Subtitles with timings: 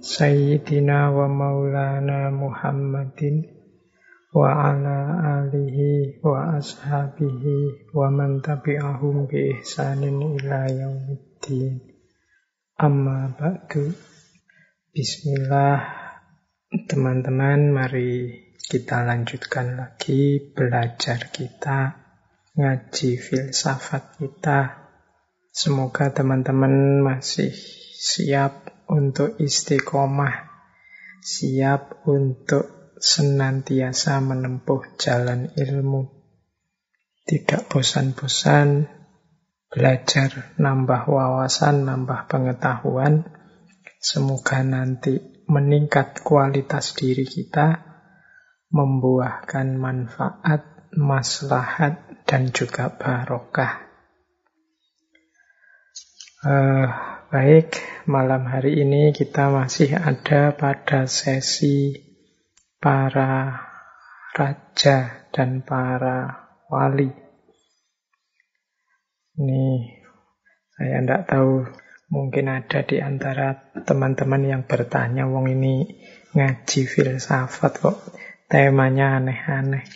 [0.00, 3.44] Sayyidina wa maulana Muhammadin
[4.32, 4.98] wa ala
[5.44, 11.84] alihi wa ashabihi wa man tabi'ahum bi ihsanin ila yaumiddin.
[12.80, 13.92] Amma ba'du.
[14.96, 15.84] Bismillah.
[16.88, 22.00] Teman-teman, mari kita lanjutkan lagi belajar kita,
[22.56, 24.80] ngaji filsafat kita.
[25.52, 27.52] Semoga teman-teman masih
[28.00, 30.50] siap untuk istiqomah,
[31.22, 36.10] siap untuk senantiasa menempuh jalan ilmu.
[37.22, 38.90] Tidak bosan-bosan
[39.70, 43.30] belajar, nambah wawasan, nambah pengetahuan.
[44.02, 45.16] Semoga nanti
[45.46, 47.86] meningkat kualitas diri kita,
[48.74, 53.86] membuahkan manfaat, maslahat, dan juga barokah.
[56.40, 57.78] Uh, Baik,
[58.10, 61.94] malam hari ini kita masih ada pada sesi
[62.82, 63.54] para
[64.34, 67.06] raja dan para wali.
[69.38, 69.66] Ini
[70.74, 71.70] saya tidak tahu,
[72.10, 75.86] mungkin ada di antara teman-teman yang bertanya, wong ini
[76.34, 78.10] ngaji filsafat kok
[78.50, 79.86] temanya aneh-aneh.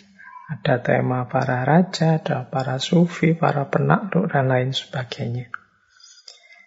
[0.55, 5.64] Ada tema para raja, ada para sufi, para penakluk, dan lain sebagainya.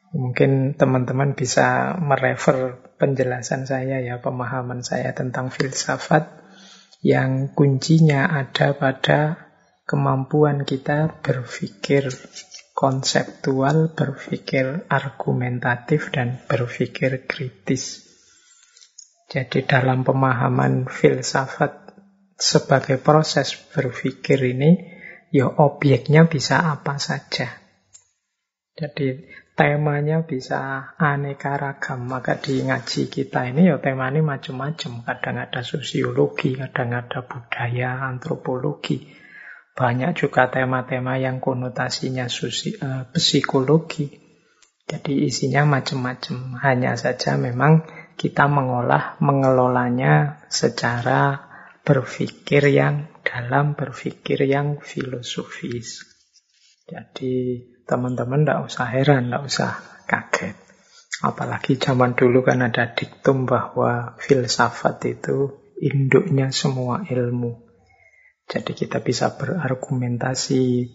[0.09, 6.33] Mungkin teman-teman bisa merefer penjelasan saya ya, pemahaman saya tentang filsafat
[7.05, 9.49] yang kuncinya ada pada
[9.85, 12.09] kemampuan kita berpikir
[12.73, 18.07] konseptual, berpikir argumentatif, dan berpikir kritis.
[19.29, 21.93] Jadi dalam pemahaman filsafat
[22.39, 24.79] sebagai proses berpikir ini,
[25.35, 27.51] ya objeknya bisa apa saja.
[28.79, 29.27] Jadi
[29.59, 32.07] temanya bisa aneka ragam.
[32.07, 35.03] Maka di ngaji kita ini ya temanya macam-macam.
[35.03, 39.11] Kadang ada sosiologi, kadang ada budaya, antropologi.
[39.75, 44.07] Banyak juga tema-tema yang konotasinya susi, uh, psikologi.
[44.87, 46.63] Jadi isinya macam-macam.
[46.63, 47.83] Hanya saja memang
[48.15, 51.51] kita mengolah, mengelolanya secara
[51.83, 56.07] berpikir yang dalam, berpikir yang filosofis.
[56.89, 59.71] Jadi Teman-teman tidak usah heran, tidak usah
[60.05, 60.57] kaget.
[61.25, 67.65] Apalagi zaman dulu kan ada diktum bahwa filsafat itu induknya semua ilmu.
[68.49, 70.95] Jadi kita bisa berargumentasi,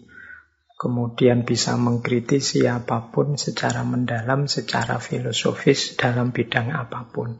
[0.74, 7.38] kemudian bisa mengkritisi apa pun secara mendalam, secara filosofis dalam bidang apa pun.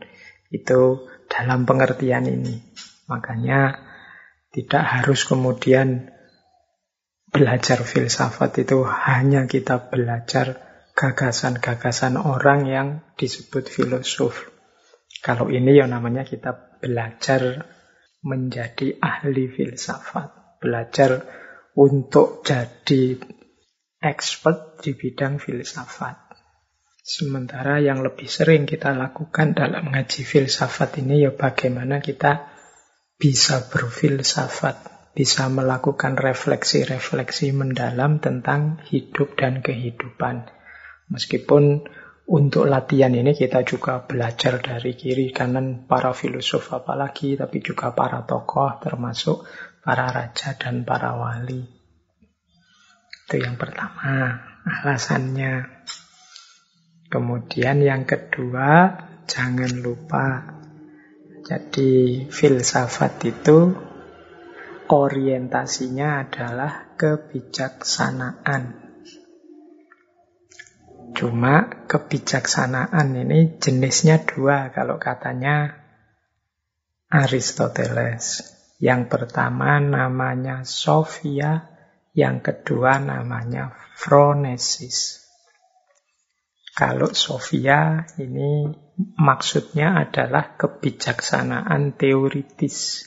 [0.50, 2.62] Itu dalam pengertian ini.
[3.10, 3.74] Makanya
[4.54, 6.13] tidak harus kemudian
[7.34, 10.62] belajar filsafat itu hanya kita belajar
[10.94, 14.46] gagasan-gagasan orang yang disebut filosof.
[15.18, 17.66] Kalau ini ya namanya kita belajar
[18.22, 21.26] menjadi ahli filsafat, belajar
[21.74, 23.18] untuk jadi
[23.98, 26.22] expert di bidang filsafat.
[27.04, 32.48] Sementara yang lebih sering kita lakukan dalam ngaji filsafat ini ya bagaimana kita
[33.18, 40.50] bisa berfilsafat, bisa melakukan refleksi-refleksi mendalam tentang hidup dan kehidupan.
[41.06, 41.86] Meskipun
[42.26, 48.26] untuk latihan ini kita juga belajar dari kiri kanan para filosof apalagi, tapi juga para
[48.26, 49.46] tokoh termasuk
[49.86, 51.62] para raja dan para wali.
[53.24, 55.84] Itu yang pertama, alasannya.
[57.06, 58.98] Kemudian yang kedua,
[59.30, 60.58] jangan lupa.
[61.44, 63.76] Jadi filsafat itu
[64.88, 68.84] orientasinya adalah kebijaksanaan.
[71.14, 75.78] Cuma kebijaksanaan ini jenisnya dua kalau katanya
[77.06, 78.50] Aristoteles.
[78.82, 81.70] Yang pertama namanya Sophia,
[82.10, 85.22] yang kedua namanya Phronesis.
[86.74, 88.66] Kalau Sophia ini
[89.14, 93.06] maksudnya adalah kebijaksanaan teoritis.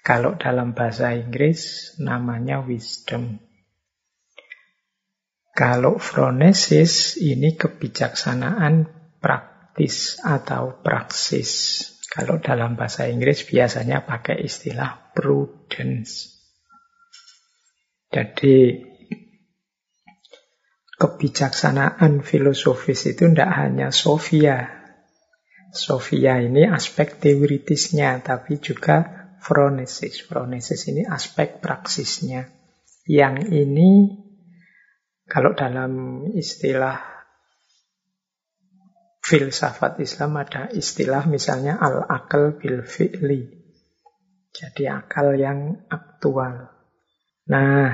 [0.00, 3.36] Kalau dalam bahasa Inggris namanya wisdom.
[5.52, 8.88] Kalau phronesis ini kebijaksanaan
[9.20, 11.84] praktis atau praksis.
[12.08, 16.40] Kalau dalam bahasa Inggris biasanya pakai istilah prudence.
[18.10, 18.82] Jadi
[20.96, 24.80] kebijaksanaan filosofis itu tidak hanya Sofia.
[25.70, 30.22] Sofia ini aspek teoritisnya, tapi juga phronesis.
[30.28, 32.46] Phronesis ini aspek praksisnya.
[33.08, 33.90] Yang ini,
[35.26, 37.00] kalau dalam istilah
[39.24, 43.58] filsafat Islam ada istilah misalnya al-akal bil fi'li.
[44.50, 46.68] Jadi akal yang aktual.
[47.46, 47.86] Nah,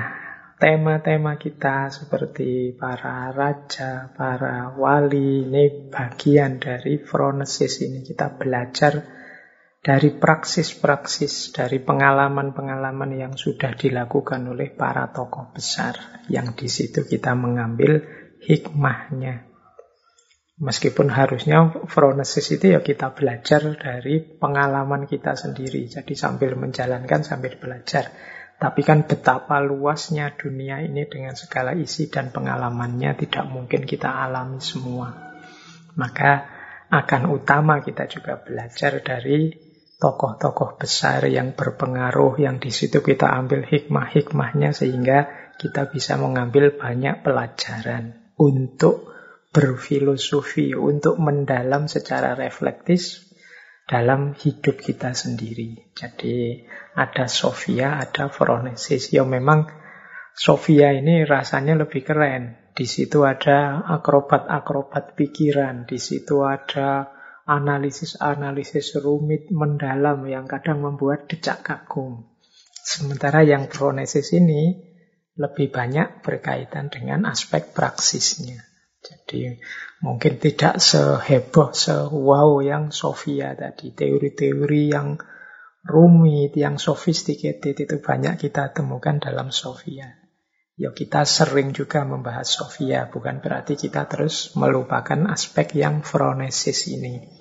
[0.57, 8.01] tema-tema kita seperti para raja, para wali, ini bagian dari phronesis ini.
[8.01, 9.16] Kita belajar
[9.87, 16.27] dari praksis-praksis, dari pengalaman-pengalaman yang sudah dilakukan oleh para tokoh besar.
[16.27, 18.03] Yang di situ kita mengambil
[18.43, 19.47] hikmahnya.
[20.59, 25.87] Meskipun harusnya phronesis itu ya kita belajar dari pengalaman kita sendiri.
[25.87, 28.11] Jadi sambil menjalankan, sambil belajar.
[28.59, 34.59] Tapi kan betapa luasnya dunia ini dengan segala isi dan pengalamannya tidak mungkin kita alami
[34.59, 35.15] semua.
[35.95, 36.43] Maka
[36.91, 39.66] akan utama kita juga belajar dari
[39.97, 47.25] tokoh-tokoh besar yang berpengaruh, yang di situ kita ambil hikmah-hikmahnya sehingga kita bisa mengambil banyak
[47.25, 49.09] pelajaran untuk
[49.49, 53.25] berfilosofi, untuk mendalam secara reflektif
[53.89, 55.89] dalam hidup kita sendiri.
[55.97, 56.61] Jadi
[56.93, 59.09] ada Sofia, ada Phronesis.
[59.09, 59.65] Ya memang
[60.37, 62.69] Sofia ini rasanya lebih keren.
[62.77, 67.16] Di situ ada akrobat-akrobat pikiran, di situ ada
[67.47, 72.27] analisis-analisis rumit mendalam yang kadang membuat decak kagum.
[72.83, 74.83] Sementara yang Phronesis ini
[75.39, 78.67] lebih banyak berkaitan dengan aspek praksisnya.
[78.99, 79.55] Jadi
[80.03, 83.95] mungkin tidak seheboh, sewow yang Sofia tadi.
[83.95, 85.15] Teori-teori yang
[85.87, 90.19] rumit, yang sophisticated itu banyak kita temukan dalam Sofia.
[90.77, 97.36] Ya kita sering juga membahas Sofia, bukan berarti kita terus melupakan aspek yang phronesis ini.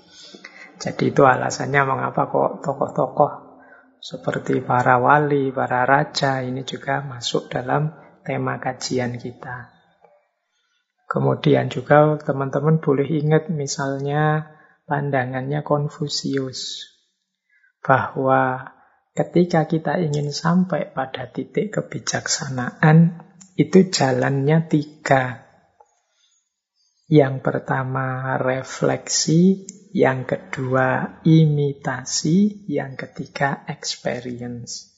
[0.77, 3.33] Jadi itu alasannya mengapa kok tokoh-tokoh
[3.97, 9.73] seperti para wali, para raja ini juga masuk dalam tema kajian kita.
[11.07, 14.53] Kemudian juga teman-teman boleh ingat misalnya
[14.91, 16.93] pandangannya Konfusius
[17.83, 18.75] bahwa
[19.15, 23.23] ketika kita ingin sampai pada titik kebijaksanaan,
[23.55, 25.47] itu jalannya tiga.
[27.07, 29.65] Yang pertama refleksi,
[29.97, 34.93] yang kedua imitasi, yang ketiga experience.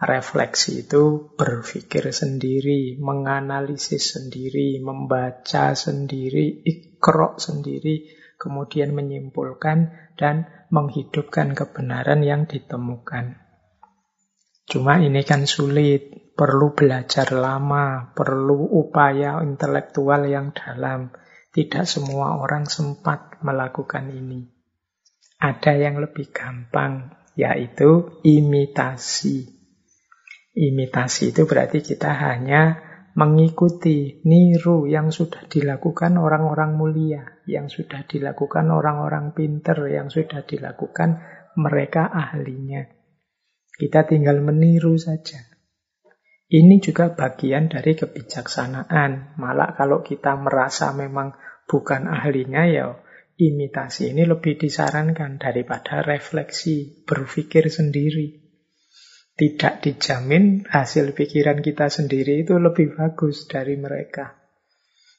[0.00, 8.08] Refleksi itu berpikir sendiri, menganalisis sendiri, membaca sendiri, ikrok sendiri,
[8.40, 13.36] kemudian menyimpulkan dan menghidupkan kebenaran yang ditemukan.
[14.64, 21.12] Cuma ini kan sulit, perlu belajar lama, perlu upaya intelektual yang dalam.
[21.56, 24.44] Tidak semua orang sempat melakukan ini.
[25.40, 29.48] Ada yang lebih gampang, yaitu imitasi.
[30.52, 32.76] Imitasi itu berarti kita hanya
[33.16, 41.24] mengikuti, niru yang sudah dilakukan orang-orang mulia, yang sudah dilakukan orang-orang pinter, yang sudah dilakukan
[41.56, 42.84] mereka ahlinya.
[43.72, 45.40] Kita tinggal meniru saja.
[46.46, 49.40] Ini juga bagian dari kebijaksanaan.
[49.40, 52.86] Malah kalau kita merasa memang bukan ahlinya, ya
[53.36, 58.46] imitasi ini lebih disarankan daripada refleksi, berpikir sendiri
[59.36, 64.32] tidak dijamin hasil pikiran kita sendiri itu lebih bagus dari mereka.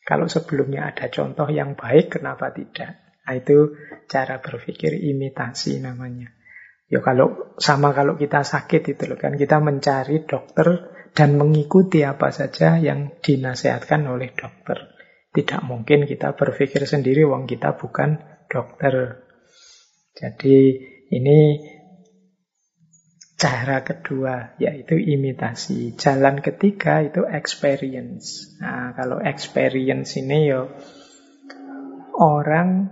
[0.01, 2.97] Kalau sebelumnya ada contoh yang baik, kenapa tidak?
[3.21, 3.77] Nah, itu
[4.09, 6.33] cara berpikir imitasi namanya.
[6.87, 12.79] Ya kalau sama kalau kita sakit itu kan kita mencari dokter dan mengikuti apa saja
[12.79, 14.96] yang dinasehatkan oleh dokter.
[15.37, 18.17] Tidak mungkin kita berpikir sendiri wong kita bukan
[18.49, 19.21] dokter.
[20.17, 20.81] Jadi
[21.13, 21.61] ini
[23.37, 25.93] Cara kedua yaitu imitasi.
[25.93, 28.57] Jalan ketiga itu experience.
[28.57, 30.73] Nah, kalau experience ini yo
[32.17, 32.89] orang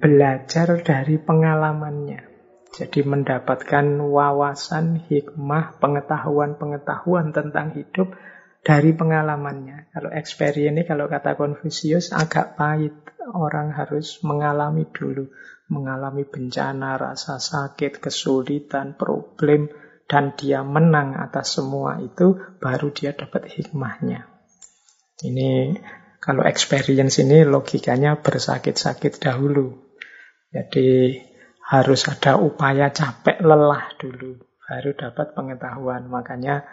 [0.00, 2.32] belajar dari pengalamannya.
[2.72, 8.16] Jadi mendapatkan wawasan, hikmah, pengetahuan-pengetahuan tentang hidup
[8.64, 9.92] dari pengalamannya.
[9.92, 12.96] Kalau experience ini kalau kata Confucius agak pahit.
[13.24, 15.32] Orang harus mengalami dulu
[15.72, 19.72] mengalami bencana, rasa sakit, kesulitan, problem,
[20.04, 24.28] dan dia menang atas semua itu, baru dia dapat hikmahnya.
[25.24, 25.80] Ini
[26.20, 29.72] kalau experience ini logikanya bersakit-sakit dahulu.
[30.52, 31.16] Jadi
[31.64, 34.36] harus ada upaya capek lelah dulu
[34.68, 36.08] baru dapat pengetahuan.
[36.12, 36.64] Makanya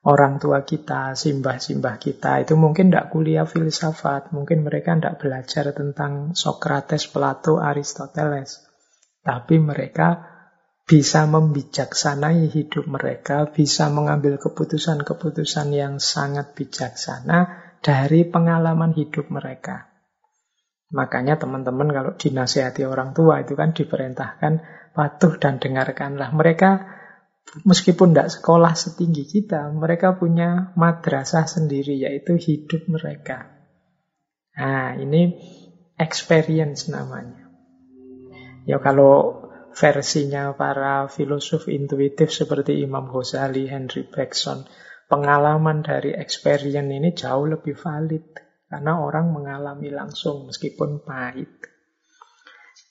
[0.00, 6.32] orang tua kita, simbah-simbah kita itu mungkin tidak kuliah filsafat, mungkin mereka tidak belajar tentang
[6.32, 8.64] Socrates, Plato, Aristoteles.
[9.20, 10.24] Tapi mereka
[10.88, 19.86] bisa membijaksanai hidup mereka, bisa mengambil keputusan-keputusan yang sangat bijaksana dari pengalaman hidup mereka.
[20.90, 24.52] Makanya teman-teman kalau dinasihati orang tua itu kan diperintahkan
[24.90, 26.34] patuh dan dengarkanlah.
[26.34, 26.70] Mereka
[27.66, 33.50] meskipun tidak sekolah setinggi kita, mereka punya madrasah sendiri yaitu hidup mereka.
[34.58, 35.34] Nah ini
[35.98, 37.48] experience namanya.
[38.68, 44.66] Ya kalau versinya para filosof intuitif seperti Imam Ghazali, Henry Bergson.
[45.10, 48.30] Pengalaman dari experience ini jauh lebih valid.
[48.70, 51.69] Karena orang mengalami langsung meskipun pahit.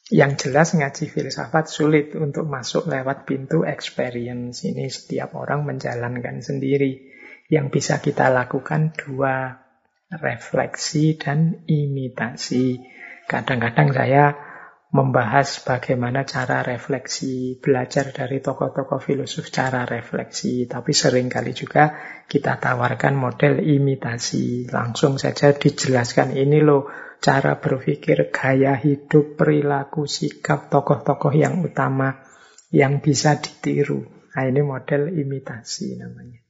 [0.10, 4.66] Yang jelas ngaji filsafat sulit untuk masuk lewat pintu experience.
[4.66, 7.14] Ini setiap orang menjalankan sendiri.
[7.46, 9.62] Yang bisa kita lakukan dua,
[10.10, 12.82] refleksi dan imitasi.
[13.30, 14.49] Kadang-kadang saya
[14.90, 21.94] membahas bagaimana cara refleksi, belajar dari tokoh-tokoh filosof cara refleksi, tapi sering kali juga
[22.26, 24.66] kita tawarkan model imitasi.
[24.74, 26.90] Langsung saja dijelaskan ini loh
[27.22, 32.26] cara berpikir, gaya hidup, perilaku, sikap tokoh-tokoh yang utama
[32.74, 34.10] yang bisa ditiru.
[34.34, 36.42] Nah ini model imitasi namanya.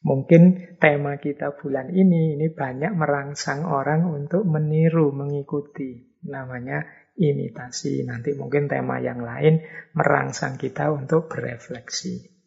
[0.00, 6.08] Mungkin tema kita bulan ini ini banyak merangsang orang untuk meniru, mengikuti.
[6.20, 6.84] Namanya
[7.20, 8.08] imitasi.
[8.08, 9.60] Nanti mungkin tema yang lain
[9.92, 12.40] merangsang kita untuk berefleksi.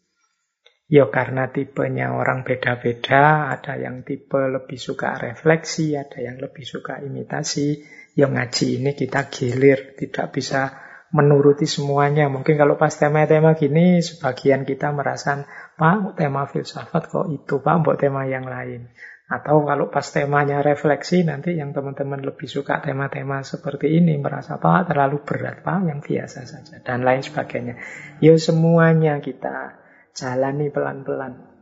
[0.89, 6.99] Ya karena tipenya orang beda-beda, ada yang tipe lebih suka refleksi, ada yang lebih suka
[6.99, 7.81] imitasi.
[8.13, 12.29] Ya ngaji ini kita gilir, tidak bisa menuruti semuanya.
[12.29, 15.45] Mungkin kalau pas tema-tema gini, sebagian kita merasa,
[15.77, 18.89] Pak, tema filsafat kok itu, Pak, buat tema yang lain.
[19.23, 24.91] Atau kalau pas temanya refleksi, nanti yang teman-teman lebih suka tema-tema seperti ini, merasa Pak
[24.91, 27.79] terlalu berat, Pak yang biasa saja, dan lain sebagainya.
[28.19, 29.79] Ya semuanya kita
[30.11, 31.53] jalani pelan-pelan.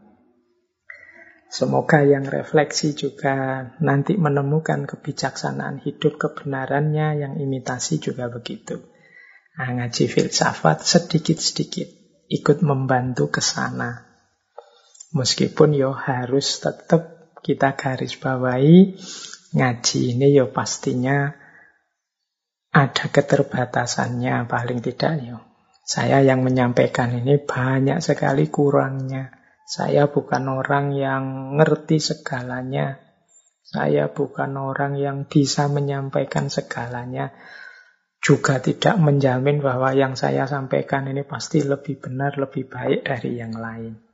[1.51, 8.79] Semoga yang refleksi juga nanti menemukan kebijaksanaan hidup kebenarannya, yang imitasi juga begitu.
[9.59, 11.91] Nah, ngaji filsafat sedikit-sedikit
[12.31, 14.07] ikut membantu ke sana.
[15.11, 17.10] Meskipun yo harus tetap
[17.41, 18.97] kita garis bawahi
[19.51, 21.35] ngaji ini ya pastinya
[22.71, 25.37] ada keterbatasannya paling tidak ya.
[25.83, 29.35] Saya yang menyampaikan ini banyak sekali kurangnya.
[29.67, 32.95] Saya bukan orang yang ngerti segalanya.
[33.67, 37.35] Saya bukan orang yang bisa menyampaikan segalanya.
[38.23, 43.51] Juga tidak menjamin bahwa yang saya sampaikan ini pasti lebih benar, lebih baik dari yang
[43.57, 44.10] lain.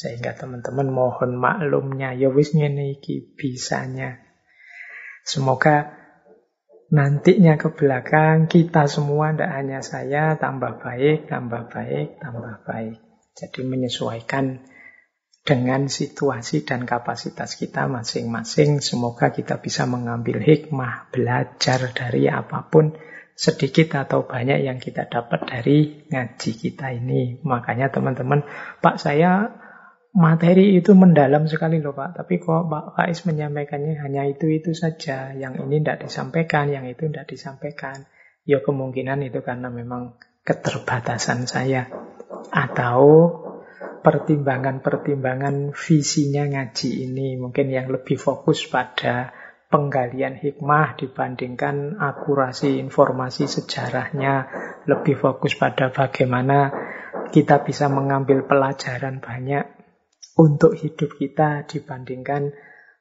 [0.00, 4.16] Sehingga teman-teman mohon maklumnya, ya wis ngene iki bisanya.
[5.28, 5.92] Semoga
[6.88, 12.96] nantinya ke belakang kita semua, tidak hanya saya, tambah baik, tambah baik, tambah baik.
[13.36, 14.64] Jadi menyesuaikan
[15.44, 18.80] dengan situasi dan kapasitas kita masing-masing.
[18.80, 22.96] Semoga kita bisa mengambil hikmah, belajar dari apa pun,
[23.36, 27.36] sedikit atau banyak yang kita dapat dari ngaji kita ini.
[27.44, 28.48] Makanya teman-teman,
[28.80, 29.60] Pak saya
[30.10, 32.22] materi itu mendalam sekali loh Pak.
[32.22, 35.30] Tapi kok Pak Faiz menyampaikannya hanya itu-itu saja.
[35.34, 38.06] Yang ini tidak disampaikan, yang itu tidak disampaikan.
[38.42, 41.86] Ya kemungkinan itu karena memang keterbatasan saya.
[42.50, 43.02] Atau
[44.00, 47.38] pertimbangan-pertimbangan visinya ngaji ini.
[47.38, 49.30] Mungkin yang lebih fokus pada
[49.70, 54.50] penggalian hikmah dibandingkan akurasi informasi sejarahnya.
[54.90, 56.74] Lebih fokus pada bagaimana
[57.30, 59.79] kita bisa mengambil pelajaran banyak
[60.38, 62.54] untuk hidup kita dibandingkan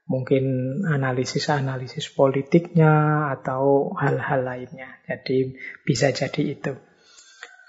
[0.09, 0.43] mungkin
[0.89, 4.89] analisis-analisis politiknya atau hal-hal lainnya.
[5.05, 5.53] Jadi
[5.85, 6.73] bisa jadi itu.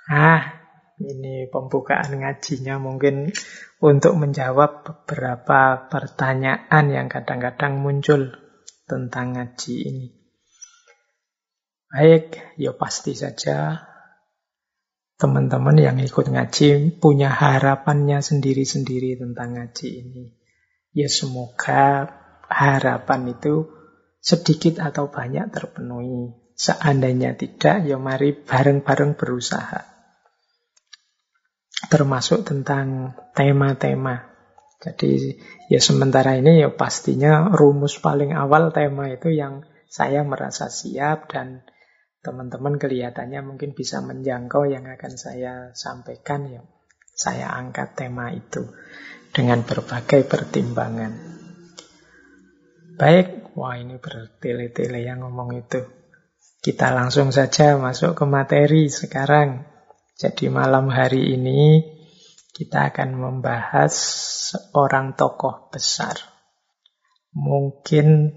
[0.08, 0.60] Ah,
[1.00, 3.28] ini pembukaan ngajinya mungkin
[3.80, 8.32] untuk menjawab beberapa pertanyaan yang kadang-kadang muncul
[8.88, 10.08] tentang ngaji ini.
[11.90, 13.89] Baik, ya pasti saja
[15.20, 20.24] teman-teman yang ikut ngaji punya harapannya sendiri-sendiri tentang ngaji ini.
[20.96, 22.08] Ya semoga
[22.48, 23.68] harapan itu
[24.24, 26.34] sedikit atau banyak terpenuhi.
[26.56, 29.80] Seandainya tidak, ya mari bareng-bareng berusaha.
[31.88, 34.28] Termasuk tentang tema-tema.
[34.80, 35.36] Jadi
[35.68, 41.64] ya sementara ini ya pastinya rumus paling awal tema itu yang saya merasa siap dan
[42.20, 46.62] teman-teman kelihatannya mungkin bisa menjangkau yang akan saya sampaikan ya.
[47.16, 48.64] Saya angkat tema itu
[49.32, 51.12] dengan berbagai pertimbangan.
[53.00, 55.80] Baik, wah ini bertele-tele yang ngomong itu.
[56.60, 59.64] Kita langsung saja masuk ke materi sekarang.
[60.20, 61.80] Jadi malam hari ini
[62.52, 63.96] kita akan membahas
[64.52, 66.20] seorang tokoh besar.
[67.32, 68.36] Mungkin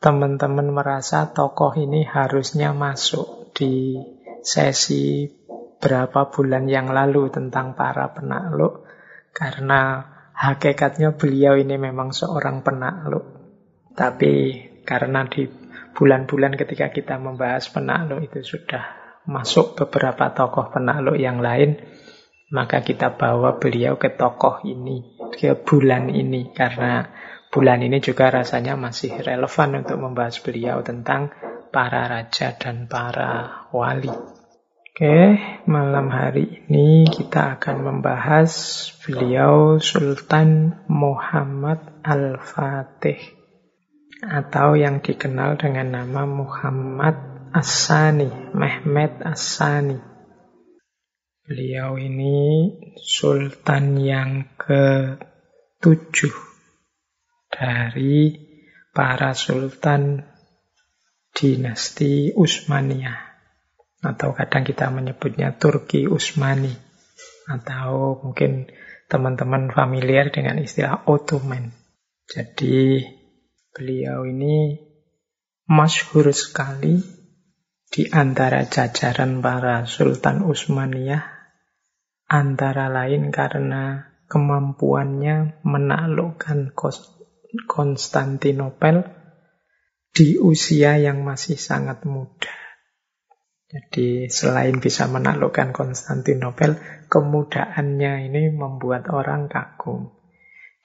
[0.00, 3.96] teman-teman merasa tokoh ini harusnya masuk di
[4.44, 5.26] sesi
[5.80, 8.86] berapa bulan yang lalu tentang para penakluk
[9.36, 10.04] karena
[10.36, 13.24] hakikatnya beliau ini memang seorang penakluk.
[13.96, 14.32] Tapi
[14.84, 15.48] karena di
[15.96, 18.84] bulan-bulan ketika kita membahas penakluk itu sudah
[19.24, 21.80] masuk beberapa tokoh penakluk yang lain,
[22.52, 27.08] maka kita bawa beliau ke tokoh ini, ke bulan ini karena
[27.56, 31.32] bulan ini juga rasanya masih relevan untuk membahas beliau tentang
[31.72, 34.12] para raja dan para wali.
[34.92, 38.52] Oke, malam hari ini kita akan membahas
[39.00, 43.24] beliau Sultan Muhammad Al-Fatih
[44.20, 47.16] atau yang dikenal dengan nama Muhammad
[47.56, 49.96] As-Sani, Mehmet As-Sani.
[51.48, 52.68] Beliau ini
[53.00, 56.45] sultan yang ke-7
[57.56, 58.36] dari
[58.92, 60.20] para sultan
[61.32, 63.26] dinasti Utsmaniyah
[64.04, 66.72] atau kadang kita menyebutnya Turki Utsmani
[67.48, 68.68] atau mungkin
[69.08, 71.72] teman-teman familiar dengan istilah Ottoman.
[72.26, 73.06] Jadi
[73.72, 74.76] beliau ini
[75.70, 76.98] masyhur sekali
[77.86, 81.22] di antara jajaran para sultan Utsmaniyah
[82.26, 86.74] antara lain karena kemampuannya menaklukkan
[87.64, 89.06] Konstantinopel
[90.12, 92.52] di usia yang masih sangat muda.
[93.66, 96.78] Jadi selain bisa menaklukkan Konstantinopel,
[97.10, 100.14] kemudaannya ini membuat orang kagum.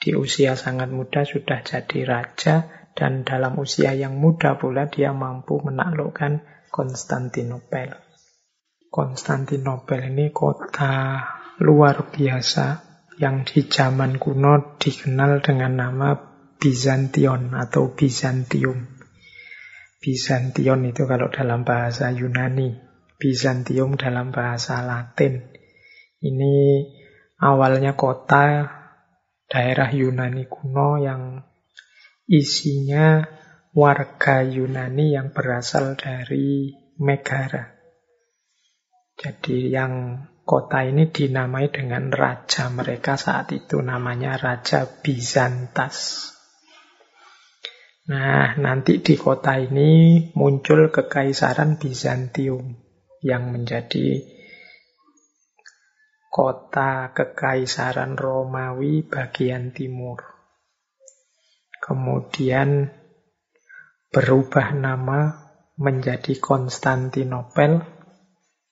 [0.02, 2.56] Di usia sangat muda sudah jadi raja
[2.98, 6.42] dan dalam usia yang muda pula dia mampu menaklukkan
[6.74, 7.96] Konstantinopel.
[8.92, 11.24] Konstantinopel ini kota
[11.62, 12.84] luar biasa
[13.22, 16.31] yang di zaman kuno dikenal dengan nama
[16.62, 18.86] Bizantion atau Bizantium.
[19.98, 22.78] Bizantion itu kalau dalam bahasa Yunani,
[23.18, 25.42] Bizantium dalam bahasa Latin.
[26.22, 26.86] Ini
[27.42, 28.70] awalnya kota
[29.50, 31.42] daerah Yunani kuno yang
[32.30, 33.26] isinya
[33.74, 37.74] warga Yunani yang berasal dari Megara.
[39.18, 46.31] Jadi yang kota ini dinamai dengan raja mereka saat itu namanya Raja Bizantas.
[48.02, 52.74] Nah, nanti di kota ini muncul kekaisaran Bizantium
[53.22, 54.26] yang menjadi
[56.32, 60.18] kota kekaisaran Romawi bagian timur.
[61.78, 62.90] Kemudian
[64.10, 67.86] berubah nama menjadi Konstantinopel.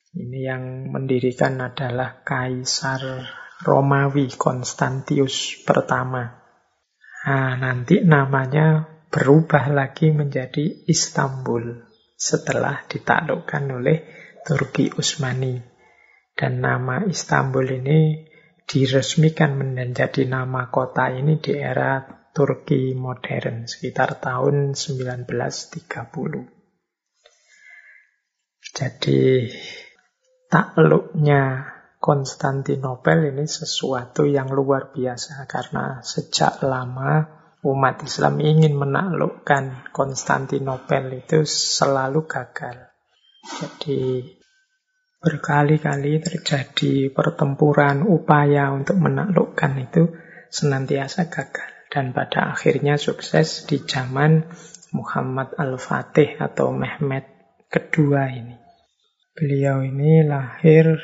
[0.10, 3.30] Ini yang mendirikan adalah Kaisar
[3.62, 6.34] Romawi Konstantius pertama.
[7.30, 11.82] Nah, nanti namanya berubah lagi menjadi Istanbul
[12.14, 13.98] setelah ditaklukkan oleh
[14.46, 15.58] Turki Utsmani.
[16.38, 18.30] Dan nama Istanbul ini
[18.70, 25.74] diresmikan menjadi nama kota ini di era Turki modern sekitar tahun 1930.
[28.70, 29.50] Jadi
[30.48, 41.20] takluknya Konstantinopel ini sesuatu yang luar biasa karena sejak lama umat Islam ingin menaklukkan Konstantinopel
[41.20, 42.88] itu selalu gagal.
[43.44, 44.24] Jadi
[45.20, 50.08] berkali-kali terjadi pertempuran upaya untuk menaklukkan itu
[50.48, 54.48] senantiasa gagal dan pada akhirnya sukses di zaman
[54.96, 57.28] Muhammad Al-Fatih atau Mehmet
[57.68, 58.56] kedua ini.
[59.36, 60.98] Beliau ini lahir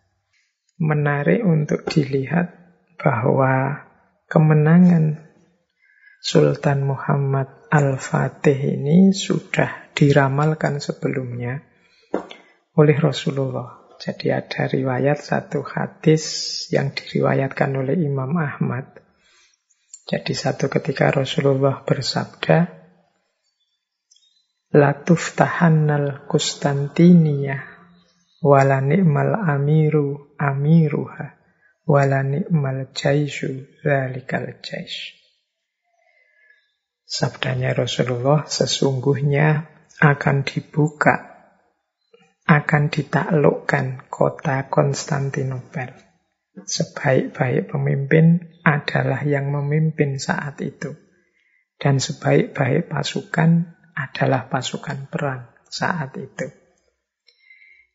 [0.80, 2.56] menarik untuk dilihat
[2.96, 3.84] bahwa
[4.32, 5.28] kemenangan
[6.24, 11.60] Sultan Muhammad Al-Fatih ini sudah diramalkan sebelumnya
[12.76, 13.92] oleh Rasulullah.
[14.00, 16.24] Jadi ada riwayat satu hadis
[16.72, 19.00] yang diriwayatkan oleh Imam Ahmad.
[20.10, 22.82] Jadi satu ketika Rasulullah bersabda,
[24.74, 27.62] Latuf tahannal Kustantiniyah
[28.42, 31.38] wala ni'mal amiru amiruha
[31.86, 35.14] wala ni'mal jaishu zalikal jaish.
[37.06, 39.66] Sabdanya Rasulullah sesungguhnya
[40.02, 41.14] akan dibuka,
[42.50, 46.09] akan ditaklukkan kota Konstantinopel.
[46.50, 50.98] Sebaik-baik pemimpin adalah yang memimpin saat itu.
[51.80, 56.50] Dan sebaik-baik pasukan adalah pasukan perang saat itu.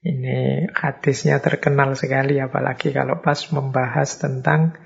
[0.06, 4.78] Ini hadisnya terkenal sekali apalagi kalau pas membahas tentang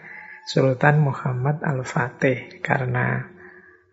[0.48, 3.28] Sultan Muhammad Al-Fatih karena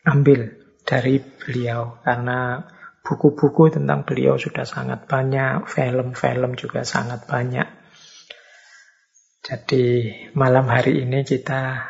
[0.04, 0.52] ambil
[0.84, 2.04] dari beliau.
[2.04, 2.60] Karena
[3.06, 7.70] buku-buku tentang beliau sudah sangat banyak, film-film juga sangat banyak.
[9.46, 11.86] Jadi malam hari ini kita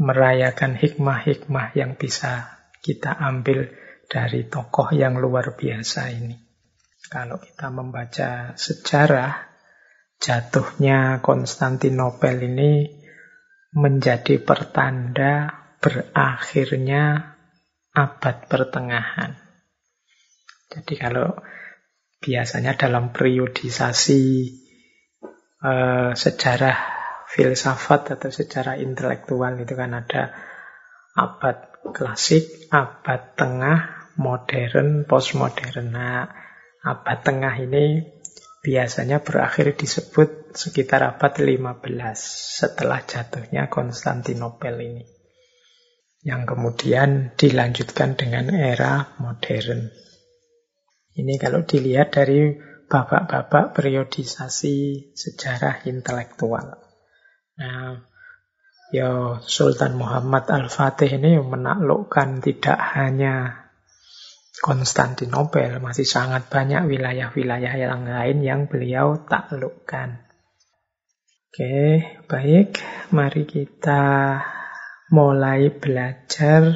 [0.00, 3.68] merayakan hikmah-hikmah yang bisa kita ambil
[4.08, 6.32] dari tokoh yang luar biasa ini.
[7.12, 9.52] Kalau kita membaca sejarah,
[10.16, 12.88] jatuhnya Konstantinopel ini
[13.76, 17.36] menjadi pertanda berakhirnya
[17.92, 19.47] abad pertengahan.
[20.68, 21.32] Jadi kalau
[22.20, 24.22] biasanya dalam periodisasi
[25.64, 26.76] uh, sejarah
[27.28, 30.32] filsafat atau sejarah intelektual itu kan ada
[31.16, 35.92] abad klasik, abad tengah, modern, postmodern.
[35.92, 36.28] Nah,
[36.84, 38.04] abad tengah ini
[38.62, 41.84] biasanya berakhir disebut sekitar abad 15
[42.60, 45.04] setelah jatuhnya Konstantinopel ini.
[46.26, 50.07] Yang kemudian dilanjutkan dengan era modern.
[51.18, 52.54] Ini kalau dilihat dari
[52.86, 56.78] babak-babak periodisasi sejarah intelektual.
[57.58, 57.98] Nah,
[58.94, 63.66] ya Sultan Muhammad Al-Fatih ini menaklukkan tidak hanya
[64.58, 70.18] Konstantinopel, masih sangat banyak wilayah-wilayah yang lain yang beliau taklukkan.
[71.48, 72.78] Oke, baik.
[73.14, 74.38] Mari kita
[75.14, 76.74] mulai belajar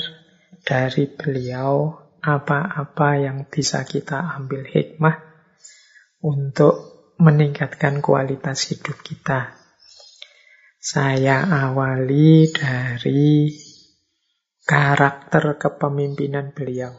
[0.63, 5.19] dari beliau apa-apa yang bisa kita ambil hikmah
[6.23, 9.59] untuk meningkatkan kualitas hidup kita.
[10.79, 13.51] Saya awali dari
[14.63, 16.95] karakter kepemimpinan beliau.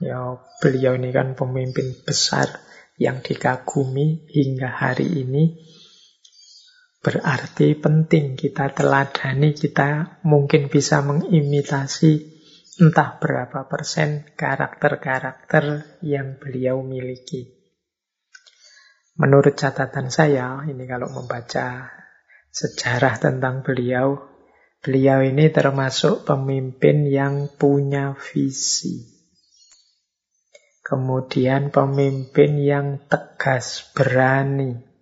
[0.00, 2.48] Ya, beliau ini kan pemimpin besar
[2.96, 5.60] yang dikagumi hingga hari ini.
[7.04, 12.33] Berarti penting kita teladani, kita mungkin bisa mengimitasi
[12.80, 17.54] entah berapa persen karakter-karakter yang beliau miliki.
[19.14, 21.90] Menurut catatan saya, ini kalau membaca
[22.50, 24.18] sejarah tentang beliau,
[24.82, 29.14] beliau ini termasuk pemimpin yang punya visi.
[30.82, 34.94] Kemudian pemimpin yang tegas, berani,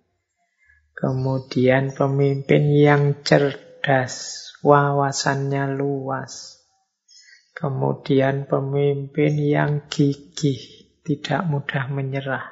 [1.03, 4.15] Kemudian pemimpin yang cerdas,
[4.63, 6.52] wawasannya luas.
[7.53, 10.57] Kemudian pemimpin yang gigih,
[11.05, 12.45] tidak mudah menyerah.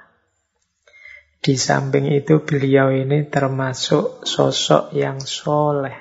[1.42, 5.98] Di samping itu beliau ini termasuk sosok yang soleh,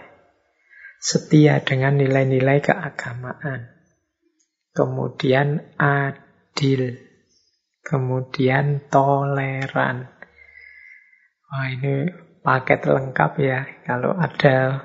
[1.01, 3.73] setia dengan nilai-nilai keagamaan.
[4.77, 7.01] Kemudian adil,
[7.81, 10.13] kemudian toleran.
[11.49, 12.13] Wah ini
[12.45, 14.85] paket lengkap ya kalau ada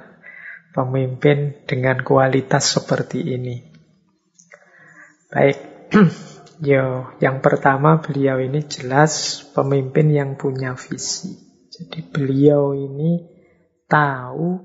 [0.71, 3.74] pemimpin dengan kualitas seperti ini.
[5.25, 5.57] Baik,
[6.69, 11.33] yo, yang pertama beliau ini jelas pemimpin yang punya visi.
[11.73, 13.25] Jadi beliau ini
[13.89, 14.61] tahu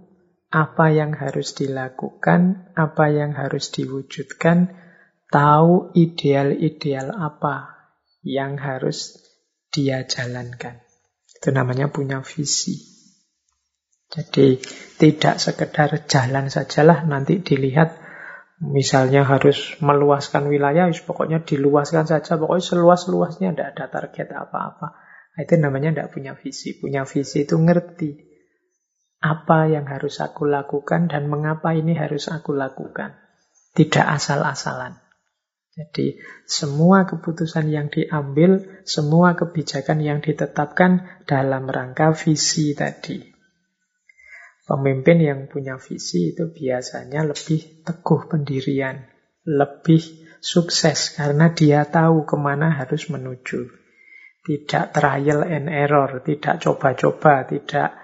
[0.51, 4.75] apa yang harus dilakukan, apa yang harus diwujudkan,
[5.31, 7.89] tahu ideal-ideal apa
[8.27, 9.17] yang harus
[9.71, 10.83] dia jalankan.
[11.31, 12.91] Itu namanya punya visi.
[14.11, 14.59] Jadi
[14.99, 18.00] tidak sekedar jalan sajalah nanti dilihat
[18.61, 25.01] misalnya harus meluaskan wilayah, pokoknya diluaskan saja, pokoknya seluas-luasnya tidak ada target apa-apa.
[25.35, 26.77] Nah, itu namanya tidak punya visi.
[26.77, 28.29] Punya visi itu ngerti
[29.21, 33.17] apa yang harus aku lakukan dan mengapa ini harus aku lakukan.
[33.73, 35.01] Tidak asal-asalan.
[35.71, 43.30] Jadi semua keputusan yang diambil, semua kebijakan yang ditetapkan dalam rangka visi tadi.
[44.71, 49.03] Pemimpin yang punya visi itu biasanya lebih teguh pendirian,
[49.43, 49.99] lebih
[50.39, 53.67] sukses karena dia tahu ke mana harus menuju.
[54.47, 57.99] Tidak trial and error, tidak coba-coba, tidak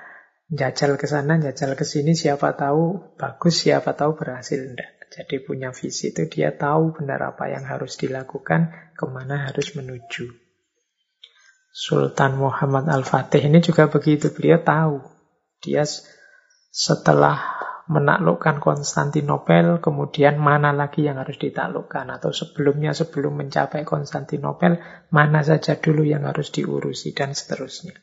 [0.50, 4.58] jajal ke sana, jajal ke sini, siapa tahu bagus, siapa tahu berhasil.
[4.58, 4.90] Tidak.
[5.06, 10.34] Jadi punya visi itu dia tahu benar apa yang harus dilakukan, ke mana harus menuju.
[11.70, 14.34] Sultan Muhammad Al-Fatih ini juga begitu.
[14.34, 14.98] Beliau tahu.
[15.62, 15.86] Dia
[16.76, 17.56] setelah
[17.88, 22.12] menaklukkan Konstantinopel, kemudian mana lagi yang harus ditaklukkan.
[22.12, 24.76] Atau sebelumnya, sebelum mencapai Konstantinopel,
[25.08, 27.96] mana saja dulu yang harus diurusi, dan seterusnya.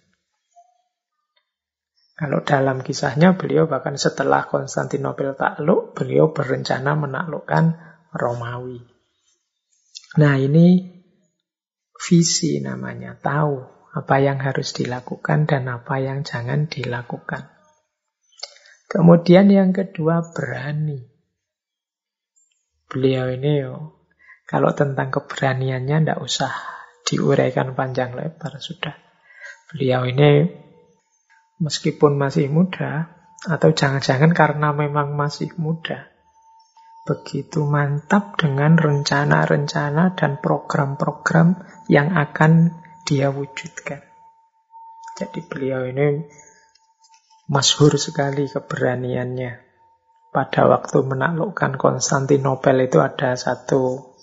[2.17, 7.77] Kalau dalam kisahnya beliau bahkan setelah Konstantinopel takluk, beliau berencana menaklukkan
[8.09, 8.81] Romawi.
[10.17, 10.81] Nah ini
[11.97, 13.61] visi namanya, tahu
[13.93, 17.52] apa yang harus dilakukan dan apa yang jangan dilakukan.
[18.87, 21.01] Kemudian yang kedua berani.
[22.87, 23.65] Beliau ini
[24.45, 26.53] kalau tentang keberaniannya tidak usah
[27.09, 28.93] diuraikan panjang lebar sudah.
[29.73, 30.45] Beliau ini
[31.57, 33.09] meskipun masih muda,
[33.43, 36.07] atau jangan-jangan karena memang masih muda,
[37.03, 41.59] begitu mantap dengan rencana-rencana dan program-program
[41.91, 42.71] yang akan
[43.03, 43.99] dia wujudkan.
[45.19, 46.23] Jadi beliau ini
[47.47, 49.59] masyhur sekali keberaniannya.
[50.33, 54.13] Pada waktu menaklukkan Konstantinopel itu ada satu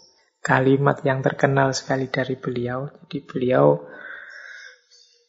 [0.43, 2.91] kalimat yang terkenal sekali dari beliau.
[2.91, 3.79] Jadi beliau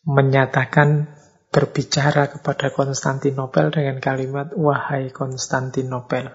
[0.10, 1.14] menyatakan
[1.54, 6.34] berbicara kepada Konstantinopel dengan kalimat, Wahai Konstantinopel,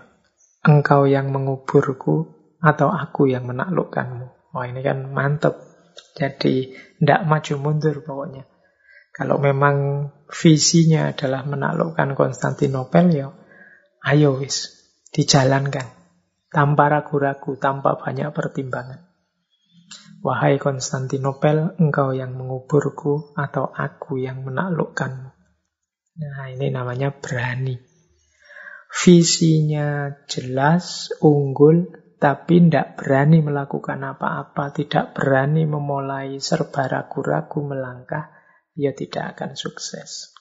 [0.63, 4.55] engkau yang menguburku atau aku yang menaklukkanmu.
[4.55, 5.59] Wah ini kan mantep.
[6.17, 8.45] Jadi tidak maju mundur pokoknya.
[9.17, 13.33] Kalau memang visinya adalah menaklukkan Konstantinopel, ya
[14.05, 14.77] ayo wis,
[15.09, 15.89] dijalankan.
[16.53, 19.09] Tanpa ragu-ragu, tanpa banyak pertimbangan.
[20.21, 25.33] Wahai Konstantinopel, engkau yang menguburku atau aku yang menaklukkanmu.
[26.17, 27.81] Nah, ini namanya berani.
[28.93, 31.89] Visinya jelas, unggul,
[32.21, 38.36] tapi tidak berani melakukan apa-apa, tidak berani memulai serba ragu-ragu melangkah,
[38.77, 40.37] ya tidak akan sukses.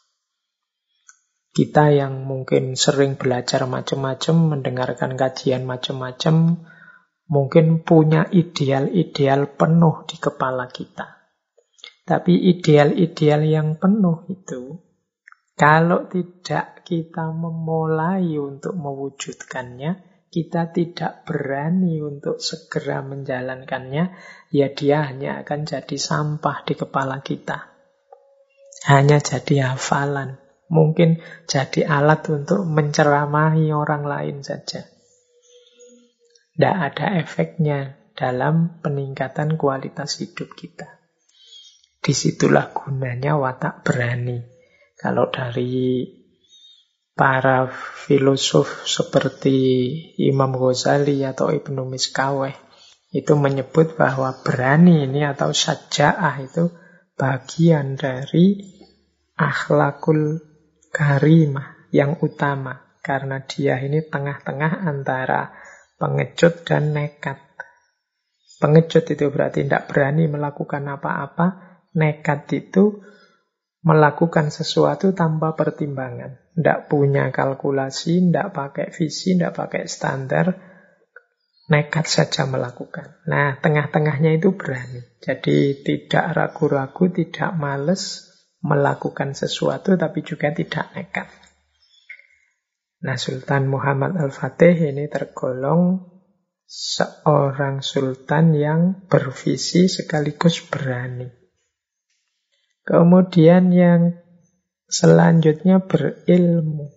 [1.56, 6.68] Kita yang mungkin sering belajar macam-macam, mendengarkan kajian macam-macam,
[7.32, 11.32] mungkin punya ideal-ideal penuh di kepala kita.
[12.04, 14.84] Tapi ideal-ideal yang penuh itu,
[15.56, 24.12] kalau tidak kita memulai untuk mewujudkannya, kita tidak berani untuk segera menjalankannya,
[24.52, 27.75] ya dia hanya akan jadi sampah di kepala kita.
[28.86, 34.82] Hanya jadi hafalan, Mungkin jadi alat untuk menceramahi orang lain saja.
[36.56, 40.90] Tidak ada efeknya dalam peningkatan kualitas hidup kita.
[42.02, 44.42] Di situlah gunanya watak berani.
[44.98, 46.02] Kalau dari
[47.14, 47.70] para
[48.08, 49.58] filosof seperti
[50.18, 52.56] Imam Ghazali atau Ibnu Miskaweh
[53.14, 56.74] itu menyebut bahwa berani ini atau saja'ah itu
[57.16, 58.75] bagian dari
[59.36, 60.40] akhlakul
[60.96, 65.54] karimah yang utama karena dia ini tengah-tengah antara
[66.00, 67.38] pengecut dan nekat.
[68.58, 71.48] Pengecut itu berarti tidak berani melakukan apa-apa,
[71.94, 73.04] nekat itu
[73.86, 76.42] melakukan sesuatu tanpa pertimbangan.
[76.56, 80.56] Tidak punya kalkulasi, tidak pakai visi, tidak pakai standar,
[81.70, 83.22] nekat saja melakukan.
[83.30, 85.06] Nah, tengah-tengahnya itu berani.
[85.22, 91.28] Jadi tidak ragu-ragu, tidak males melakukan sesuatu, tapi juga tidak nekat.
[93.06, 96.16] Nah, Sultan Muhammad Al-Fatih ini tergolong
[96.66, 101.30] seorang sultan yang bervisi sekaligus berani.
[102.86, 104.18] Kemudian yang
[104.90, 106.90] selanjutnya berilmu.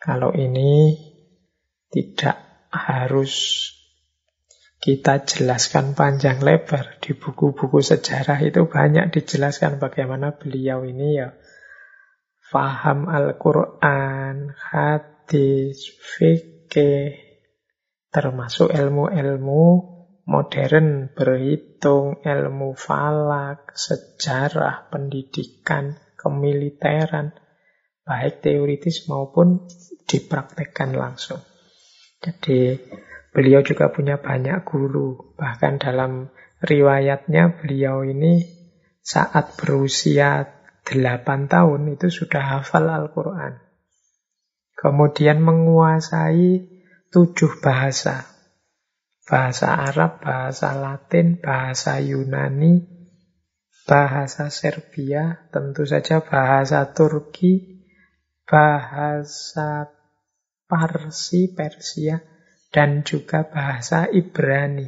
[0.00, 0.98] Kalau ini
[1.90, 2.38] tidak
[2.70, 3.66] harus
[4.80, 11.36] kita jelaskan panjang lebar di buku-buku sejarah itu banyak dijelaskan bagaimana beliau ini ya
[12.50, 17.14] faham Al-Quran, hadis, fikih,
[18.10, 19.64] termasuk ilmu-ilmu
[20.26, 27.34] modern, berhitung, ilmu falak, sejarah, pendidikan, kemiliteran,
[28.02, 29.66] baik teoritis maupun
[30.10, 31.42] dipraktekkan langsung.
[32.20, 32.76] Jadi
[33.30, 36.30] beliau juga punya banyak guru, bahkan dalam
[36.62, 38.44] riwayatnya beliau ini
[39.00, 40.46] saat berusia
[40.84, 43.62] 8 tahun itu sudah hafal Al-Quran.
[44.74, 46.66] Kemudian menguasai
[47.12, 48.30] tujuh bahasa
[49.30, 52.82] bahasa Arab, bahasa Latin, bahasa Yunani,
[53.86, 57.86] bahasa Serbia, tentu saja bahasa Turki,
[58.42, 59.86] bahasa
[60.66, 62.18] Parsi, Persia,
[62.70, 64.86] dan juga bahasa Ibrani.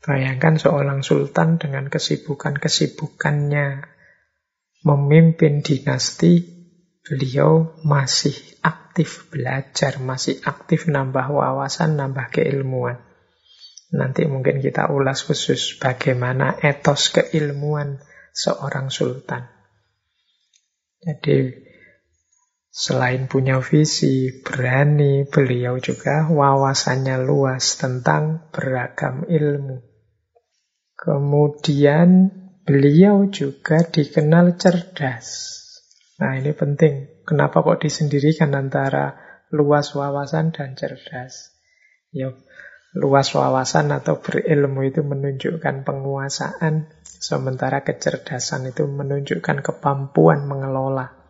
[0.00, 3.84] Bayangkan seorang sultan dengan kesibukan-kesibukannya
[4.86, 6.46] memimpin dinasti,
[7.02, 13.02] beliau masih aktif belajar, masih aktif nambah wawasan, nambah keilmuan.
[13.90, 17.98] Nanti mungkin kita ulas khusus bagaimana etos keilmuan
[18.30, 19.50] seorang sultan.
[21.02, 21.65] Jadi
[22.76, 29.80] selain punya visi, berani, beliau juga wawasannya luas tentang beragam ilmu.
[30.92, 32.28] Kemudian
[32.68, 35.56] beliau juga dikenal cerdas.
[36.20, 37.24] Nah ini penting.
[37.24, 39.16] Kenapa kok disendirikan antara
[39.48, 41.56] luas wawasan dan cerdas?
[42.12, 42.36] Ya,
[42.92, 51.25] luas wawasan atau berilmu itu menunjukkan penguasaan, sementara kecerdasan itu menunjukkan kemampuan mengelola.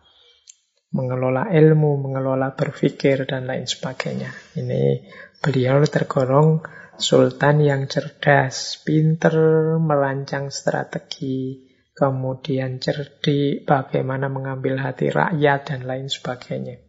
[0.97, 4.33] Mengelola ilmu, mengelola berpikir, dan lain sebagainya.
[4.57, 5.05] Ini
[5.37, 6.65] beliau tergolong
[6.97, 9.37] sultan yang cerdas, pinter
[9.77, 16.81] merancang strategi, kemudian cerdik, bagaimana mengambil hati rakyat, dan lain sebagainya.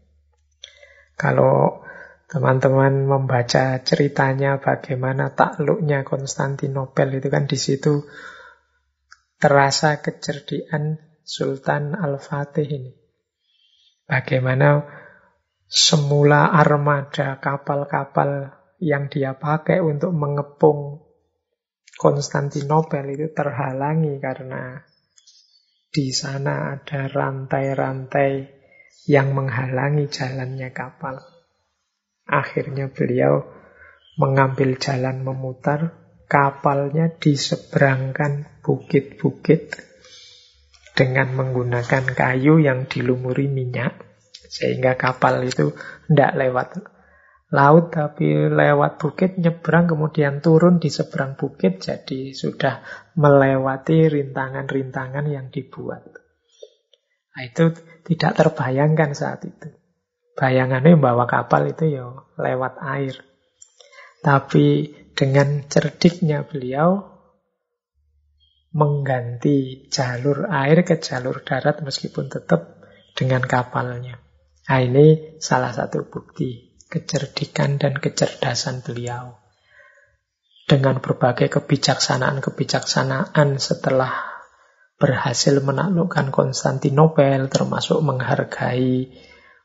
[1.20, 1.84] Kalau
[2.28, 8.04] teman-teman membaca ceritanya bagaimana takluknya Konstantinopel itu kan di situ
[9.40, 12.97] terasa kecerdikan Sultan Al-Fatih ini.
[14.08, 14.88] Bagaimana
[15.68, 21.04] semula armada kapal-kapal yang dia pakai untuk mengepung
[21.98, 24.80] Konstantinopel itu terhalangi karena
[25.90, 28.46] di sana ada rantai-rantai
[29.10, 31.18] yang menghalangi jalannya kapal.
[32.22, 33.50] Akhirnya beliau
[34.14, 35.96] mengambil jalan memutar,
[36.30, 39.87] kapalnya diseberangkan bukit-bukit
[40.98, 43.94] dengan menggunakan kayu yang dilumuri minyak.
[44.50, 45.70] Sehingga kapal itu
[46.10, 46.68] tidak lewat
[47.48, 52.84] laut tapi lewat bukit nyebrang kemudian turun di seberang bukit jadi sudah
[53.16, 56.04] melewati rintangan-rintangan yang dibuat.
[57.32, 57.70] Nah, itu
[58.04, 59.70] tidak terbayangkan saat itu.
[60.34, 63.16] Bayangannya membawa kapal itu ya lewat air.
[64.18, 67.17] Tapi dengan cerdiknya beliau
[68.78, 72.78] mengganti jalur air ke jalur darat meskipun tetap
[73.18, 74.22] dengan kapalnya.
[74.70, 79.34] Nah, ini salah satu bukti kecerdikan dan kecerdasan beliau.
[80.68, 84.44] Dengan berbagai kebijaksanaan-kebijaksanaan setelah
[85.00, 89.08] berhasil menaklukkan Konstantinopel, termasuk menghargai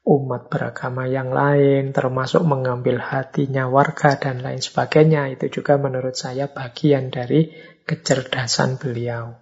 [0.03, 5.31] umat beragama yang lain, termasuk mengambil hatinya warga dan lain sebagainya.
[5.35, 7.51] Itu juga menurut saya bagian dari
[7.83, 9.39] kecerdasan beliau.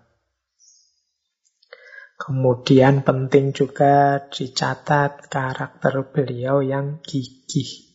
[2.20, 7.90] Kemudian penting juga dicatat karakter beliau yang gigih.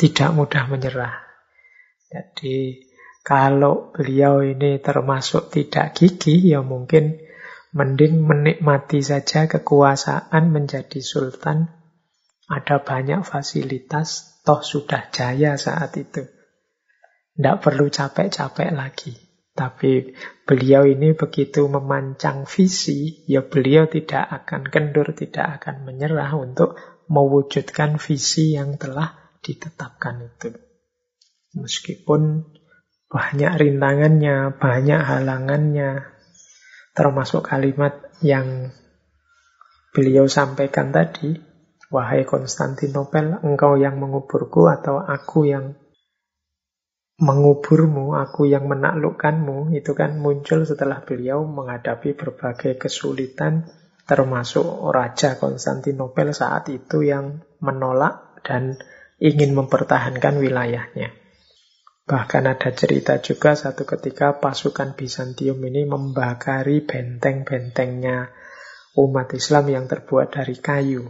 [0.00, 1.20] Tidak mudah menyerah.
[2.08, 2.80] Jadi
[3.20, 7.20] kalau beliau ini termasuk tidak gigih, ya mungkin
[7.72, 11.72] Mending menikmati saja kekuasaan menjadi sultan.
[12.44, 16.20] Ada banyak fasilitas, toh sudah jaya saat itu.
[17.32, 19.16] Tidak perlu capek-capek lagi.
[19.52, 20.16] Tapi
[20.48, 26.80] beliau ini begitu memancang visi, ya beliau tidak akan kendur, tidak akan menyerah untuk
[27.12, 29.12] mewujudkan visi yang telah
[29.44, 30.56] ditetapkan itu.
[31.52, 32.48] Meskipun
[33.12, 36.12] banyak rintangannya, banyak halangannya,
[36.92, 38.68] Termasuk kalimat yang
[39.96, 41.32] beliau sampaikan tadi,
[41.88, 45.72] wahai Konstantinopel, engkau yang menguburku atau aku yang
[47.20, 53.68] menguburmu, aku yang menaklukkanmu, itu kan muncul setelah beliau menghadapi berbagai kesulitan,
[54.08, 58.80] termasuk Raja Konstantinopel saat itu yang menolak dan
[59.22, 61.14] ingin mempertahankan wilayahnya.
[62.02, 68.34] Bahkan ada cerita juga satu ketika pasukan Bizantium ini membakari benteng-bentengnya
[68.98, 71.06] umat Islam yang terbuat dari kayu.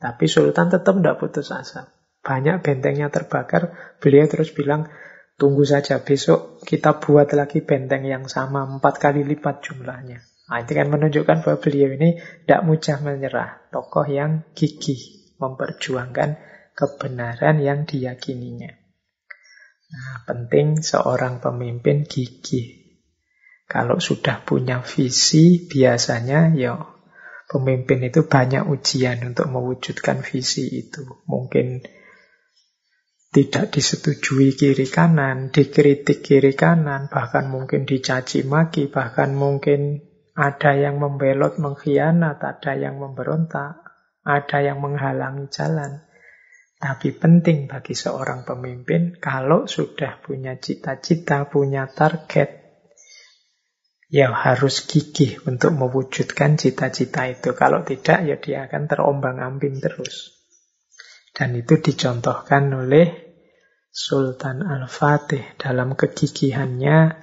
[0.00, 1.92] Tapi Sultan tetap tidak putus asa.
[2.24, 4.88] Banyak bentengnya terbakar, beliau terus bilang,
[5.34, 10.22] tunggu saja besok kita buat lagi benteng yang sama, empat kali lipat jumlahnya.
[10.44, 13.50] Nah, itu kan menunjukkan bahwa beliau ini tidak mudah menyerah.
[13.72, 16.36] Tokoh yang gigih, memperjuangkan
[16.76, 18.72] kebenaran yang diyakininya.
[19.94, 22.84] Nah, penting seorang pemimpin gigih.
[23.64, 26.76] Kalau sudah punya visi, biasanya ya
[27.48, 31.24] pemimpin itu banyak ujian untuk mewujudkan visi itu.
[31.24, 31.80] Mungkin
[33.34, 40.06] tidak disetujui kiri kanan, dikritik kiri kanan, bahkan mungkin dicaci maki, bahkan mungkin
[40.38, 43.82] ada yang membelot, mengkhianat, ada yang memberontak,
[44.22, 46.06] ada yang menghalangi jalan.
[46.78, 52.54] Tapi penting bagi seorang pemimpin kalau sudah punya cita-cita, punya target,
[54.14, 57.50] ya harus gigih untuk mewujudkan cita-cita itu.
[57.58, 60.38] Kalau tidak, ya dia akan terombang-ambing terus.
[61.34, 63.23] Dan itu dicontohkan oleh
[63.94, 67.14] Sultan Al-Fatih dalam kegigihannya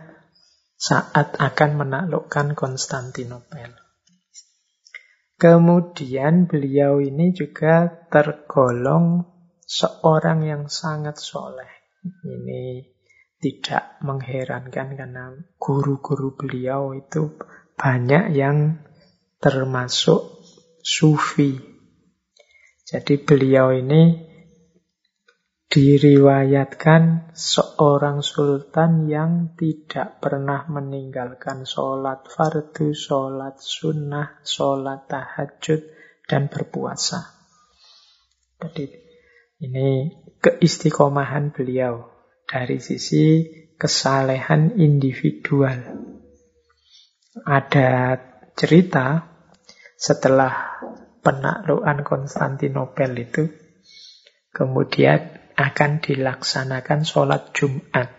[0.80, 3.76] saat akan menaklukkan Konstantinopel.
[5.36, 9.28] Kemudian beliau ini juga tergolong
[9.68, 11.68] seorang yang sangat soleh.
[12.24, 12.88] Ini
[13.44, 17.36] tidak mengherankan karena guru-guru beliau itu
[17.76, 18.80] banyak yang
[19.44, 20.40] termasuk
[20.80, 21.60] sufi.
[22.88, 24.31] Jadi beliau ini
[25.72, 35.80] diriwayatkan seorang sultan yang tidak pernah meninggalkan sholat fardu, sholat sunnah, sholat tahajud,
[36.28, 37.24] dan berpuasa.
[38.60, 38.84] Jadi
[39.64, 40.12] ini
[40.44, 42.04] keistiqomahan beliau
[42.44, 43.48] dari sisi
[43.80, 45.80] kesalehan individual.
[47.48, 48.20] Ada
[48.60, 49.24] cerita
[49.96, 50.84] setelah
[51.24, 53.48] penaklukan Konstantinopel itu,
[54.52, 58.10] kemudian akan dilaksanakan sholat Jumat.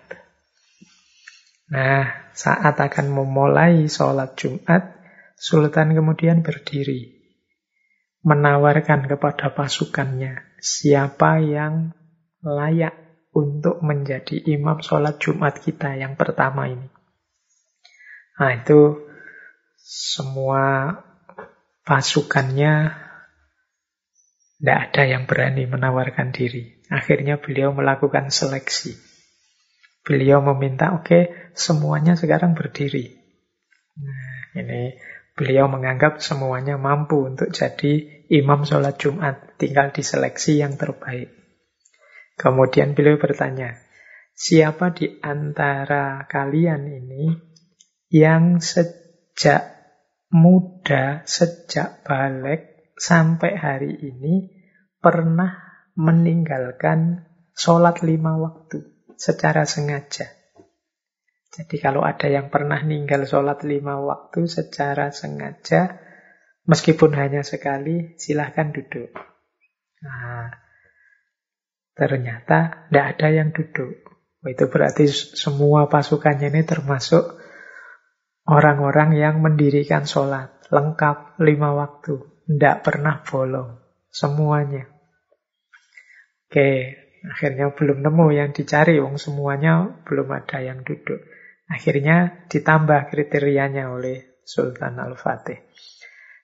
[1.73, 2.05] Nah,
[2.37, 5.03] saat akan memulai sholat Jumat,
[5.37, 7.23] Sultan kemudian berdiri
[8.23, 11.91] menawarkan kepada pasukannya siapa yang
[12.47, 12.95] layak
[13.35, 16.87] untuk menjadi imam sholat Jumat kita yang pertama ini.
[18.39, 19.03] Nah itu
[19.83, 20.95] semua
[21.83, 22.95] pasukannya
[24.63, 26.79] tidak ada yang berani menawarkan diri.
[26.87, 28.95] Akhirnya beliau melakukan seleksi.
[30.07, 31.23] Beliau meminta, oke, okay,
[31.59, 33.19] semuanya sekarang berdiri.
[33.99, 34.95] Nah, ini
[35.33, 39.57] Beliau menganggap semuanya mampu untuk jadi imam sholat Jumat.
[39.57, 41.33] Tinggal diseleksi yang terbaik.
[42.37, 43.81] Kemudian beliau bertanya,
[44.37, 47.33] siapa di antara kalian ini
[48.13, 49.73] yang sejak
[50.29, 52.72] muda, sejak balik
[53.03, 54.47] sampai hari ini
[55.03, 55.59] pernah
[55.99, 60.31] meninggalkan sholat lima waktu secara sengaja?
[61.53, 65.99] Jadi kalau ada yang pernah ninggal sholat lima waktu secara sengaja,
[66.65, 69.13] meskipun hanya sekali, silahkan duduk.
[70.01, 70.49] Nah,
[71.93, 74.01] ternyata tidak ada yang duduk.
[74.47, 77.43] Itu berarti semua pasukannya ini termasuk
[78.43, 80.51] Orang-orang yang mendirikan sholat.
[80.67, 82.32] Lengkap lima waktu.
[82.47, 83.79] Tidak pernah bolong.
[84.13, 84.85] Semuanya.
[86.53, 89.01] Oke, akhirnya belum nemu yang dicari.
[89.01, 91.23] Wong semuanya belum ada yang duduk.
[91.71, 95.65] Akhirnya ditambah kriterianya oleh Sultan Al-Fatih.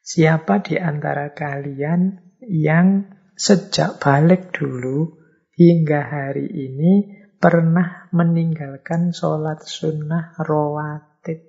[0.01, 5.21] Siapa di antara kalian yang sejak balik dulu
[5.53, 11.45] hingga hari ini pernah meninggalkan sholat sunnah rawatib?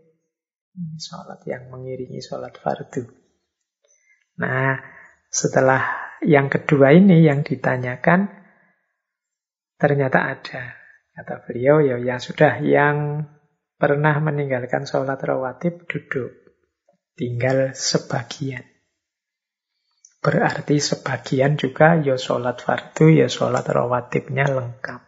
[1.00, 3.19] Sholat yang mengiringi sholat fardu.
[4.40, 4.80] Nah,
[5.28, 8.32] setelah yang kedua ini yang ditanyakan,
[9.76, 10.64] ternyata ada.
[11.12, 13.28] Kata beliau, ya, ya sudah, yang
[13.76, 16.32] pernah meninggalkan sholat rawatib duduk.
[17.20, 18.64] Tinggal sebagian.
[20.20, 25.02] Berarti sebagian juga ya sholat fardu, ya sholat rawatibnya lengkap.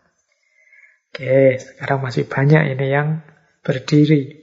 [1.12, 3.20] Oke, sekarang masih banyak ini yang
[3.60, 4.41] berdiri.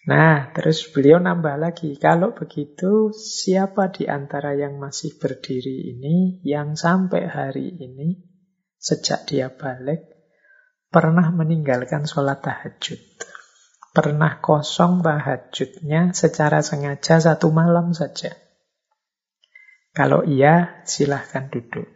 [0.00, 6.72] Nah, terus beliau nambah lagi, kalau begitu siapa di antara yang masih berdiri ini yang
[6.72, 8.16] sampai hari ini,
[8.80, 10.08] sejak dia balik,
[10.88, 12.96] pernah meninggalkan sholat tahajud?
[13.90, 18.38] pernah kosong tahajudnya secara sengaja satu malam saja?
[19.90, 21.86] Kalau iya, silahkan duduk.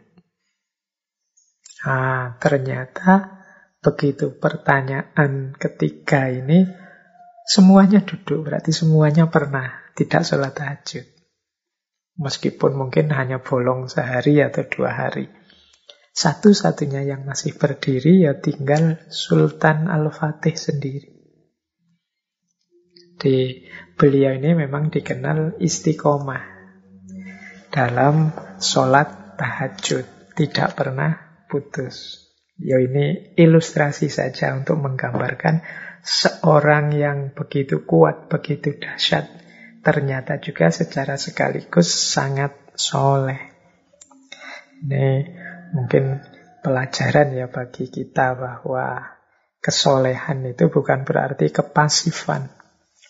[1.87, 3.39] Ah, ternyata
[3.79, 6.67] begitu pertanyaan ketiga ini,
[7.45, 11.05] semuanya duduk, berarti semuanya pernah tidak sholat tahajud.
[12.17, 15.29] Meskipun mungkin hanya bolong sehari atau dua hari.
[16.15, 21.11] Satu-satunya yang masih berdiri ya tinggal Sultan Al-Fatih sendiri.
[23.19, 23.67] Di
[23.99, 26.43] beliau ini memang dikenal istiqomah
[27.67, 28.31] dalam
[28.63, 30.07] sholat tahajud.
[30.35, 32.27] Tidak pernah putus.
[32.55, 35.63] Ya ini ilustrasi saja untuk menggambarkan
[36.05, 39.25] seorang yang begitu kuat, begitu dahsyat.
[39.81, 43.53] Ternyata juga secara sekaligus sangat soleh.
[44.85, 45.05] Ini
[45.73, 46.21] mungkin
[46.61, 49.01] pelajaran ya bagi kita bahwa
[49.61, 52.53] kesolehan itu bukan berarti kepasifan.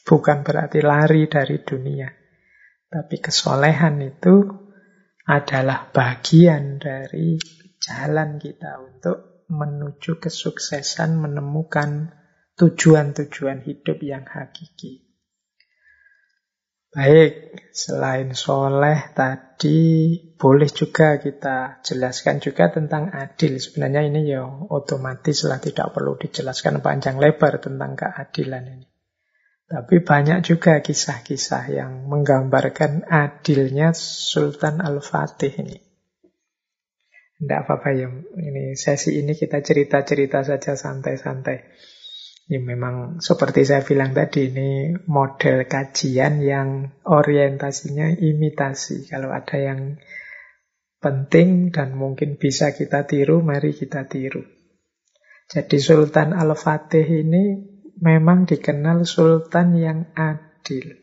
[0.08, 2.08] Bukan berarti lari dari dunia.
[2.88, 4.46] Tapi kesolehan itu
[5.26, 7.36] adalah bagian dari
[7.82, 12.14] jalan kita untuk menuju kesuksesan, menemukan
[12.56, 15.06] tujuan-tujuan hidup yang hakiki.
[16.96, 23.60] Baik, selain soleh tadi, boleh juga kita jelaskan juga tentang adil.
[23.60, 28.88] Sebenarnya ini ya otomatis lah, tidak perlu dijelaskan panjang lebar tentang keadilan ini.
[29.68, 35.78] Tapi banyak juga kisah-kisah yang menggambarkan adilnya Sultan Al-Fatih ini.
[37.36, 38.08] Tidak apa-apa ya,
[38.40, 41.60] ini sesi ini kita cerita-cerita saja santai-santai.
[42.46, 49.10] Ini memang seperti saya bilang tadi, ini model kajian yang orientasinya imitasi.
[49.10, 49.98] Kalau ada yang
[51.02, 54.46] penting dan mungkin bisa kita tiru, mari kita tiru.
[55.50, 61.02] Jadi Sultan Al-Fatih ini memang dikenal sultan yang adil.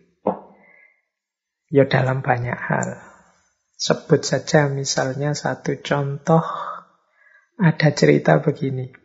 [1.75, 3.03] Ya dalam banyak hal.
[3.75, 6.45] Sebut saja misalnya satu contoh,
[7.59, 9.02] ada cerita begini.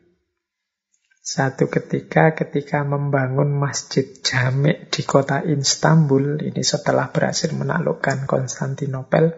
[1.28, 9.36] Satu ketika ketika membangun masjid jamek di kota Istanbul, ini setelah berhasil menaklukkan Konstantinopel,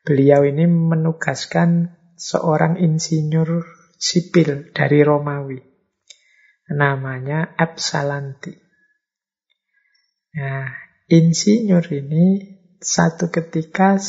[0.00, 3.68] beliau ini menugaskan seorang insinyur
[4.00, 5.60] sipil dari Romawi
[6.72, 8.56] namanya Epsalanti.
[10.40, 10.72] Nah,
[11.04, 14.00] insinyur ini satu ketika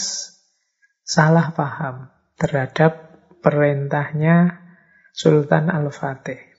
[1.04, 2.08] salah paham
[2.40, 4.64] terhadap perintahnya
[5.12, 6.51] Sultan Al-Fatih.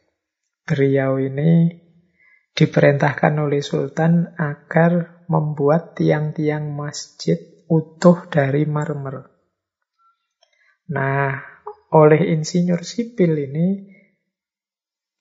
[0.72, 1.68] Beliau ini
[2.56, 7.36] diperintahkan oleh Sultan agar membuat tiang-tiang masjid
[7.68, 9.28] utuh dari marmer.
[10.96, 11.44] Nah,
[11.92, 13.84] oleh insinyur sipil ini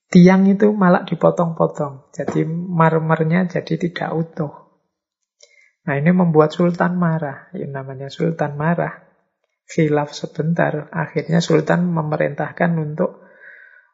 [0.08, 2.08] tiang itu malah dipotong-potong.
[2.16, 4.52] Jadi marmernya jadi tidak utuh.
[5.84, 7.52] Nah ini membuat Sultan marah.
[7.52, 9.04] Yang namanya Sultan marah.
[9.68, 10.88] Khilaf sebentar.
[10.88, 13.21] Akhirnya Sultan memerintahkan untuk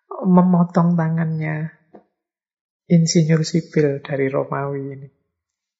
[0.08, 1.78] memotong tangannya
[2.88, 5.08] insinyur sipil dari Romawi ini.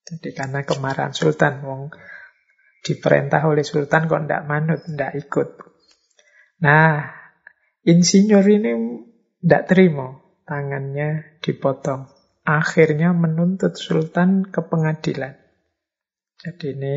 [0.05, 1.93] Jadi karena kemarahan Sultan, wong
[2.85, 5.49] diperintah oleh Sultan kok ndak manut, ndak ikut.
[6.64, 7.12] Nah,
[7.85, 8.72] insinyur ini
[9.45, 10.16] ndak terima
[10.49, 12.09] tangannya dipotong.
[12.49, 15.37] Akhirnya menuntut Sultan ke pengadilan.
[16.41, 16.95] Jadi ini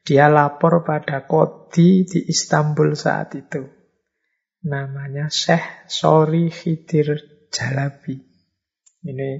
[0.00, 3.75] dia lapor pada kodi di Istanbul saat itu.
[4.66, 7.14] Namanya Syekh Sori Khidir
[7.54, 8.18] Jalabi.
[9.06, 9.30] Ini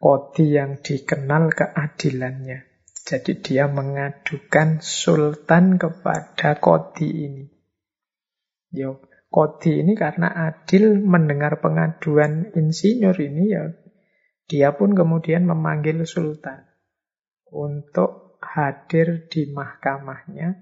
[0.00, 2.88] Kodi yang dikenal keadilannya.
[3.04, 7.44] Jadi dia mengadukan sultan kepada Kodi ini.
[8.72, 13.68] Yo, Kodi ini karena adil mendengar pengaduan insinyur ini ya
[14.50, 16.66] dia pun kemudian memanggil sultan
[17.54, 20.58] untuk hadir di mahkamahnya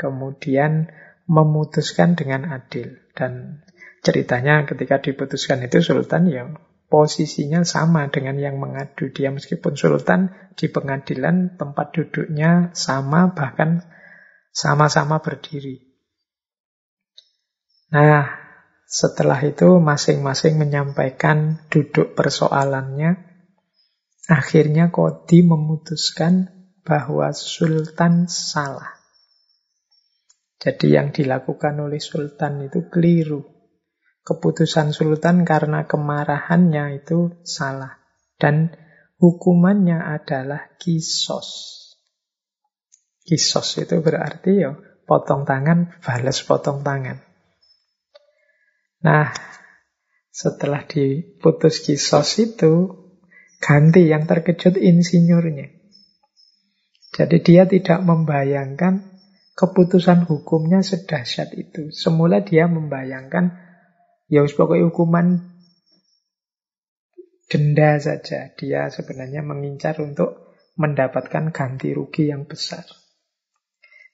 [0.00, 0.88] kemudian
[1.26, 3.62] memutuskan dengan adil dan
[4.02, 6.46] ceritanya ketika diputuskan itu sultan ya
[6.86, 13.82] posisinya sama dengan yang mengadu dia meskipun sultan di pengadilan tempat duduknya sama bahkan
[14.54, 15.84] sama-sama berdiri.
[17.92, 18.24] Nah,
[18.86, 23.20] setelah itu masing-masing menyampaikan duduk persoalannya.
[24.26, 26.50] Akhirnya Kodi memutuskan
[26.82, 28.94] bahwa sultan salah.
[30.56, 33.56] Jadi yang dilakukan oleh sultan itu keliru
[34.26, 38.02] keputusan sultan karena kemarahannya itu salah.
[38.36, 38.74] Dan
[39.22, 41.72] hukumannya adalah kisos.
[43.22, 44.74] Kisos itu berarti ya
[45.06, 47.22] potong tangan, balas potong tangan.
[49.06, 49.30] Nah,
[50.34, 52.74] setelah diputus kisos itu,
[53.62, 55.70] ganti yang terkejut insinyurnya.
[57.14, 59.15] Jadi dia tidak membayangkan
[59.56, 61.88] keputusan hukumnya sedahsyat itu.
[61.90, 63.66] Semula dia membayangkan
[64.26, 65.54] Ya pokoknya hukuman
[67.46, 68.50] denda saja.
[68.58, 72.82] Dia sebenarnya mengincar untuk mendapatkan ganti rugi yang besar.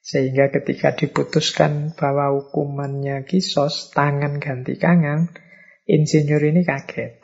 [0.04, 5.32] Sehingga ketika diputuskan bahwa hukumannya kisos, tangan ganti kangen,
[5.88, 7.22] insinyur ini kaget.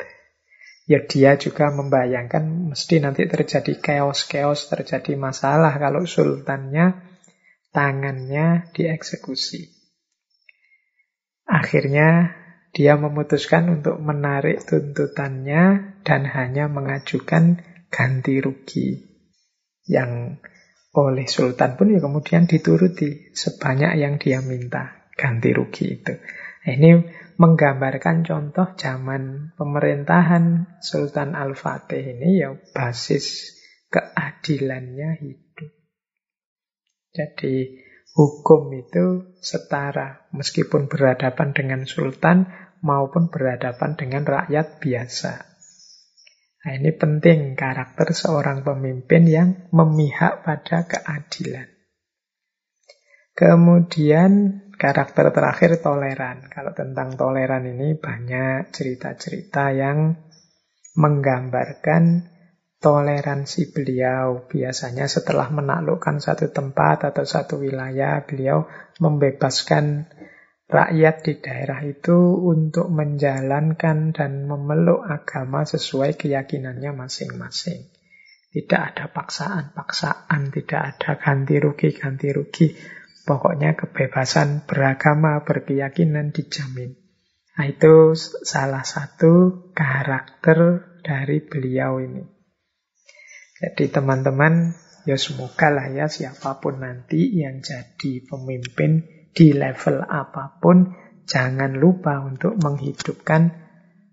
[0.88, 7.07] Ya dia juga membayangkan mesti nanti terjadi keos-keos, terjadi masalah kalau sultannya
[7.78, 9.70] tangannya dieksekusi.
[11.46, 12.34] Akhirnya
[12.74, 19.06] dia memutuskan untuk menarik tuntutannya dan hanya mengajukan ganti rugi
[19.86, 20.42] yang
[20.90, 26.18] oleh sultan pun ya kemudian dituruti sebanyak yang dia minta ganti rugi itu.
[26.66, 26.90] Nah, ini
[27.38, 33.54] menggambarkan contoh zaman pemerintahan Sultan Al-Fatih ini ya basis
[33.88, 35.47] keadilannya hidup.
[37.18, 37.88] Jadi
[38.18, 42.50] Hukum itu setara meskipun berhadapan dengan sultan
[42.82, 45.32] maupun berhadapan dengan rakyat biasa.
[46.58, 51.70] Nah, ini penting karakter seorang pemimpin yang memihak pada keadilan.
[53.38, 56.50] Kemudian karakter terakhir toleran.
[56.50, 60.18] Kalau tentang toleran ini banyak cerita-cerita yang
[60.98, 62.34] menggambarkan
[62.78, 64.46] toleransi beliau.
[64.46, 68.66] Biasanya setelah menaklukkan satu tempat atau satu wilayah, beliau
[69.02, 70.06] membebaskan
[70.68, 77.88] rakyat di daerah itu untuk menjalankan dan memeluk agama sesuai keyakinannya masing-masing.
[78.48, 82.68] Tidak ada paksaan-paksaan, tidak ada ganti rugi-ganti rugi.
[83.28, 86.96] Pokoknya kebebasan beragama, berkeyakinan dijamin.
[87.60, 88.16] Nah, itu
[88.46, 92.37] salah satu karakter dari beliau ini.
[93.58, 94.70] Jadi teman-teman,
[95.02, 99.02] ya semoga lah ya siapa pun nanti yang jadi pemimpin
[99.34, 100.94] di level apa pun,
[101.26, 103.50] jangan lupa untuk menghidupkan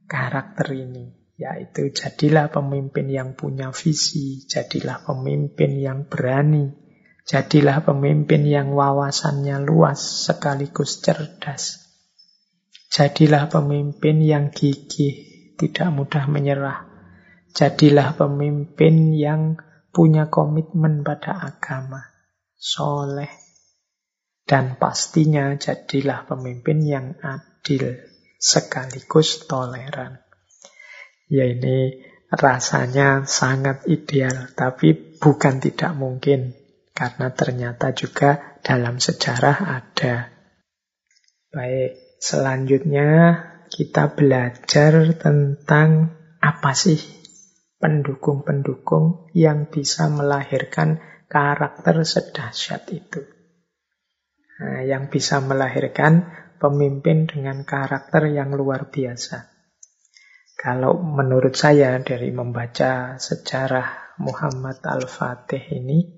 [0.09, 1.13] karakter ini.
[1.35, 6.71] Yaitu jadilah pemimpin yang punya visi, jadilah pemimpin yang berani,
[7.27, 11.91] jadilah pemimpin yang wawasannya luas sekaligus cerdas.
[12.87, 16.94] Jadilah pemimpin yang gigih, tidak mudah menyerah,
[17.55, 19.55] Jadilah pemimpin yang
[19.95, 22.03] punya komitmen pada agama,
[22.59, 23.31] soleh,
[24.43, 27.95] dan pastinya jadilah pemimpin yang adil
[28.35, 30.19] sekaligus toleran.
[31.31, 36.53] Ya ini rasanya sangat ideal, tapi bukan tidak mungkin
[36.91, 40.29] karena ternyata juga dalam sejarah ada.
[41.55, 43.39] Baik, selanjutnya
[43.71, 46.11] kita belajar tentang
[46.43, 47.24] apa sih
[47.79, 53.21] pendukung-pendukung yang bisa melahirkan karakter sedahsyat itu.
[54.55, 59.51] Nah, yang bisa melahirkan pemimpin dengan karakter yang luar biasa.
[60.55, 66.15] Kalau menurut saya dari membaca sejarah Muhammad Al-Fatih ini,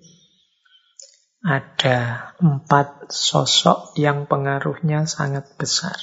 [1.42, 5.98] ada empat sosok yang pengaruhnya sangat besar.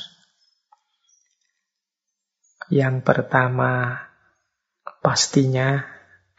[2.72, 4.02] Yang pertama
[5.04, 5.84] Pastinya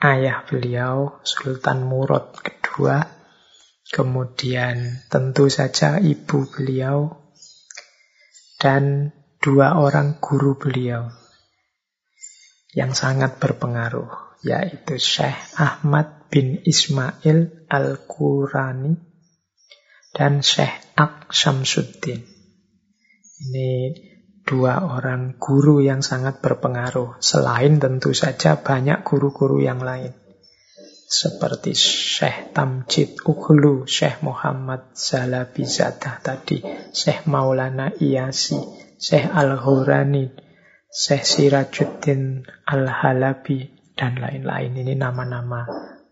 [0.02, 2.98] ayah beliau Sultan Murad II,
[3.94, 7.14] kemudian tentu saja ibu beliau,
[8.58, 11.14] dan dua orang guru beliau,
[12.74, 18.98] yang sangat berpengaruh, yaitu Syekh Ahmad bin Ismail Al-Qurani
[20.10, 22.26] dan Syekh Ak Syamsuddin.
[23.46, 23.94] Ini
[24.46, 30.14] dua orang guru yang sangat berpengaruh, selain tentu saja banyak guru-guru yang lain.
[31.06, 36.62] Seperti Syekh Tamjid Ukhlu, Syekh Muhammad Zalabi Zadah tadi,
[36.94, 38.58] Syekh Maulana Iyasi,
[38.98, 40.30] Syekh Al-Hurani,
[40.90, 44.76] Syekh Sirajuddin Al-Halabi, dan lain-lain.
[44.76, 45.66] Ini nama-nama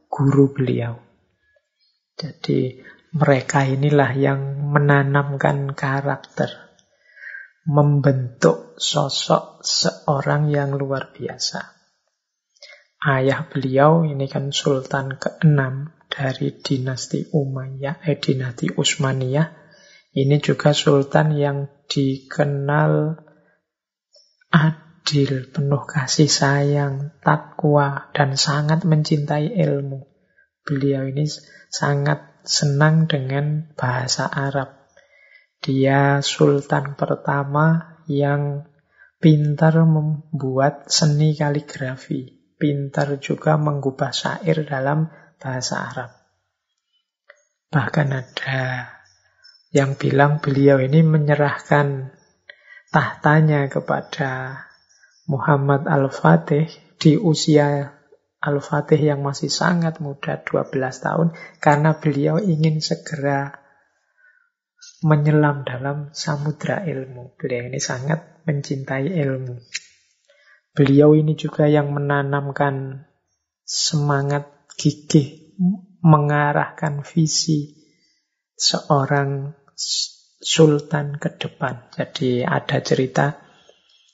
[0.08, 0.96] guru beliau.
[2.16, 2.80] Jadi
[3.14, 6.73] mereka inilah yang menanamkan karakter,
[7.64, 11.74] membentuk sosok seorang yang luar biasa.
[13.04, 15.60] Ayah beliau ini kan Sultan ke-6
[16.08, 19.60] dari dinasti Umayyah, eh dinasti Utsmaniyah.
[20.14, 23.18] Ini juga sultan yang dikenal
[24.54, 30.06] adil, penuh kasih sayang, takwa, dan sangat mencintai ilmu.
[30.62, 31.26] Beliau ini
[31.74, 34.83] sangat senang dengan bahasa Arab.
[35.64, 38.68] Dia sultan pertama yang
[39.24, 45.08] pintar membuat seni kaligrafi, pintar juga mengubah syair dalam
[45.40, 46.12] bahasa Arab.
[47.72, 48.92] Bahkan ada
[49.72, 52.12] yang bilang beliau ini menyerahkan
[52.92, 54.62] tahtanya kepada
[55.32, 56.68] Muhammad Al-Fatih
[57.00, 57.96] di usia
[58.44, 61.32] Al-Fatih yang masih sangat muda, 12 tahun,
[61.64, 63.63] karena beliau ingin segera
[65.04, 67.36] menyelam dalam samudra ilmu.
[67.36, 69.56] Beliau ini sangat mencintai ilmu.
[70.74, 73.06] Beliau ini juga yang menanamkan
[73.62, 75.54] semangat gigih,
[76.02, 77.78] mengarahkan visi
[78.58, 79.54] seorang
[80.42, 81.94] sultan ke depan.
[81.94, 83.38] Jadi ada cerita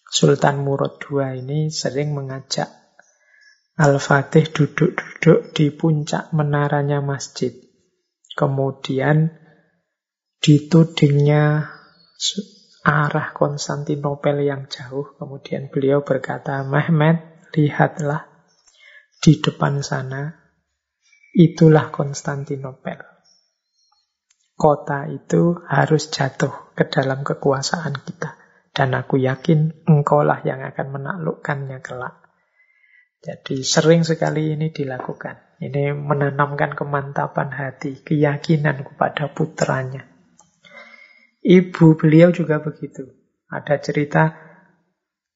[0.09, 2.67] Sultan Murad II ini sering mengajak
[3.79, 7.55] Al-Fatih duduk-duduk di puncak menaranya masjid.
[8.35, 9.38] Kemudian
[10.39, 11.69] ditudingnya
[12.83, 15.15] arah Konstantinopel yang jauh.
[15.15, 18.27] Kemudian beliau berkata, Mehmet, lihatlah
[19.19, 20.35] di depan sana,
[21.35, 23.19] itulah Konstantinopel
[24.59, 28.35] kota itu harus jatuh ke dalam kekuasaan kita.
[28.75, 32.27] Dan aku yakin engkaulah yang akan menaklukkannya kelak.
[33.23, 35.59] Jadi sering sekali ini dilakukan.
[35.59, 40.07] Ini menanamkan kemantapan hati, keyakinan kepada putranya.
[41.39, 43.07] Ibu beliau juga begitu.
[43.49, 44.35] Ada cerita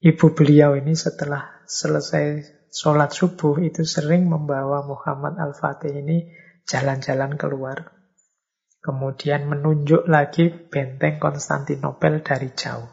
[0.03, 2.25] ibu beliau ini setelah selesai
[2.69, 6.27] sholat subuh itu sering membawa Muhammad Al-Fatih ini
[6.67, 8.03] jalan-jalan keluar
[8.83, 12.91] Kemudian menunjuk lagi benteng Konstantinopel dari jauh.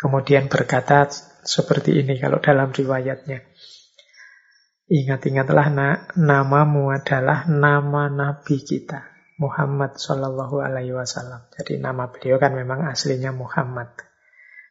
[0.00, 1.04] Kemudian berkata
[1.44, 3.44] seperti ini kalau dalam riwayatnya.
[4.88, 9.04] Ingat-ingatlah na namamu adalah nama nabi kita,
[9.36, 11.48] Muhammad Shallallahu Alaihi Wasallam.
[11.52, 13.92] Jadi nama beliau kan memang aslinya Muhammad.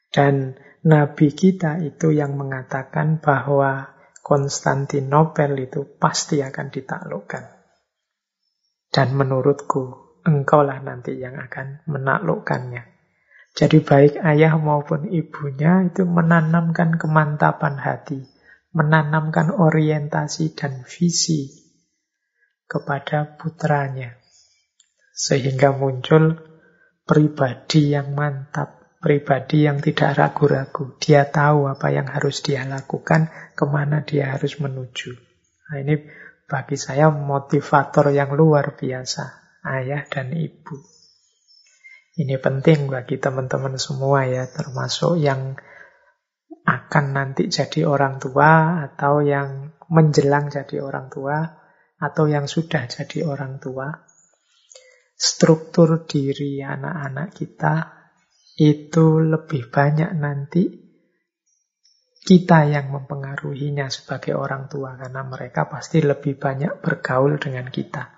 [0.09, 3.95] Dan nabi kita itu yang mengatakan bahwa
[4.26, 7.45] Konstantinopel itu pasti akan ditaklukkan.
[8.89, 12.89] Dan menurutku engkaulah nanti yang akan menaklukkannya.
[13.53, 18.26] Jadi baik ayah maupun ibunya itu menanamkan kemantapan hati,
[18.74, 21.53] menanamkan orientasi dan visi
[22.66, 24.24] kepada putranya.
[25.16, 26.36] Sehingga muncul
[27.07, 30.99] pribadi yang mantap, pribadi yang tidak ragu-ragu.
[30.99, 35.16] Dia tahu apa yang harus dia lakukan, ke mana dia harus menuju.
[35.72, 36.03] Nah, ini
[36.45, 39.24] bagi saya motivator yang luar biasa
[39.66, 40.78] ayah dan ibu.
[42.16, 45.57] Ini penting bagi teman-teman semua ya, termasuk yang
[46.66, 51.61] akan nanti jadi orang tua atau yang menjelang jadi orang tua
[51.99, 54.05] atau yang sudah jadi orang tua.
[55.16, 57.76] Struktur diri anak-anak kita
[58.59, 60.63] itu lebih banyak nanti
[62.26, 68.11] kita yang mempengaruhinya sebagai orang tua karena mereka pasti lebih banyak bergaul dengan kita.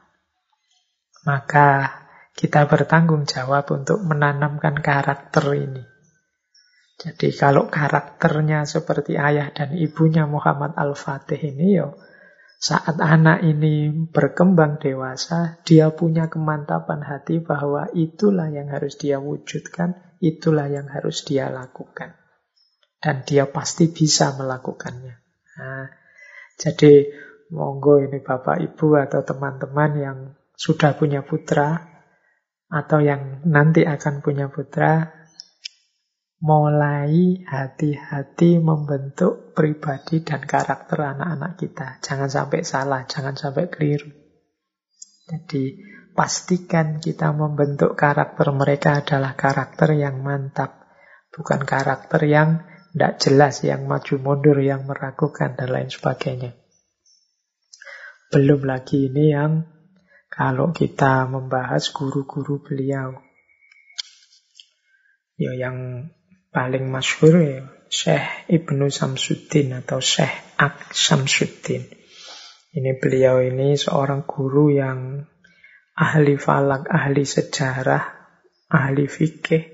[1.27, 1.91] Maka
[2.31, 5.83] kita bertanggung jawab untuk menanamkan karakter ini.
[6.97, 11.99] Jadi kalau karakternya seperti ayah dan ibunya Muhammad Al-Fatih ini yo,
[12.57, 20.17] saat anak ini berkembang dewasa, dia punya kemantapan hati bahwa itulah yang harus dia wujudkan,
[20.17, 22.17] itulah yang harus dia lakukan.
[22.97, 25.15] Dan dia pasti bisa melakukannya.
[25.61, 25.85] Nah,
[26.57, 27.13] jadi
[27.53, 30.17] monggo ini Bapak Ibu atau teman-teman yang
[30.57, 31.93] sudah punya putra
[32.67, 35.16] atau yang nanti akan punya putra,
[36.37, 41.87] mulai hati-hati membentuk pribadi dan karakter anak-anak kita.
[42.05, 44.13] Jangan sampai salah, jangan sampai keliru.
[45.27, 45.81] Jadi
[46.13, 50.85] pastikan kita membentuk karakter mereka adalah karakter yang mantap.
[51.33, 56.57] Bukan karakter yang tidak jelas, yang maju mundur, yang meragukan, dan lain sebagainya.
[58.33, 59.69] Belum lagi ini yang
[60.33, 63.21] kalau kita membahas guru-guru beliau.
[65.37, 66.09] Ya yang
[66.51, 71.87] paling masyhur ya Syekh Ibnu Samsuddin atau Syekh Ak Samsuddin.
[72.75, 75.23] Ini beliau ini seorang guru yang
[75.97, 78.03] ahli falak, ahli sejarah,
[78.69, 79.65] ahli fikih,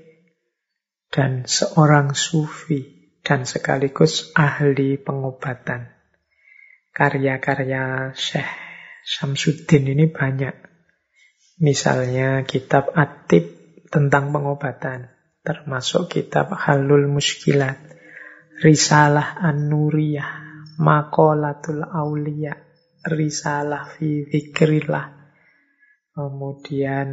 [1.10, 5.90] dan seorang sufi, dan sekaligus ahli pengobatan.
[6.94, 8.50] Karya-karya Syekh
[9.04, 10.54] Samsuddin ini banyak.
[11.60, 13.46] Misalnya kitab Atib
[13.90, 15.13] tentang pengobatan,
[15.44, 17.76] termasuk kitab Halul Muskilat,
[18.64, 20.30] Risalah An-Nuriyah,
[20.80, 22.56] Makolatul Aulia,
[23.04, 25.06] Risalah fi Zikrillah,
[26.16, 27.08] kemudian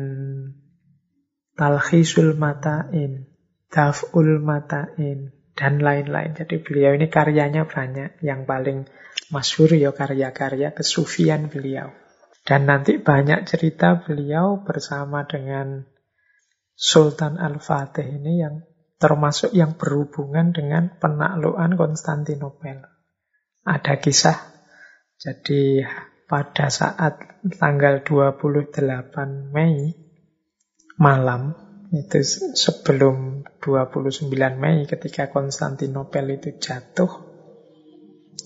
[1.51, 3.27] Talkhisul Mata'in,
[3.67, 6.33] Daf'ul Mata'in, dan lain-lain.
[6.33, 8.23] Jadi beliau ini karyanya banyak.
[8.23, 8.79] Yang paling
[9.29, 11.91] masyhur ya karya-karya kesufian beliau.
[12.41, 15.85] Dan nanti banyak cerita beliau bersama dengan
[16.81, 18.65] Sultan Al-Fatih ini yang
[18.97, 22.81] termasuk yang berhubungan dengan penaklukan Konstantinopel.
[23.61, 24.41] Ada kisah,
[25.21, 25.85] jadi
[26.25, 29.93] pada saat tanggal 28 Mei
[30.97, 31.53] malam
[31.93, 32.25] itu
[32.57, 37.11] sebelum 29 Mei ketika Konstantinopel itu jatuh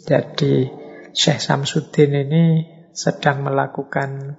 [0.03, 0.67] jadi
[1.15, 2.45] Syekh Samsudin ini
[2.91, 4.35] sedang melakukan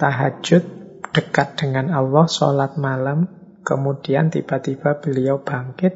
[0.00, 0.79] tahajud
[1.10, 3.28] dekat dengan Allah sholat malam
[3.66, 5.94] kemudian tiba-tiba beliau bangkit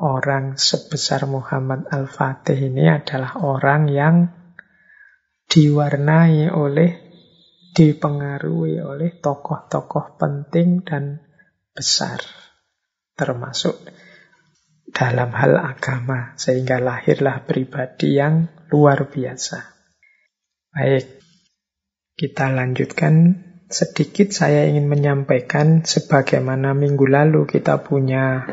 [0.00, 4.16] orang sebesar Muhammad Al-Fatih ini adalah orang yang
[5.46, 6.90] diwarnai oleh,
[7.76, 11.20] dipengaruhi oleh tokoh-tokoh penting dan
[11.76, 12.24] besar.
[13.12, 13.76] Termasuk
[14.90, 19.58] dalam hal agama, sehingga lahirlah pribadi yang luar biasa.
[20.72, 21.20] Baik,
[22.16, 24.32] kita lanjutkan sedikit.
[24.34, 28.46] Saya ingin menyampaikan sebagaimana minggu lalu kita punya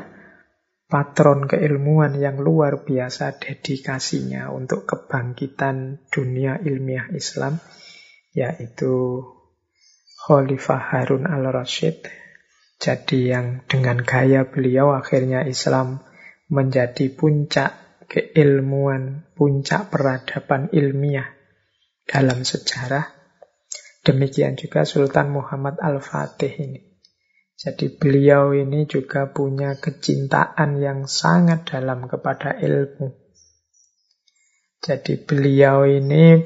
[0.87, 7.59] patron keilmuan yang luar biasa dedikasinya untuk kebangkitan dunia ilmiah Islam,
[8.31, 9.23] yaitu
[10.23, 12.07] Khalifah Harun al-Rashid.
[12.79, 15.99] Jadi yang dengan gaya beliau akhirnya Islam
[16.47, 21.27] menjadi puncak keilmuan, puncak peradaban ilmiah
[22.07, 23.11] dalam sejarah.
[24.07, 26.86] Demikian juga Sultan Muhammad Al-Fatih ini.
[27.57, 33.17] Jadi beliau ini juga punya kecintaan yang sangat dalam kepada ilmu.
[34.77, 36.37] Jadi beliau ini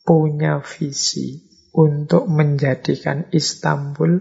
[0.00, 1.44] punya visi
[1.76, 4.16] untuk menjadikan Istanbul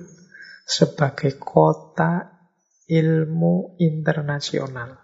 [0.67, 2.35] sebagai kota
[2.91, 4.99] ilmu internasional.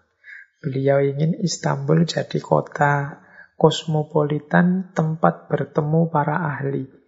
[0.60, 3.24] Beliau ingin Istanbul jadi kota
[3.56, 6.99] kosmopolitan, tempat bertemu para ahli,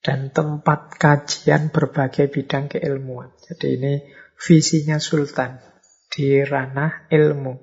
[0.00, 3.28] dan tempat kajian berbagai bidang keilmuan.
[3.44, 3.92] Jadi ini
[4.40, 5.60] visinya Sultan
[6.08, 7.54] di ranah ilmu.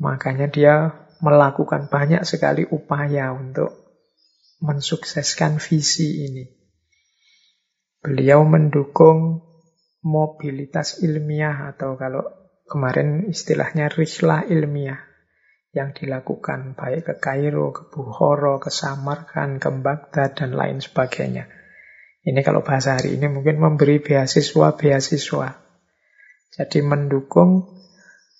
[0.00, 0.74] Makanya dia
[1.20, 3.72] melakukan banyak sekali upaya untuk
[4.60, 6.44] mensukseskan visi ini.
[8.00, 9.44] Beliau mendukung
[10.04, 12.24] mobilitas ilmiah atau kalau
[12.68, 15.05] kemarin istilahnya rislah ilmiah
[15.76, 21.52] yang dilakukan baik ke Kairo, ke Bukhara, ke Samarkand, ke Baghdad dan lain sebagainya.
[22.24, 25.48] Ini kalau bahasa hari ini mungkin memberi beasiswa-beasiswa.
[26.56, 27.68] Jadi mendukung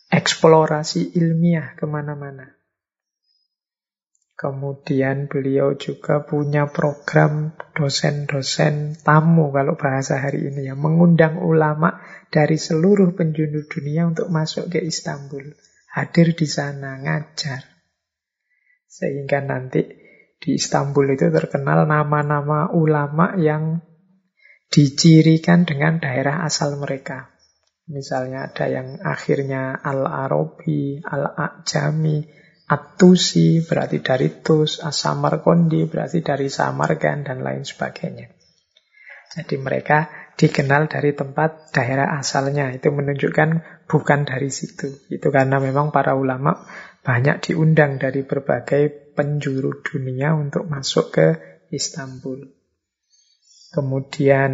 [0.08, 2.56] eksplorasi ilmiah ke mana-mana.
[4.36, 10.74] Kemudian beliau juga punya program dosen-dosen tamu kalau bahasa hari ini ya.
[10.76, 15.65] Mengundang ulama dari seluruh penjuru dunia untuk masuk ke Istanbul.
[15.96, 17.64] Hadir di sana, ngajar.
[18.84, 19.80] Sehingga nanti
[20.36, 23.80] di Istanbul itu terkenal nama-nama ulama yang
[24.68, 27.32] dicirikan dengan daerah asal mereka.
[27.88, 32.28] Misalnya ada yang akhirnya Al-Arabi, Al-A'jami,
[32.66, 38.26] Atusi berarti dari Tus, Asamarkondi berarti dari Samargan dan lain sebagainya.
[39.38, 42.70] Jadi mereka dikenal dari tempat daerah asalnya.
[42.72, 44.92] Itu menunjukkan bukan dari situ.
[45.08, 46.64] Itu karena memang para ulama
[47.02, 51.26] banyak diundang dari berbagai penjuru dunia untuk masuk ke
[51.72, 52.52] Istanbul.
[53.72, 54.52] Kemudian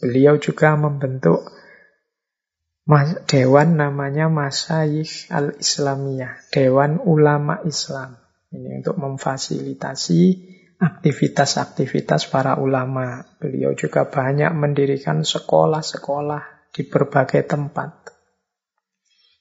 [0.00, 1.42] beliau juga membentuk
[3.26, 8.14] dewan namanya Masayikh al-Islamiyah, Dewan Ulama Islam.
[8.46, 10.22] Ini untuk memfasilitasi
[10.76, 13.24] aktivitas-aktivitas para ulama.
[13.40, 18.12] Beliau juga banyak mendirikan sekolah-sekolah di berbagai tempat.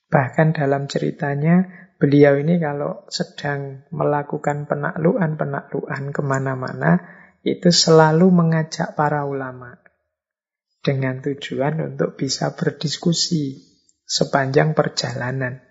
[0.08, 7.04] Bahkan dalam ceritanya, beliau ini kalau sedang melakukan penaklukan-penaklukan ke mana-mana,
[7.44, 9.78] itu selalu mengajak para ulama
[10.82, 13.66] dengan tujuan untuk bisa berdiskusi
[14.06, 15.62] sepanjang perjalanan.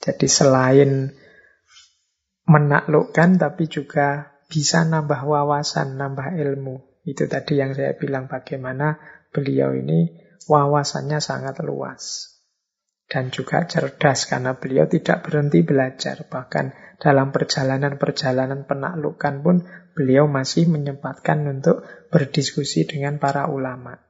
[0.00, 1.12] Jadi selain
[2.44, 7.04] menaklukkan tapi juga bisa nambah wawasan, nambah ilmu.
[7.04, 8.96] Itu tadi yang saya bilang bagaimana
[9.34, 10.16] beliau ini
[10.48, 12.32] wawasannya sangat luas.
[13.04, 16.24] Dan juga cerdas karena beliau tidak berhenti belajar.
[16.24, 19.56] Bahkan dalam perjalanan-perjalanan penaklukan pun
[19.92, 24.00] beliau masih menyempatkan untuk berdiskusi dengan para ulama.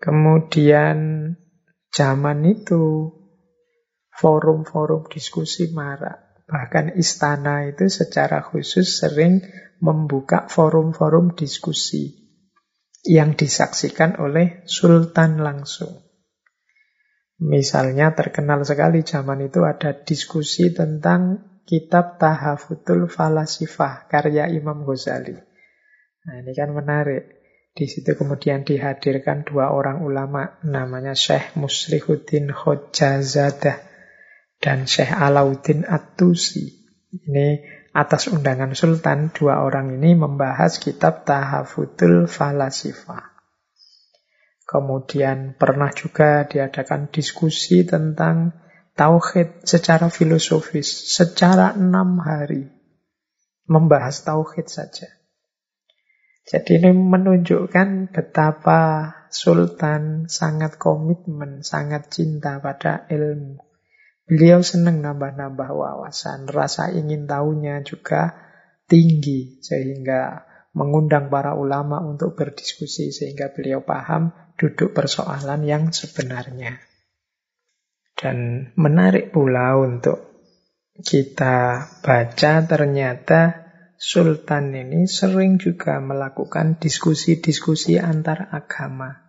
[0.00, 1.32] Kemudian
[1.92, 3.12] zaman itu
[4.16, 6.25] forum-forum diskusi marak.
[6.46, 9.42] Bahkan istana itu secara khusus sering
[9.82, 12.14] membuka forum-forum diskusi
[13.02, 16.06] yang disaksikan oleh sultan langsung.
[17.42, 25.36] Misalnya terkenal sekali zaman itu ada diskusi tentang kitab Tahafutul Falasifah karya Imam Ghazali.
[26.26, 27.36] Nah ini kan menarik.
[27.76, 33.85] Di situ kemudian dihadirkan dua orang ulama namanya Syekh Muslihuddin Khojazadah
[34.66, 36.74] dan Syekh Alauddin At-Tusi.
[37.14, 37.62] Ini
[37.94, 43.30] atas undangan Sultan, dua orang ini membahas kitab Tahafutul Falasifah.
[44.66, 48.58] Kemudian pernah juga diadakan diskusi tentang
[48.98, 52.66] tauhid secara filosofis, secara enam hari.
[53.70, 55.06] Membahas tauhid saja.
[56.42, 63.65] Jadi ini menunjukkan betapa Sultan sangat komitmen, sangat cinta pada ilmu.
[64.26, 68.34] Beliau senang nambah-nambah wawasan, rasa ingin tahunya juga
[68.90, 70.42] tinggi sehingga
[70.74, 76.82] mengundang para ulama untuk berdiskusi sehingga beliau paham duduk persoalan yang sebenarnya.
[78.18, 80.18] Dan menarik pula untuk
[80.98, 83.66] kita baca ternyata
[83.96, 89.24] Sultan ini sering juga melakukan diskusi-diskusi antar agama,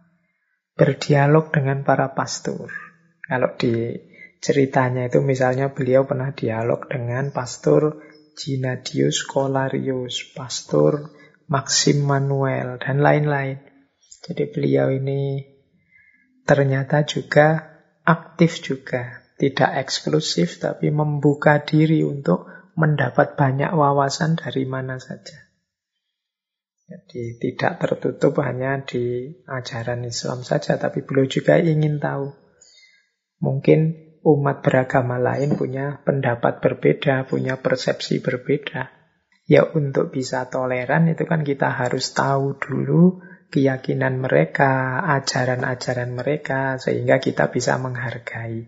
[0.76, 2.68] berdialog dengan para pastor.
[3.24, 3.95] Kalau di
[4.39, 8.01] ceritanya itu misalnya beliau pernah dialog dengan pastor
[8.38, 11.09] Ginadius Colarius, pastor
[11.49, 13.57] Maxim Manuel, dan lain-lain.
[14.27, 15.41] Jadi beliau ini
[16.45, 22.45] ternyata juga aktif juga, tidak eksklusif tapi membuka diri untuk
[22.77, 25.47] mendapat banyak wawasan dari mana saja.
[26.88, 32.31] Jadi tidak tertutup hanya di ajaran Islam saja, tapi beliau juga ingin tahu.
[33.43, 38.91] Mungkin umat beragama lain punya pendapat berbeda, punya persepsi berbeda.
[39.47, 47.23] Ya untuk bisa toleran itu kan kita harus tahu dulu keyakinan mereka, ajaran-ajaran mereka, sehingga
[47.23, 48.67] kita bisa menghargai.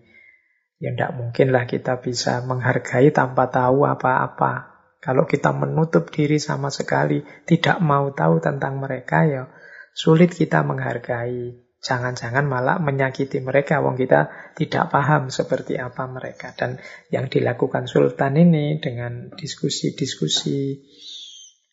[0.80, 4.72] Ya tidak mungkinlah kita bisa menghargai tanpa tahu apa-apa.
[5.04, 9.44] Kalau kita menutup diri sama sekali, tidak mau tahu tentang mereka, ya
[9.92, 11.69] sulit kita menghargai.
[11.80, 16.52] Jangan-jangan malah menyakiti mereka, wong kita tidak paham seperti apa mereka.
[16.52, 16.76] Dan
[17.08, 20.76] yang dilakukan Sultan ini dengan diskusi-diskusi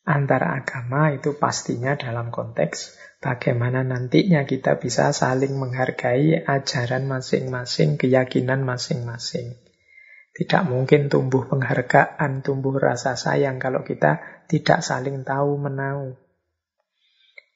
[0.06, 8.62] antara agama itu pastinya dalam konteks bagaimana nantinya kita bisa saling menghargai ajaran masing-masing, keyakinan
[8.62, 9.58] masing-masing.
[10.36, 16.14] Tidak mungkin tumbuh penghargaan, tumbuh rasa sayang kalau kita tidak saling tahu menau.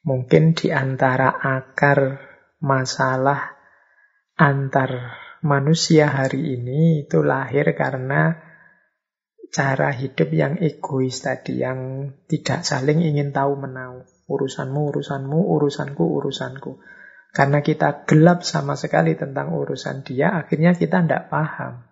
[0.00, 2.29] Mungkin di antara akar
[2.60, 3.56] masalah
[4.36, 8.36] antar manusia hari ini itu lahir karena
[9.50, 14.06] cara hidup yang egois tadi, yang tidak saling ingin tahu menau.
[14.30, 16.78] Urusanmu, urusanmu, urusanku, urusanku.
[17.34, 21.89] Karena kita gelap sama sekali tentang urusan dia, akhirnya kita tidak paham.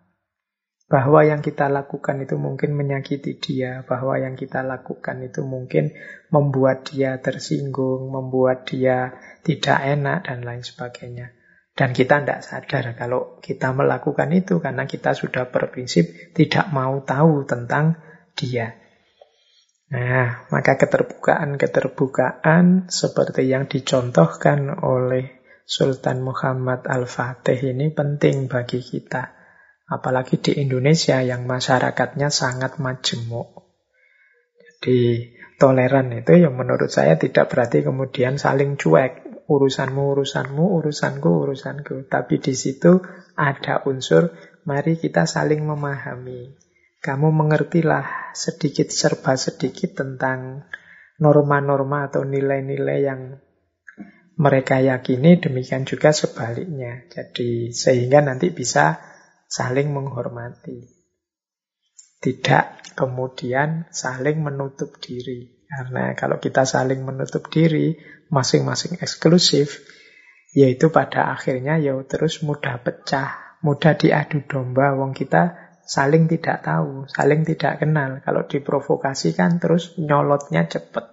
[0.88, 5.92] Bahwa yang kita lakukan itu mungkin menyakiti dia, bahwa yang kita lakukan itu mungkin
[6.32, 9.12] membuat dia tersinggung, membuat dia
[9.44, 11.36] tidak enak, dan lain sebagainya.
[11.78, 17.46] Dan kita tidak sadar kalau kita melakukan itu karena kita sudah berprinsip tidak mau tahu
[17.46, 18.02] tentang
[18.34, 18.74] dia.
[19.94, 29.37] Nah, maka keterbukaan-keterbukaan seperti yang dicontohkan oleh Sultan Muhammad Al-Fatih ini penting bagi kita.
[29.88, 33.72] Apalagi di Indonesia yang masyarakatnya sangat majemuk.
[34.60, 42.04] Jadi toleran itu yang menurut saya tidak berarti kemudian saling cuek urusanmu, urusanmu, urusanku, urusanku.
[42.06, 43.00] Tapi di situ
[43.34, 44.36] ada unsur,
[44.68, 46.52] mari kita saling memahami.
[47.00, 50.68] Kamu mengertilah sedikit serba sedikit tentang
[51.16, 53.40] norma-norma atau nilai-nilai yang
[54.38, 57.08] mereka yakini, demikian juga sebaliknya.
[57.10, 59.07] Jadi sehingga nanti bisa
[59.48, 60.84] saling menghormati.
[62.20, 65.64] Tidak kemudian saling menutup diri.
[65.68, 67.96] Karena kalau kita saling menutup diri,
[68.28, 69.84] masing-masing eksklusif,
[70.52, 74.96] yaitu pada akhirnya ya terus mudah pecah, mudah diadu domba.
[74.96, 75.56] Wong kita
[75.88, 78.20] saling tidak tahu, saling tidak kenal.
[78.20, 81.06] Kalau diprovokasi kan terus nyolotnya cepet.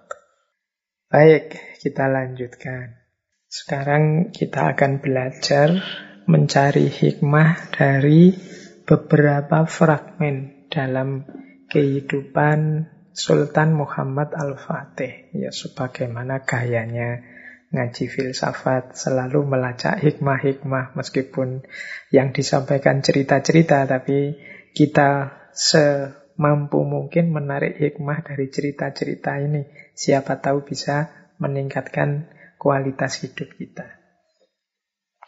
[1.06, 2.98] Baik, kita lanjutkan.
[3.46, 5.80] Sekarang kita akan belajar
[6.26, 8.34] mencari hikmah dari
[8.82, 11.22] beberapa fragmen dalam
[11.70, 15.32] kehidupan Sultan Muhammad Al-Fatih.
[15.32, 17.22] Ya, sebagaimana gayanya
[17.70, 21.66] ngaji filsafat, selalu melacak hikmah-hikmah meskipun
[22.10, 24.36] yang disampaikan cerita-cerita, tapi
[24.74, 29.64] kita semampu mungkin menarik hikmah dari cerita-cerita ini.
[29.96, 31.08] Siapa tahu bisa
[31.40, 32.28] meningkatkan
[32.60, 33.95] kualitas hidup kita.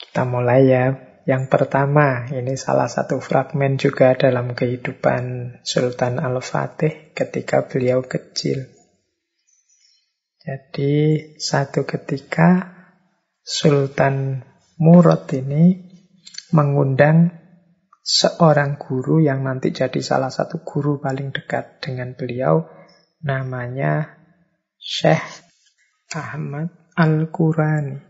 [0.09, 0.85] Kita mulai ya.
[1.29, 8.65] Yang pertama, ini salah satu fragmen juga dalam kehidupan Sultan Al-Fatih ketika beliau kecil.
[10.41, 12.73] Jadi satu ketika
[13.45, 14.41] Sultan
[14.81, 15.77] Murad ini
[16.57, 17.37] mengundang
[18.01, 22.65] seorang guru yang nanti jadi salah satu guru paling dekat dengan beliau
[23.21, 24.17] namanya
[24.81, 25.45] Syekh
[26.17, 28.08] Ahmad Al-Qurani.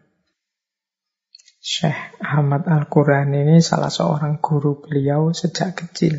[1.69, 6.17] Syekh Ahmad Al-Quran ini salah seorang guru beliau sejak kecil.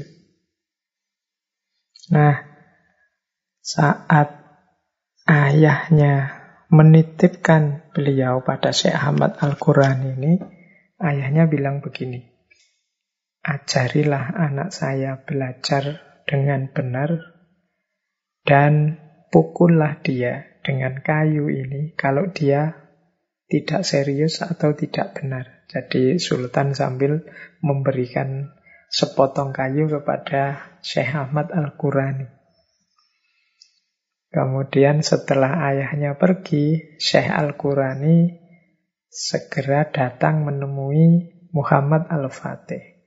[2.14, 2.38] Nah,
[3.58, 4.30] saat
[5.26, 6.38] ayahnya
[6.70, 10.38] menitipkan beliau pada Syekh Ahmad Al-Quran ini,
[11.02, 12.30] ayahnya bilang begini,
[13.41, 15.97] ajarilah anak saya belajar
[16.30, 17.41] dengan benar
[18.45, 19.02] dan
[19.34, 22.89] pukullah dia dengan kayu ini kalau dia
[23.50, 25.66] tidak serius atau tidak benar.
[25.66, 27.26] Jadi Sultan sambil
[27.65, 28.53] memberikan
[28.90, 32.30] sepotong kayu kepada Syekh Ahmad Al-Qurani.
[34.30, 38.38] Kemudian setelah ayahnya pergi, Syekh Al-Qurani
[39.10, 43.02] segera datang menemui Muhammad Al-Fatih.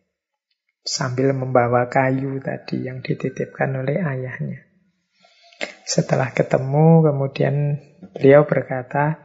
[0.83, 4.67] Sambil membawa kayu tadi yang dititipkan oleh ayahnya.
[5.87, 7.79] Setelah ketemu, kemudian
[8.19, 9.23] beliau berkata,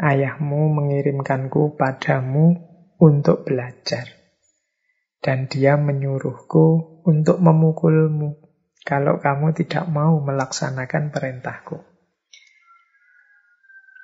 [0.00, 2.56] ayahmu mengirimkanku padamu
[2.96, 4.08] untuk belajar.
[5.20, 8.40] Dan dia menyuruhku untuk memukulmu
[8.80, 11.76] kalau kamu tidak mau melaksanakan perintahku.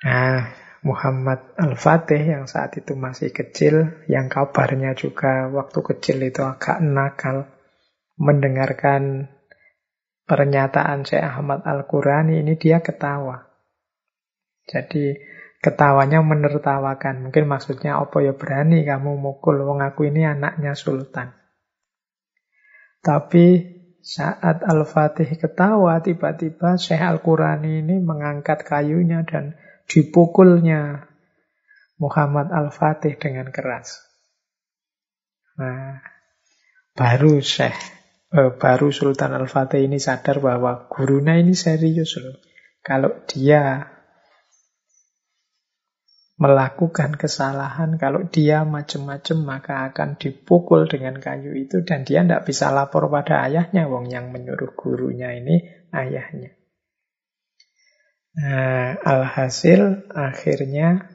[0.05, 0.53] Nah,
[0.85, 7.49] Muhammad Al-Fatih yang saat itu masih kecil, yang kabarnya juga waktu kecil itu agak nakal,
[8.21, 9.33] mendengarkan
[10.29, 13.49] pernyataan Syekh Ahmad Al-Qurani ini dia ketawa.
[14.69, 15.17] Jadi
[15.57, 17.27] Ketawanya menertawakan.
[17.27, 21.33] Mungkin maksudnya apa ya berani kamu mukul wong aku ini anaknya sultan.
[23.01, 23.77] Tapi
[24.07, 29.59] saat Al-Fatih ketawa, tiba-tiba Syekh Al-Qurani ini mengangkat kayunya dan
[29.89, 31.07] dipukulnya
[31.99, 33.99] Muhammad Al-Fatih dengan keras.
[35.57, 35.99] Nah,
[36.93, 37.75] baru Syekh,
[38.31, 42.37] eh, baru Sultan Al-Fatih ini sadar bahwa gurunya ini serius loh.
[42.85, 43.96] Kalau dia
[46.37, 52.69] melakukan kesalahan, kalau dia macam-macam maka akan dipukul dengan kayu itu dan dia tidak bisa
[52.69, 56.53] lapor pada ayahnya, wong yang menyuruh gurunya ini ayahnya.
[58.37, 61.09] Nah, alhasil akhirnya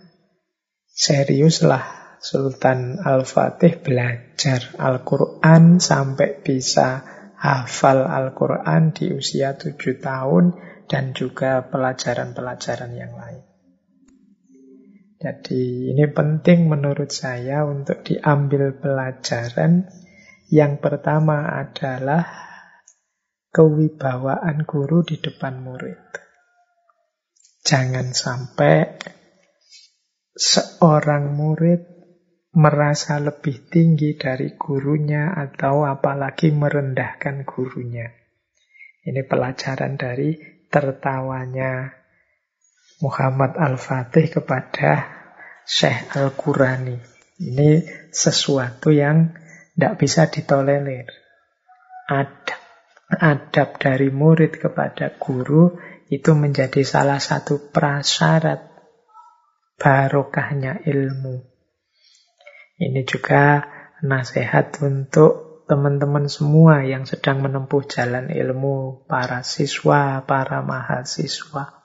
[0.90, 7.02] seriuslah Sultan Al-Fatih belajar Al-Quran sampai bisa
[7.38, 10.54] hafal Al-Quran di usia tujuh tahun
[10.90, 13.51] dan juga pelajaran-pelajaran yang lain.
[15.22, 19.86] Jadi ini penting menurut saya untuk diambil pelajaran.
[20.50, 22.26] Yang pertama adalah
[23.54, 26.02] kewibawaan guru di depan murid.
[27.62, 28.98] Jangan sampai
[30.34, 31.86] seorang murid
[32.58, 38.10] merasa lebih tinggi dari gurunya atau apalagi merendahkan gurunya.
[39.06, 40.34] Ini pelajaran dari
[40.66, 42.01] tertawanya
[43.02, 45.10] Muhammad Al-Fatih kepada
[45.66, 46.96] Syekh Al-Qurani.
[47.42, 47.82] Ini
[48.14, 49.34] sesuatu yang
[49.74, 51.10] tidak bisa ditolerir.
[52.06, 52.62] Adab,
[53.10, 55.74] adab dari murid kepada guru
[56.06, 58.70] itu menjadi salah satu prasyarat
[59.82, 61.42] barokahnya ilmu.
[62.78, 63.66] Ini juga
[64.06, 71.81] nasihat untuk teman-teman semua yang sedang menempuh jalan ilmu, para siswa, para mahasiswa.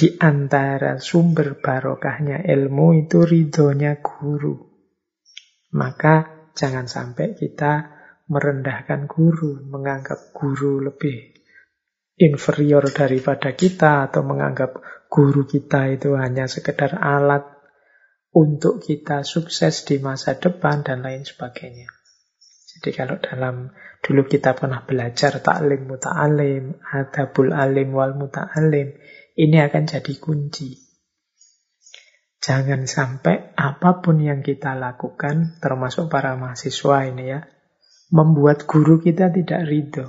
[0.00, 4.56] Di antara sumber barokahnya ilmu itu ridhonya guru.
[5.76, 8.00] Maka jangan sampai kita
[8.32, 11.36] merendahkan guru, menganggap guru lebih
[12.16, 14.80] inferior daripada kita atau menganggap
[15.12, 17.44] guru kita itu hanya sekedar alat
[18.32, 21.92] untuk kita sukses di masa depan dan lain sebagainya.
[22.70, 23.68] Jadi kalau dalam
[24.00, 28.94] dulu kita pernah belajar taklim muta'alim, adabul alim wal muta'alim,
[29.40, 30.76] ini akan jadi kunci.
[32.40, 37.40] Jangan sampai apa pun yang kita lakukan, termasuk para mahasiswa ini ya,
[38.12, 40.08] membuat guru kita tidak ridho.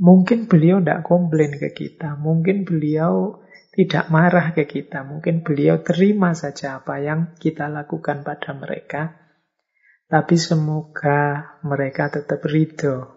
[0.00, 6.36] Mungkin beliau tidak komplain ke kita, mungkin beliau tidak marah ke kita, mungkin beliau terima
[6.36, 9.16] saja apa yang kita lakukan pada mereka,
[10.08, 13.08] tapi semoga mereka tetap ridho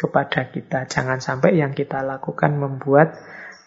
[0.00, 0.88] kepada kita.
[0.88, 3.20] Jangan sampai yang kita lakukan membuat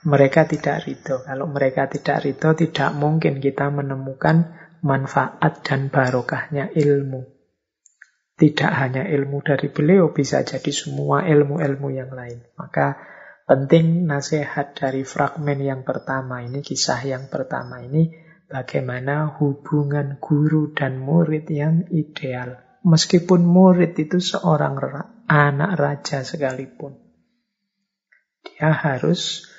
[0.04, 1.24] mereka tidak ridho.
[1.24, 4.52] Kalau mereka tidak ridho, tidak mungkin kita menemukan
[4.84, 7.24] manfaat dan barokahnya ilmu.
[8.34, 12.44] Tidak hanya ilmu dari beliau, bisa jadi semua ilmu-ilmu yang lain.
[12.60, 13.00] Maka
[13.48, 18.12] penting nasihat dari fragmen yang pertama ini, kisah yang pertama ini,
[18.52, 22.60] bagaimana hubungan guru dan murid yang ideal.
[22.84, 24.76] Meskipun murid itu seorang
[25.32, 27.00] anak raja sekalipun.
[28.44, 29.53] Dia harus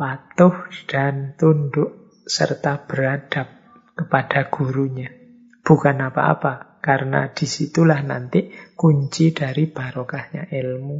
[0.00, 3.52] patuh dan tunduk serta beradab
[3.92, 5.12] kepada gurunya.
[5.60, 10.98] Bukan apa-apa, karena di situlah nanti kunci dari barokahnya ilmu.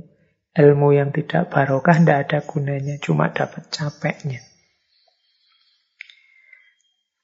[0.53, 4.45] Ilmu yang tidak barokah tidak ada gunanya, cuma dapat capeknya.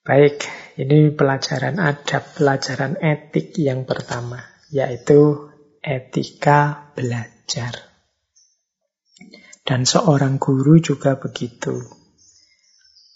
[0.01, 0.49] Baik,
[0.81, 4.41] ini pelajaran adab, pelajaran etik yang pertama,
[4.73, 5.51] yaitu
[5.85, 7.96] etika belajar.
[9.67, 11.75] Dan seorang guru juga begitu.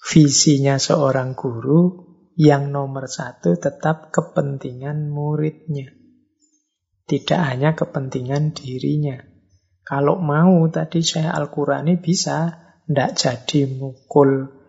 [0.03, 5.95] Visinya seorang guru yang nomor satu tetap kepentingan muridnya.
[7.07, 9.23] Tidak hanya kepentingan dirinya.
[9.87, 12.51] Kalau mau tadi saya Al-Qurani bisa,
[12.87, 14.61] tidak jadi mukul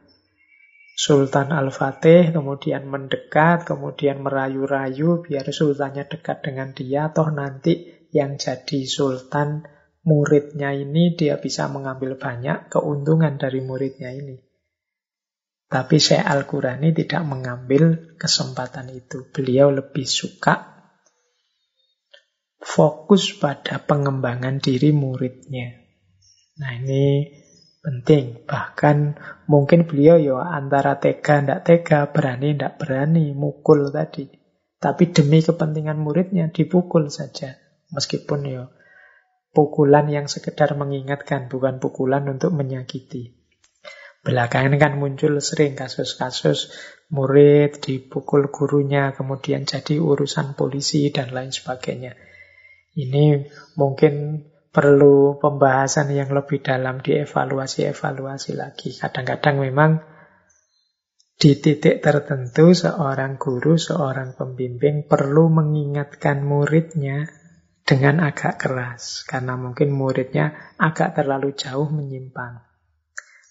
[1.02, 8.86] Sultan Al-Fatih, kemudian mendekat, kemudian merayu-rayu biar sultannya dekat dengan dia, toh nanti yang jadi
[8.86, 9.66] sultan
[10.02, 14.42] muridnya ini dia bisa mengambil banyak keuntungan dari muridnya ini.
[15.72, 19.32] Tapi Syekh Al-Qurani tidak mengambil kesempatan itu.
[19.32, 20.68] Beliau lebih suka
[22.60, 25.80] fokus pada pengembangan diri muridnya.
[26.60, 27.24] Nah ini
[27.80, 28.44] penting.
[28.44, 28.98] Bahkan
[29.48, 34.28] mungkin beliau ya antara tega ndak tega, berani ndak berani, mukul tadi.
[34.76, 37.56] Tapi demi kepentingan muridnya dipukul saja.
[37.96, 38.68] Meskipun ya
[39.52, 43.36] pukulan yang sekedar mengingatkan, bukan pukulan untuk menyakiti.
[44.22, 46.72] Belakangan kan muncul sering kasus-kasus
[47.10, 52.14] murid dipukul gurunya, kemudian jadi urusan polisi dan lain sebagainya.
[52.94, 53.50] Ini
[53.82, 58.94] mungkin perlu pembahasan yang lebih dalam, dievaluasi-evaluasi lagi.
[58.96, 60.06] Kadang-kadang memang
[61.42, 67.41] di titik tertentu seorang guru, seorang pembimbing perlu mengingatkan muridnya
[67.82, 72.64] dengan agak keras karena mungkin muridnya agak terlalu jauh menyimpang.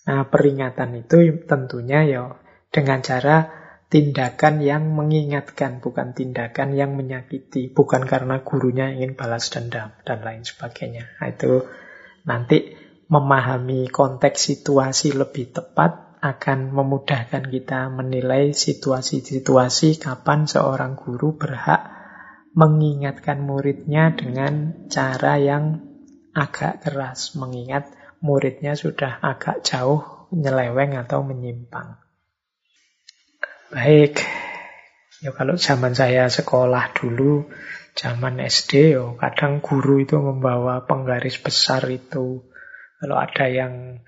[0.08, 2.24] Nah, peringatan itu tentunya ya
[2.72, 3.52] dengan cara
[3.90, 10.46] tindakan yang mengingatkan, bukan tindakan yang menyakiti, bukan karena gurunya ingin balas dendam dan lain
[10.46, 11.10] sebagainya.
[11.18, 11.66] Nah, itu
[12.24, 12.78] nanti
[13.10, 21.99] memahami konteks situasi lebih tepat akan memudahkan kita menilai situasi-situasi kapan seorang guru berhak
[22.54, 25.82] mengingatkan muridnya dengan cara yang
[26.34, 27.90] agak keras, mengingat
[28.22, 31.98] muridnya sudah agak jauh nyeleweng atau menyimpang.
[33.70, 34.18] Baik,
[35.22, 37.46] ya kalau zaman saya sekolah dulu,
[37.94, 42.42] zaman SD, yo kadang guru itu membawa penggaris besar itu.
[43.00, 44.04] Kalau ada yang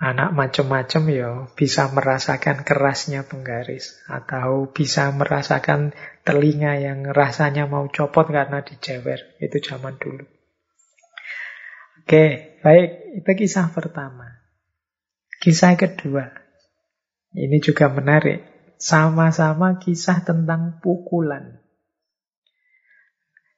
[0.00, 5.92] anak macam-macam ya bisa merasakan kerasnya penggaris atau bisa merasakan
[6.24, 9.36] telinga yang rasanya mau copot karena dijewer.
[9.36, 10.24] Itu zaman dulu.
[12.00, 13.20] Oke, baik.
[13.20, 14.40] Itu kisah pertama.
[15.36, 16.32] Kisah kedua.
[17.36, 18.40] Ini juga menarik.
[18.80, 21.59] Sama-sama kisah tentang pukulan.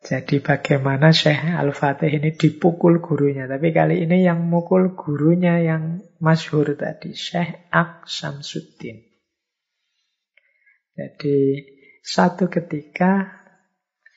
[0.03, 3.47] Jadi bagaimana Syekh Al-Fatih ini dipukul gurunya.
[3.47, 7.15] Tapi kali ini yang mukul gurunya yang masyhur tadi.
[7.15, 8.99] Syekh Ak Samsuddin.
[10.99, 11.39] Jadi
[12.03, 13.31] satu ketika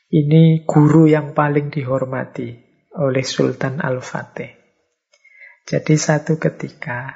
[0.09, 2.49] ini guru yang paling dihormati
[2.97, 4.57] oleh Sultan Al-Fatih.
[5.69, 7.13] Jadi satu ketika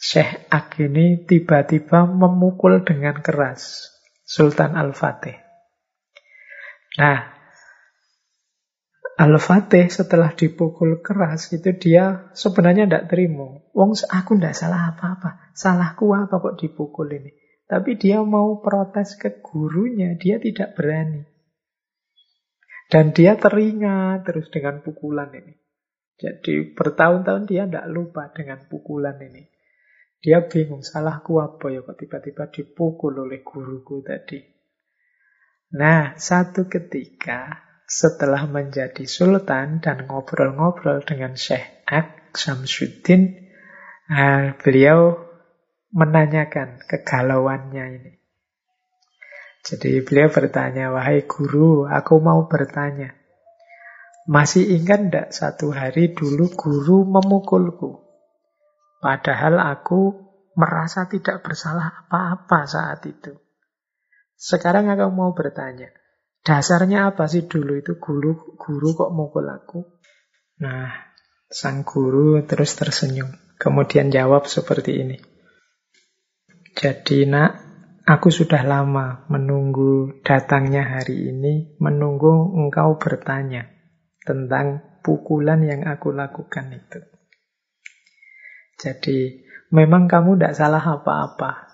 [0.00, 3.92] Syekh Ak ini tiba-tiba memukul dengan keras
[4.24, 5.36] Sultan Al-Fatih.
[6.96, 7.35] Nah,
[9.16, 13.64] Al-Fatih setelah dipukul keras itu dia sebenarnya tidak terima.
[13.72, 15.56] Wong aku tidak salah apa-apa.
[15.56, 17.32] Salahku apa kok dipukul ini.
[17.64, 21.24] Tapi dia mau protes ke gurunya, dia tidak berani.
[22.92, 25.64] Dan dia teringat terus dengan pukulan ini.
[26.20, 29.48] Jadi bertahun-tahun dia tidak lupa dengan pukulan ini.
[30.20, 34.44] Dia bingung, salahku apa ya kok tiba-tiba dipukul oleh guruku tadi.
[35.76, 43.46] Nah, satu ketika setelah menjadi sultan dan ngobrol-ngobrol dengan Syekh Ak Samsuddin,
[44.10, 45.22] nah, beliau
[45.94, 48.12] menanyakan kegalauannya ini.
[49.66, 53.14] Jadi beliau bertanya, wahai guru, aku mau bertanya.
[54.26, 58.02] Masih ingat tidak satu hari dulu guru memukulku?
[58.98, 60.26] Padahal aku
[60.58, 63.38] merasa tidak bersalah apa-apa saat itu.
[64.34, 65.90] Sekarang aku mau bertanya,
[66.46, 69.82] dasarnya apa sih dulu itu guru guru kok mukul aku?
[70.62, 70.94] Nah,
[71.50, 73.34] sang guru terus tersenyum.
[73.58, 75.18] Kemudian jawab seperti ini.
[76.76, 77.50] Jadi nak,
[78.06, 83.66] aku sudah lama menunggu datangnya hari ini, menunggu engkau bertanya
[84.22, 87.00] tentang pukulan yang aku lakukan itu.
[88.76, 89.40] Jadi
[89.72, 91.64] memang kamu tidak salah apa-apa.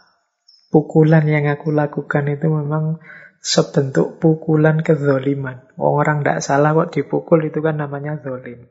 [0.70, 3.03] Pukulan yang aku lakukan itu memang
[3.43, 5.66] sebentuk pukulan kezoliman.
[5.74, 8.70] Orang tidak salah kok dipukul itu kan namanya zolim.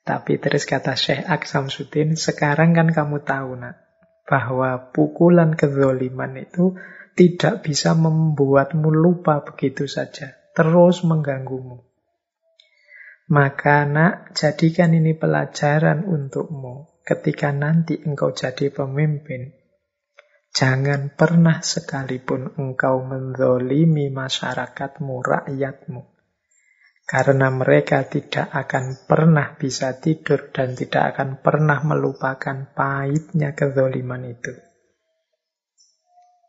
[0.00, 3.84] Tapi terus kata Syekh Aksam Sudin, sekarang kan kamu tahu nak,
[4.24, 6.80] bahwa pukulan kezoliman itu
[7.12, 10.40] tidak bisa membuatmu lupa begitu saja.
[10.56, 11.84] Terus mengganggumu.
[13.30, 19.59] Maka nak, jadikan ini pelajaran untukmu ketika nanti engkau jadi pemimpin,
[20.50, 26.02] jangan pernah sekalipun engkau menzolimi masyarakatmu, rakyatmu.
[27.06, 34.54] Karena mereka tidak akan pernah bisa tidur dan tidak akan pernah melupakan pahitnya kezoliman itu.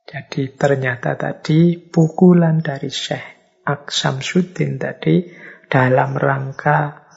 [0.06, 5.23] Jadi ternyata tadi pukulan dari Syekh Aksam Sudin tadi
[5.65, 7.07] dalam rangka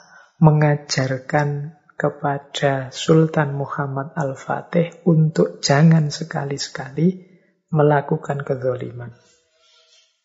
[0.41, 7.35] mengajarkan kepada Sultan Muhammad Al-Fatih untuk jangan sekali-sekali
[7.71, 9.15] melakukan kezoliman.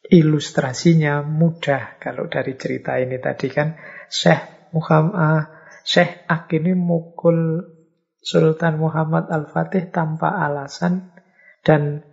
[0.09, 3.77] Ilustrasinya mudah kalau dari cerita ini tadi kan
[4.09, 5.43] Syekh Muhammad uh,
[5.85, 7.61] Syekh Ak ini mukul
[8.19, 11.13] Sultan Muhammad Al-Fatih tanpa alasan
[11.61, 12.03] dan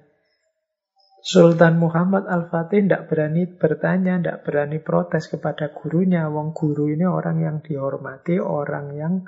[1.27, 6.31] Sultan Muhammad Al-Fatih tidak berani bertanya, tidak berani protes kepada gurunya.
[6.31, 9.27] Wong guru ini orang yang dihormati, orang yang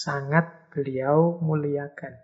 [0.00, 2.16] sangat beliau muliakan.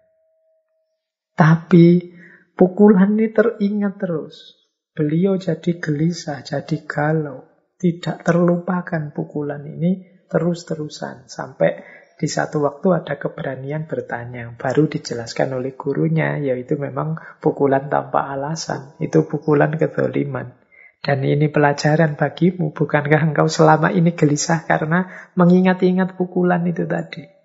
[1.36, 2.16] Tapi
[2.56, 4.56] pukulan ini teringat terus.
[4.96, 7.44] Beliau jadi gelisah, jadi galau.
[7.76, 11.28] Tidak terlupakan pukulan ini terus-terusan.
[11.28, 11.84] Sampai
[12.16, 14.56] di satu waktu ada keberanian bertanya.
[14.56, 18.96] Baru dijelaskan oleh gurunya, yaitu memang pukulan tanpa alasan.
[18.96, 20.56] Itu pukulan kezoliman.
[21.04, 27.35] Dan ini pelajaran bagimu, bukankah engkau selama ini gelisah karena mengingat-ingat pukulan itu tadi?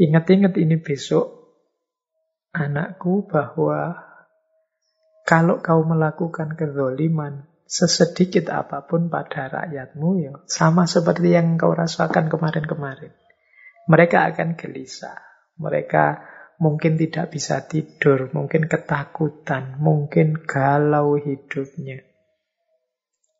[0.00, 1.42] Ingat-ingat ini besok
[2.52, 3.96] anakku bahwa
[5.28, 12.28] kalau kau melakukan kezoliman sesedikit apa pun pada rakyatmu ya sama seperti yang kau rasakan
[12.28, 13.16] kemarin-kemarin.
[13.88, 15.16] Mereka akan gelisah.
[15.56, 16.04] Mereka
[16.62, 22.04] mungkin tidak bisa tidur, mungkin ketakutan, mungkin galau hidupnya.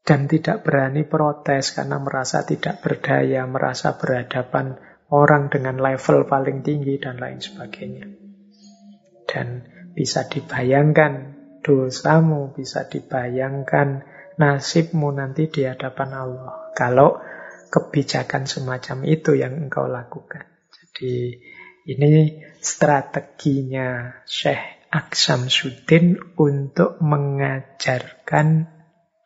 [0.02, 4.74] Dan tidak berani protes karena merasa tidak berdaya, merasa berhadapan
[5.12, 8.08] orang dengan level paling tinggi dan lain sebagainya.
[9.28, 14.08] Dan bisa dibayangkan dosamu, bisa dibayangkan
[14.40, 16.72] nasibmu nanti di hadapan Allah.
[16.72, 17.20] Kalau
[17.68, 20.48] kebijakan semacam itu yang engkau lakukan.
[20.72, 21.40] Jadi
[21.88, 28.68] ini strateginya Syekh Aksam Sudin untuk mengajarkan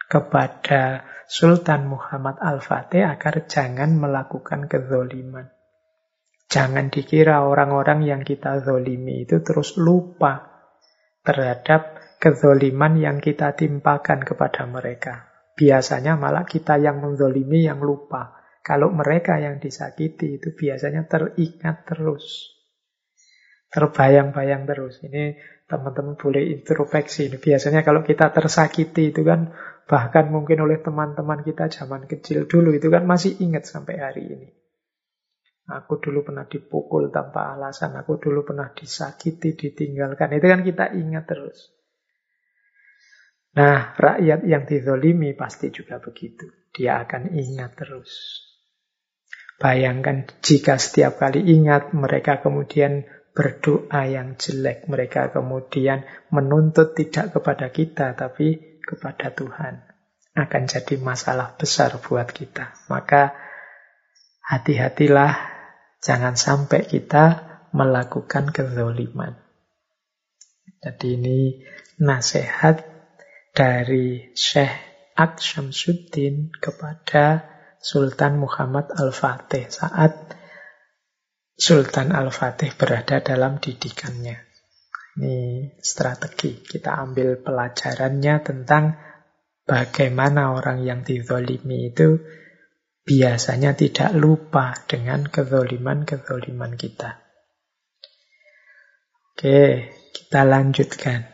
[0.06, 5.55] kepada Sultan Muhammad Al-Fatih agar jangan melakukan kezoliman.
[6.46, 10.62] Jangan dikira orang-orang yang kita zolimi itu terus lupa
[11.26, 15.26] terhadap kezoliman yang kita timpakan kepada mereka.
[15.58, 18.38] Biasanya malah kita yang menzolimi yang lupa.
[18.62, 22.54] Kalau mereka yang disakiti itu biasanya teringat terus.
[23.70, 25.02] Terbayang-bayang terus.
[25.02, 27.30] Ini teman-teman boleh introspeksi.
[27.30, 29.50] Biasanya kalau kita tersakiti itu kan
[29.86, 34.48] bahkan mungkin oleh teman-teman kita zaman kecil dulu itu kan masih ingat sampai hari ini.
[35.66, 40.38] Aku dulu pernah dipukul tanpa alasan, aku dulu pernah disakiti, ditinggalkan.
[40.38, 41.74] Itu kan kita ingat terus.
[43.58, 46.46] Nah, rakyat yang dizolimi pasti juga begitu.
[46.70, 48.12] Dia akan ingat terus.
[49.58, 54.86] Bayangkan jika setiap kali ingat, mereka kemudian berdoa yang jelek.
[54.86, 59.82] Mereka kemudian menuntut tidak kepada kita, tapi kepada Tuhan.
[60.36, 62.76] Akan jadi masalah besar buat kita.
[62.92, 63.32] Maka
[64.44, 65.55] hati-hatilah
[66.06, 67.42] Jangan sampai kita
[67.74, 69.34] melakukan kezoliman.
[70.78, 71.38] Jadi ini
[71.98, 72.86] nasihat
[73.50, 74.70] dari Syekh
[75.18, 77.42] Aksyamsuddin kepada
[77.82, 80.30] Sultan Muhammad Al-Fatih saat
[81.58, 84.46] Sultan Al-Fatih berada dalam didikannya.
[85.16, 85.36] Ini
[85.82, 86.62] strategi.
[86.62, 88.94] Kita ambil pelajarannya tentang
[89.66, 92.20] bagaimana orang yang dizolimi itu
[93.06, 97.22] biasanya tidak lupa dengan kezoliman-kezoliman kita.
[99.36, 101.30] Oke, kita lanjutkan.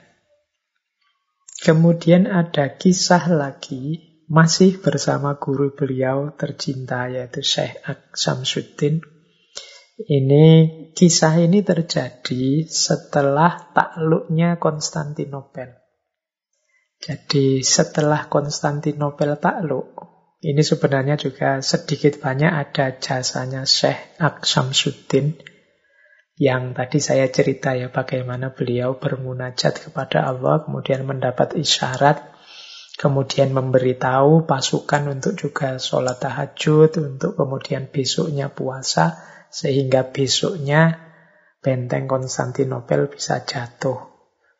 [1.62, 9.00] Kemudian ada kisah lagi, masih bersama guru beliau tercinta yaitu Syekh Aksamsuddin.
[10.02, 10.46] Ini
[10.92, 15.78] kisah ini terjadi setelah takluknya Konstantinopel.
[16.98, 20.11] Jadi setelah Konstantinopel takluk,
[20.42, 25.38] ini sebenarnya juga sedikit banyak ada jasanya Syekh Aksamsuddin
[26.34, 32.18] yang tadi saya cerita ya bagaimana beliau bermunajat kepada Allah kemudian mendapat isyarat
[32.98, 39.22] kemudian memberitahu pasukan untuk juga sholat tahajud untuk kemudian besoknya puasa
[39.54, 41.12] sehingga besoknya
[41.62, 44.10] benteng Konstantinopel bisa jatuh.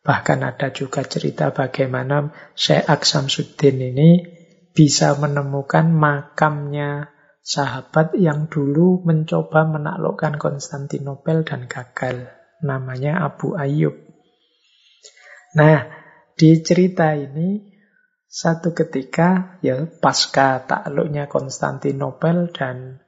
[0.02, 4.41] Bahkan ada juga cerita bagaimana Syekh Aksamsuddin ini
[4.72, 7.12] bisa menemukan makamnya
[7.44, 12.32] sahabat yang dulu mencoba menaklukkan Konstantinopel dan gagal.
[12.62, 13.94] Namanya Abu Ayyub.
[15.58, 15.90] Nah,
[16.38, 17.72] di cerita ini
[18.32, 23.04] satu ketika ya pasca takluknya Konstantinopel dan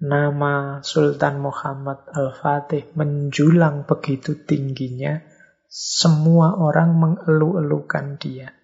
[0.00, 5.20] nama Sultan Muhammad Al-Fatih menjulang begitu tingginya,
[5.68, 8.54] semua orang mengeluh-elukan dia.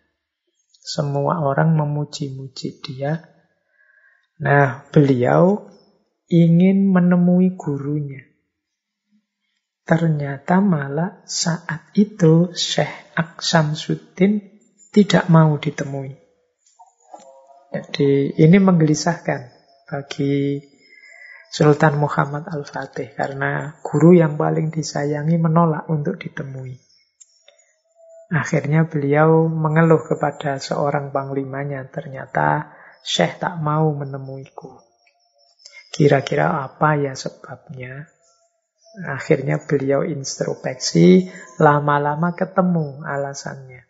[0.90, 3.22] Semua orang memuji-muji dia.
[4.42, 5.70] Nah, beliau
[6.26, 8.26] ingin menemui gurunya.
[9.86, 14.42] Ternyata malah saat itu Syekh Aksamsuddin
[14.90, 16.18] tidak mau ditemui.
[17.70, 19.40] Jadi ini menggelisahkan
[19.86, 20.58] bagi
[21.54, 26.89] Sultan Muhammad Al-Fatih karena guru yang paling disayangi menolak untuk ditemui.
[28.30, 31.82] Akhirnya beliau mengeluh kepada seorang panglimanya.
[31.90, 32.70] Ternyata
[33.02, 34.70] Syekh tak mau menemuiku.
[35.90, 38.06] Kira-kira apa ya sebabnya?
[39.10, 43.82] Akhirnya beliau introspeksi, lama-lama ketemu alasannya.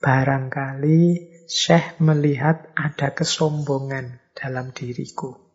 [0.00, 5.45] Barangkali Syekh melihat ada kesombongan dalam diriku.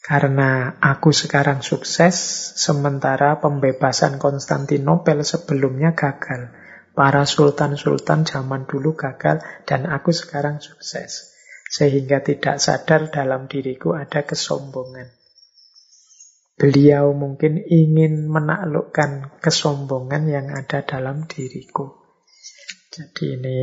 [0.00, 2.16] Karena aku sekarang sukses,
[2.56, 6.56] sementara pembebasan Konstantinopel sebelumnya gagal.
[6.96, 11.36] Para sultan-sultan zaman dulu gagal, dan aku sekarang sukses.
[11.70, 15.20] Sehingga tidak sadar dalam diriku ada kesombongan.
[16.60, 22.00] Beliau mungkin ingin menaklukkan kesombongan yang ada dalam diriku.
[22.90, 23.60] Jadi ini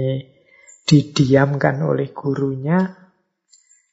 [0.87, 3.06] didiamkan oleh gurunya,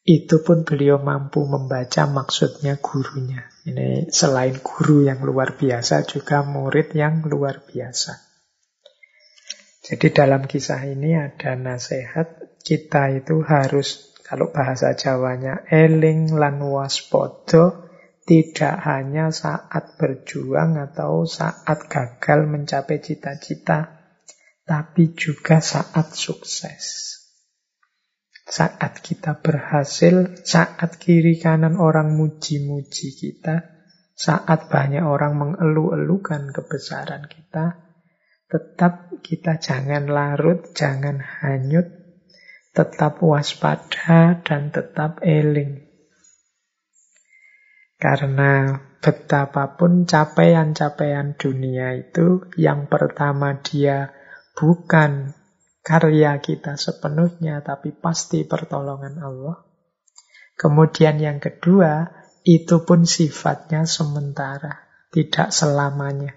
[0.05, 3.49] itu pun beliau mampu membaca maksudnya gurunya.
[3.65, 8.13] Ini selain guru yang luar biasa, juga murid yang luar biasa.
[9.85, 17.85] Jadi dalam kisah ini ada nasihat, kita itu harus, kalau bahasa Jawanya, eling lan waspodo,
[18.25, 24.09] tidak hanya saat berjuang atau saat gagal mencapai cita-cita,
[24.65, 27.04] tapi juga saat sukses.
[28.55, 33.67] Saat kita berhasil, saat kiri kanan orang muji-muji kita,
[34.15, 37.83] saat banyak orang mengeluh-elukan kebesaran kita,
[38.47, 41.91] tetap kita jangan larut, jangan hanyut,
[42.71, 45.91] tetap waspada dan tetap eling.
[47.99, 48.71] Karena
[49.03, 54.15] betapapun capaian-capaian dunia itu, yang pertama dia
[54.55, 55.35] bukan
[55.85, 59.61] karya kita sepenuhnya, tapi pasti pertolongan Allah.
[60.57, 62.09] Kemudian yang kedua,
[62.41, 66.33] itu pun sifatnya sementara, tidak selamanya.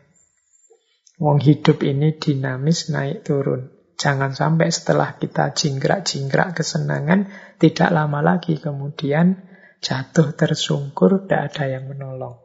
[1.18, 3.72] Wong hidup ini dinamis naik turun.
[3.98, 9.42] Jangan sampai setelah kita jingkrak-jingkrak kesenangan, tidak lama lagi kemudian
[9.82, 12.38] jatuh tersungkur, tidak ada yang menolong.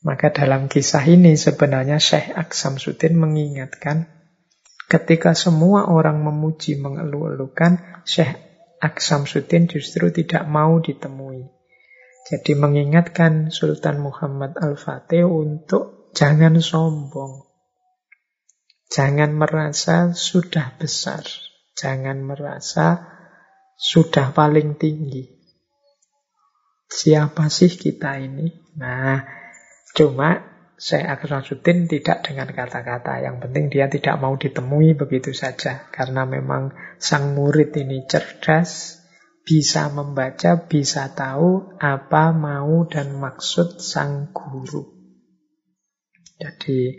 [0.00, 4.15] Maka dalam kisah ini sebenarnya Syekh Aksam Sudin mengingatkan
[4.86, 8.38] ketika semua orang memuji mengeluh-elukan, Syekh
[8.78, 11.48] Aksam Sudin justru tidak mau ditemui.
[12.26, 17.46] Jadi mengingatkan Sultan Muhammad Al-Fatih untuk jangan sombong.
[18.90, 21.22] Jangan merasa sudah besar.
[21.78, 23.06] Jangan merasa
[23.78, 25.36] sudah paling tinggi.
[26.86, 28.48] Siapa sih kita ini?
[28.78, 29.26] Nah,
[29.92, 33.24] cuma saya Aksanuddin tidak dengan kata-kata.
[33.24, 35.88] Yang penting dia tidak mau ditemui begitu saja.
[35.88, 39.00] Karena memang sang murid ini cerdas,
[39.40, 44.84] bisa membaca, bisa tahu apa mau dan maksud sang guru.
[46.36, 46.92] Jadi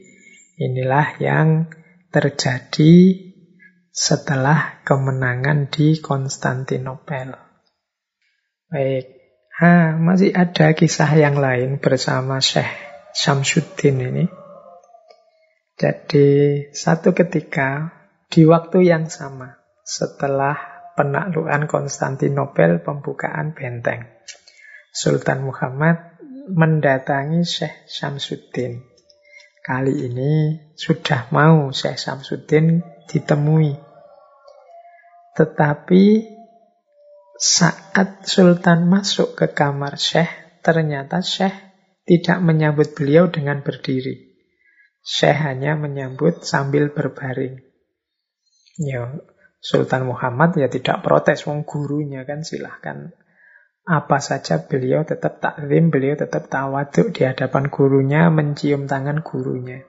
[0.57, 1.69] inilah yang
[2.09, 2.93] terjadi
[3.93, 7.37] setelah kemenangan di Konstantinopel.
[8.73, 9.17] Baik,
[9.57, 12.86] Ha, masih ada kisah yang lain bersama Syekh
[13.17, 14.25] Syamsuddin ini.
[15.73, 16.29] Jadi
[16.69, 17.89] satu ketika
[18.29, 20.53] di waktu yang sama setelah
[20.93, 24.05] penaklukan Konstantinopel pembukaan benteng.
[24.93, 26.21] Sultan Muhammad
[26.53, 28.85] mendatangi Syekh Syamsuddin.
[29.65, 33.73] Kali ini sudah mau Syekh Syamsuddin ditemui.
[35.33, 36.03] Tetapi
[37.33, 41.66] saat Sultan masuk ke kamar Syekh, ternyata Syekh
[42.07, 44.31] tidak menyambut beliau dengan berdiri.
[45.03, 47.61] Syekh hanya menyambut sambil berbaring.
[48.79, 49.19] Ya,
[49.59, 53.11] Sultan Muhammad ya tidak protes, wong gurunya kan silahkan
[53.87, 59.87] apa saja beliau tetap taklim, beliau tetap tawaduk di hadapan gurunya, mencium tangan gurunya.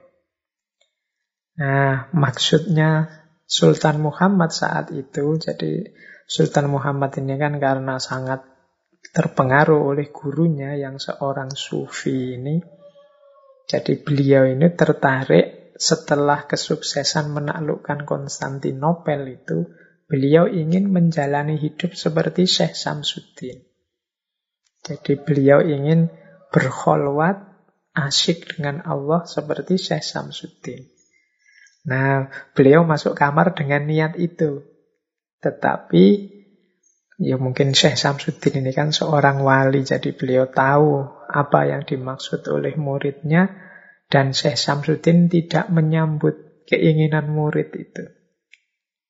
[1.59, 3.11] Nah, maksudnya
[3.43, 5.91] Sultan Muhammad saat itu, jadi
[6.31, 8.47] Sultan Muhammad ini kan karena sangat
[9.13, 12.61] terpengaruh oleh gurunya yang seorang sufi ini.
[13.69, 19.69] Jadi beliau ini tertarik setelah kesuksesan menaklukkan Konstantinopel itu,
[20.09, 23.63] beliau ingin menjalani hidup seperti Syekh Samsuddin.
[24.83, 26.09] Jadi beliau ingin
[26.49, 27.45] berkholwat,
[27.93, 30.89] asyik dengan Allah seperti Syekh Samsuddin.
[31.87, 32.27] Nah,
[32.57, 34.65] beliau masuk kamar dengan niat itu.
[35.39, 36.05] Tetapi
[37.19, 42.79] ya mungkin Syekh Samsudin ini kan seorang wali, jadi beliau tahu apa yang dimaksud oleh
[42.79, 43.51] muridnya,
[44.07, 48.07] dan Syekh Samsudin tidak menyambut keinginan murid itu.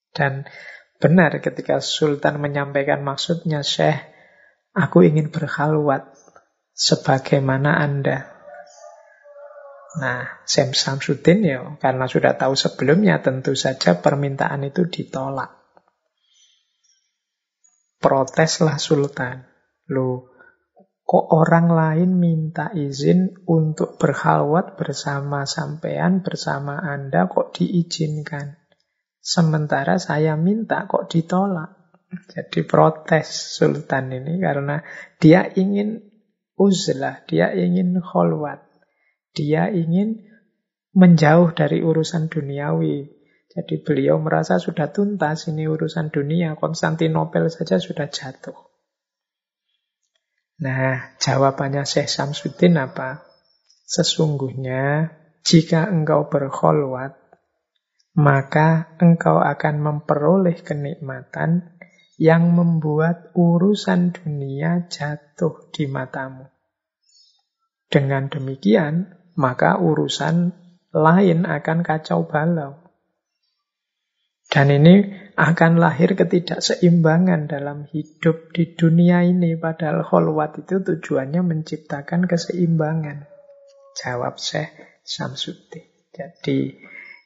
[0.09, 0.49] Dan
[0.97, 4.01] benar ketika Sultan menyampaikan maksudnya, Syekh,
[4.73, 6.09] aku ingin berkhalwat
[6.73, 8.25] sebagaimana Anda.
[10.01, 15.58] Nah, Syekh Samsudin ya karena sudah tahu sebelumnya tentu saja permintaan itu ditolak.
[17.99, 19.43] Proteslah Sultan.
[19.91, 20.31] Loh,
[21.03, 28.55] kok orang lain minta izin untuk berhalwat bersama sampean, bersama Anda, kok diizinkan?
[29.19, 31.75] Sementara saya minta kok ditolak.
[32.09, 34.81] Jadi protes Sultan ini karena
[35.19, 35.99] dia ingin
[36.55, 38.63] uzlah, dia ingin kholwat.
[39.35, 40.23] Dia ingin
[40.95, 43.18] menjauh dari urusan duniawi,
[43.59, 48.55] jadi beliau merasa sudah tuntas ini urusan dunia, Konstantinopel saja sudah jatuh.
[50.63, 53.27] Nah, jawabannya Syekh Samsudin apa?
[53.83, 55.11] Sesungguhnya,
[55.43, 57.19] jika engkau berkholwat,
[58.15, 61.75] maka engkau akan memperoleh kenikmatan
[62.15, 66.47] yang membuat urusan dunia jatuh di matamu.
[67.91, 70.55] Dengan demikian, maka urusan
[70.95, 72.88] lain akan kacau balau.
[74.49, 75.05] Dan ini
[75.37, 79.53] akan lahir ketidakseimbangan dalam hidup di dunia ini.
[79.53, 83.29] Padahal kholwat itu tujuannya menciptakan keseimbangan.
[83.93, 84.73] Jawab Syekh
[85.05, 85.85] Samsudin.
[86.09, 86.73] Jadi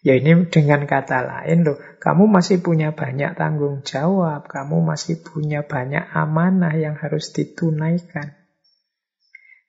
[0.04, 5.64] ya ini dengan kata lain loh, kamu masih punya banyak tanggung jawab, kamu masih punya
[5.64, 8.36] banyak amanah yang harus ditunaikan.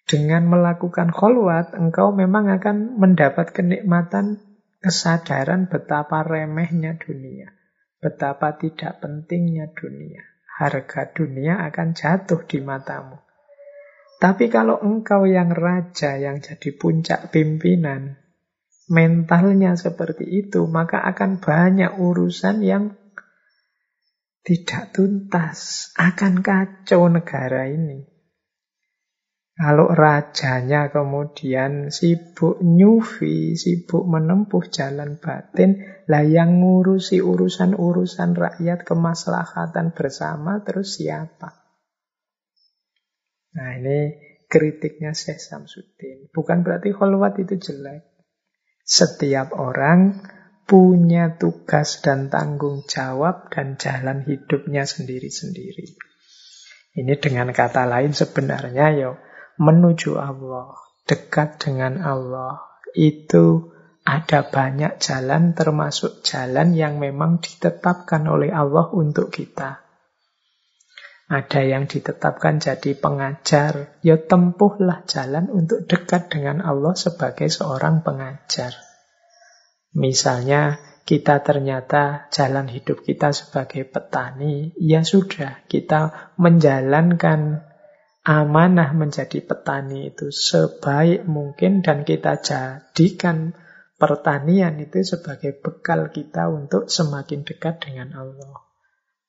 [0.05, 4.43] Dengan melakukan kholwat, engkau memang akan mendapat kenikmatan
[4.85, 7.49] kesadaran betapa remehnya dunia,
[8.05, 10.21] betapa tidak pentingnya dunia.
[10.55, 13.17] Harga dunia akan jatuh di matamu.
[14.21, 18.21] Tapi kalau engkau yang raja, yang jadi puncak pimpinan,
[18.87, 22.95] mentalnya seperti itu, maka akan banyak urusan yang
[24.45, 28.14] tidak tuntas, akan kacau negara ini.
[29.55, 35.79] Kalau rajanya kemudian sibuk nyufi, sibuk menempuh jalan batin,
[36.11, 41.55] lah yang ngurusi urusan-urusan rakyat kemaslahatan bersama terus siapa?
[43.55, 44.19] Nah ini
[44.51, 46.35] kritiknya Syekh Samsudin.
[46.35, 48.03] Bukan berarti kholwat itu jelek.
[48.83, 50.19] Setiap orang
[50.67, 55.95] punya tugas dan tanggung jawab dan jalan hidupnya sendiri-sendiri.
[56.99, 59.15] Ini dengan kata lain sebenarnya yo
[59.59, 60.75] menuju Allah,
[61.07, 62.63] dekat dengan Allah,
[62.95, 63.75] itu
[64.05, 69.81] ada banyak jalan termasuk jalan yang memang ditetapkan oleh Allah untuk kita.
[71.25, 78.77] Ada yang ditetapkan jadi pengajar, ya tempuhlah jalan untuk dekat dengan Allah sebagai seorang pengajar.
[79.97, 80.77] Misalnya
[81.09, 87.65] kita ternyata jalan hidup kita sebagai petani, ya sudah, kita menjalankan
[88.25, 93.53] amanah menjadi petani itu sebaik mungkin dan kita jadikan
[94.01, 98.65] pertanian itu sebagai bekal kita untuk semakin dekat dengan Allah.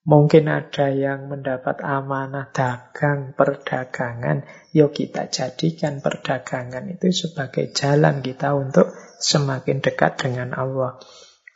[0.06, 4.46] Mungkin ada yang mendapat amanah dagang, perdagangan.
[4.70, 11.02] Yuk kita jadikan perdagangan itu sebagai jalan kita untuk semakin dekat dengan Allah.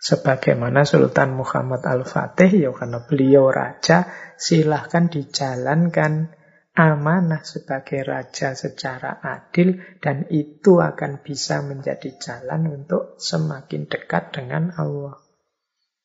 [0.02, 6.39] Sebagaimana Sultan Muhammad Al-Fatih, ya karena beliau raja, silahkan dijalankan
[6.80, 14.72] amanah sebagai raja secara adil dan itu akan bisa menjadi jalan untuk semakin dekat dengan
[14.80, 15.20] Allah.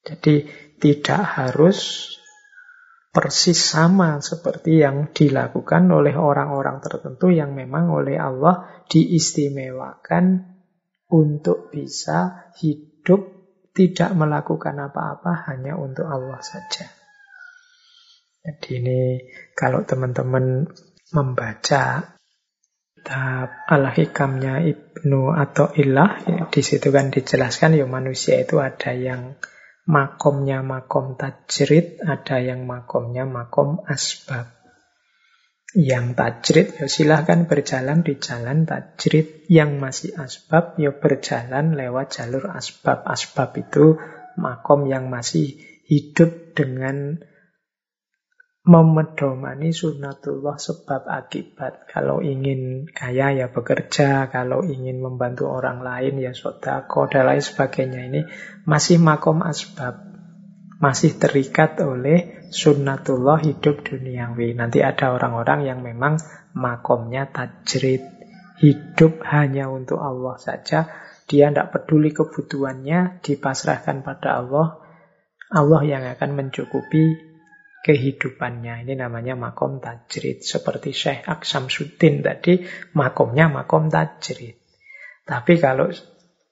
[0.02, 0.50] Jadi
[0.82, 2.10] tidak harus
[3.14, 10.58] persis sama seperti yang dilakukan oleh orang-orang tertentu yang memang oleh Allah diistimewakan
[11.06, 13.30] untuk bisa hidup
[13.70, 16.90] tidak melakukan apa-apa hanya untuk Allah saja.
[18.44, 19.00] Jadi ini
[19.54, 20.66] kalau teman-teman
[21.14, 22.14] membaca
[23.04, 29.36] kitab Al-Hikamnya Ibnu atau Ilah, ya, di situ kan dijelaskan ya manusia itu ada yang
[29.84, 34.48] makomnya makom tajrid, ada yang makomnya makom asbab.
[35.76, 42.48] Yang tajrid ya silahkan berjalan di jalan tajrid, yang masih asbab ya berjalan lewat jalur
[42.56, 43.04] asbab.
[43.04, 44.00] Asbab itu
[44.40, 47.20] makom yang masih hidup dengan
[48.64, 51.84] memedomani sunnatullah sebab akibat.
[51.84, 58.00] Kalau ingin kaya ya bekerja, kalau ingin membantu orang lain ya sodako, dan lain sebagainya.
[58.08, 58.20] Ini
[58.64, 60.16] masih makom asbab.
[60.80, 64.56] Masih terikat oleh sunnatullah hidup duniawi.
[64.56, 66.16] Nanti ada orang-orang yang memang
[66.56, 68.00] makomnya tajrid.
[68.64, 70.88] Hidup hanya untuk Allah saja.
[71.24, 74.80] Dia tidak peduli kebutuhannya, dipasrahkan pada Allah.
[75.52, 77.23] Allah yang akan mencukupi
[77.84, 78.88] kehidupannya.
[78.88, 80.40] Ini namanya makom tajrid.
[80.40, 82.64] Seperti Syekh Aksam Sudin tadi,
[82.96, 84.56] makomnya makom tajrid.
[85.28, 85.92] Tapi kalau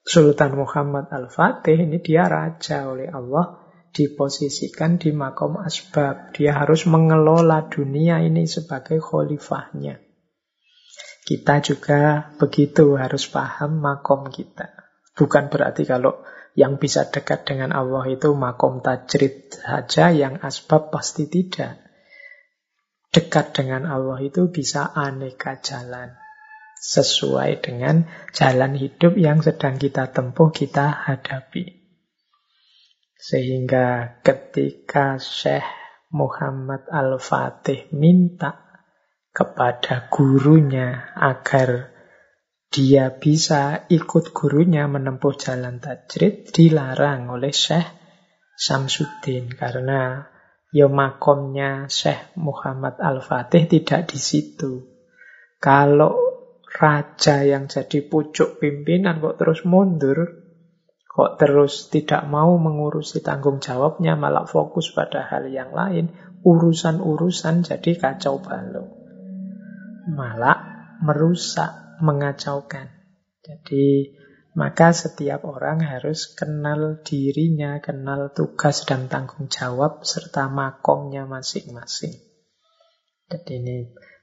[0.05, 6.37] Sultan Muhammad Al-Fatih ini dia raja oleh Allah diposisikan di makom asbab.
[6.37, 10.01] Dia harus mengelola dunia ini sebagai khalifahnya.
[11.23, 14.69] Kita juga begitu harus paham makom kita.
[15.15, 16.19] Bukan berarti kalau
[16.53, 21.81] yang bisa dekat dengan Allah itu makom tajrid saja, yang asbab pasti tidak.
[23.13, 26.17] Dekat dengan Allah itu bisa aneka jalan.
[26.83, 31.79] Sesuai dengan jalan hidup yang sedang kita tempuh, kita hadapi.
[33.15, 35.63] Sehingga ketika Syekh
[36.11, 38.61] Muhammad Al-Fatih minta
[39.33, 41.92] kepada gurunya agar
[42.73, 47.85] dia bisa ikut gurunya menempuh jalan tajrid dilarang oleh Syekh
[48.57, 50.25] Samsudin karena
[50.73, 54.89] ya makomnya Syekh Muhammad Al-Fatih tidak di situ.
[55.61, 56.17] Kalau
[56.65, 60.43] raja yang jadi pucuk pimpinan kok terus mundur,
[61.13, 66.09] Kok terus tidak mau mengurusi tanggung jawabnya, malah fokus pada hal yang lain,
[66.41, 68.89] urusan-urusan jadi kacau balau.
[70.09, 70.57] Malah
[71.05, 71.69] merusak,
[72.01, 72.89] mengacaukan.
[73.43, 74.15] Jadi
[74.53, 82.13] maka setiap orang harus kenal dirinya, kenal tugas dan tanggung jawab serta makomnya masing-masing.
[83.33, 83.77] Jadi ini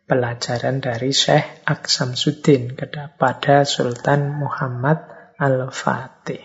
[0.07, 5.03] pelajaran dari Syekh Aksam Sudin kepada Sultan Muhammad
[5.35, 6.43] Al-Fatih.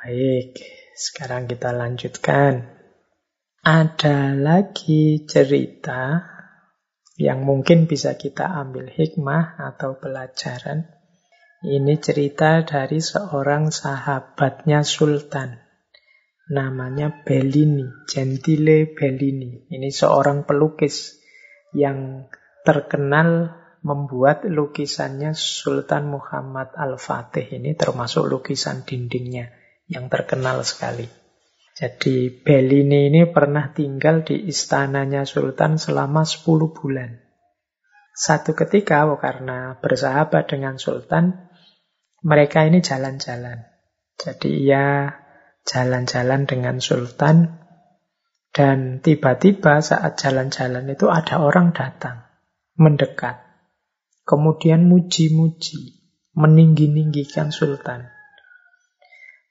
[0.00, 0.56] Baik,
[0.96, 2.72] sekarang kita lanjutkan.
[3.64, 6.33] Ada lagi cerita
[7.14, 10.90] yang mungkin bisa kita ambil hikmah atau pelajaran.
[11.64, 15.62] Ini cerita dari seorang sahabatnya Sultan.
[16.52, 19.64] Namanya Bellini, Gentile Bellini.
[19.72, 21.16] Ini seorang pelukis
[21.72, 22.28] yang
[22.68, 27.48] terkenal membuat lukisannya Sultan Muhammad Al-Fatih.
[27.48, 29.48] Ini termasuk lukisan dindingnya
[29.88, 31.23] yang terkenal sekali.
[31.74, 37.18] Jadi Bellini ini pernah tinggal di istananya Sultan selama 10 bulan.
[38.14, 41.50] Satu ketika oh, karena bersahabat dengan Sultan,
[42.22, 43.66] mereka ini jalan-jalan.
[44.14, 45.18] Jadi ia
[45.66, 47.58] jalan-jalan dengan Sultan
[48.54, 52.22] dan tiba-tiba saat jalan-jalan itu ada orang datang,
[52.78, 53.42] mendekat.
[54.22, 56.06] Kemudian muji-muji,
[56.38, 58.13] meninggi-ninggikan Sultan.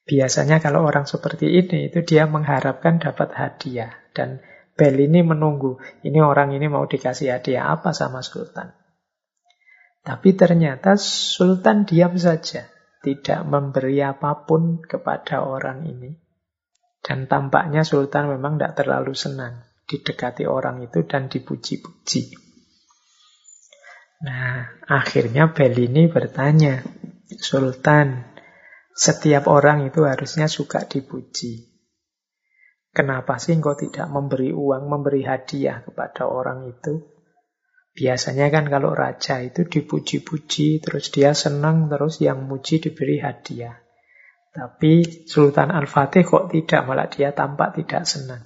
[0.03, 4.43] Biasanya kalau orang seperti ini itu dia mengharapkan dapat hadiah dan
[4.73, 8.73] Bel ini menunggu ini orang ini mau dikasih hadiah apa sama Sultan.
[10.03, 12.67] Tapi ternyata Sultan diam saja,
[13.05, 16.11] tidak memberi apa pun kepada orang ini.
[16.99, 22.35] Dan tampaknya Sultan memang tidak terlalu senang didekati orang itu dan dipuji-puji.
[24.23, 26.79] Nah, akhirnya Bellini bertanya,
[27.27, 28.32] Sultan,
[28.93, 31.73] setiap orang itu harusnya suka dipuji.
[32.93, 37.09] Kenapa sih engkau tidak memberi uang, memberi hadiah kepada orang itu?
[37.93, 43.81] Biasanya kan kalau raja itu dipuji-puji, terus dia senang, terus yang muji diberi hadiah.
[44.53, 48.45] Tapi Sultan Al-Fatih kok tidak, malah dia tampak tidak senang.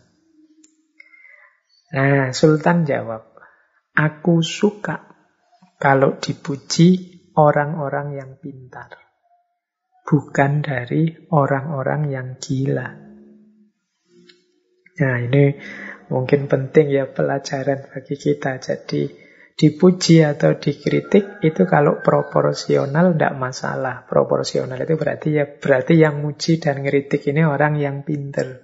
[1.92, 3.36] Nah, Sultan jawab,
[3.96, 5.12] aku suka
[5.76, 9.07] kalau dipuji orang-orang yang pintar
[10.08, 12.88] bukan dari orang-orang yang gila.
[14.98, 15.52] Nah ini
[16.08, 18.56] mungkin penting ya pelajaran bagi kita.
[18.64, 19.12] Jadi
[19.60, 24.08] dipuji atau dikritik itu kalau proporsional tidak masalah.
[24.08, 28.64] Proporsional itu berarti ya berarti yang muji dan ngeritik ini orang yang pinter.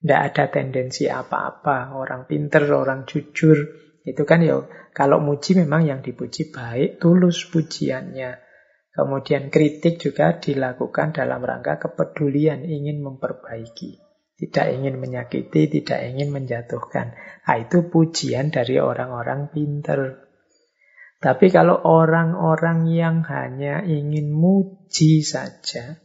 [0.00, 1.92] Tidak ada tendensi apa-apa.
[1.92, 3.68] Orang pinter, orang jujur.
[4.00, 4.64] Itu kan ya
[4.96, 8.47] kalau muji memang yang dipuji baik, tulus pujiannya.
[8.98, 14.02] Kemudian kritik juga dilakukan dalam rangka kepedulian, ingin memperbaiki.
[14.34, 17.14] Tidak ingin menyakiti, tidak ingin menjatuhkan.
[17.46, 20.26] Nah, itu pujian dari orang-orang pinter.
[21.22, 26.02] Tapi kalau orang-orang yang hanya ingin muji saja,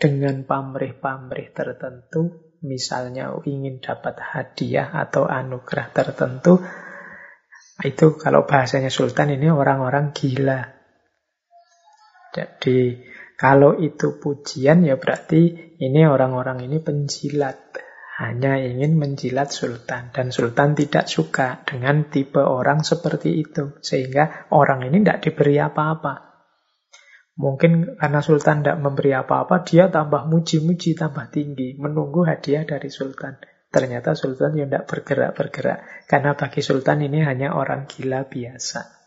[0.00, 6.56] dengan pamrih-pamrih tertentu, misalnya ingin dapat hadiah atau anugerah tertentu,
[7.84, 10.79] itu kalau bahasanya Sultan ini orang-orang gila.
[12.30, 13.02] Jadi
[13.40, 17.88] kalau itu pujian ya berarti ini orang-orang ini penjilat.
[18.20, 20.12] Hanya ingin menjilat sultan.
[20.12, 23.80] Dan sultan tidak suka dengan tipe orang seperti itu.
[23.80, 26.28] Sehingga orang ini tidak diberi apa-apa.
[27.40, 31.80] Mungkin karena sultan tidak memberi apa-apa, dia tambah muji-muji, tambah tinggi.
[31.80, 33.40] Menunggu hadiah dari sultan.
[33.72, 36.04] Ternyata sultan ya tidak bergerak-bergerak.
[36.04, 38.99] Karena bagi sultan ini hanya orang gila biasa.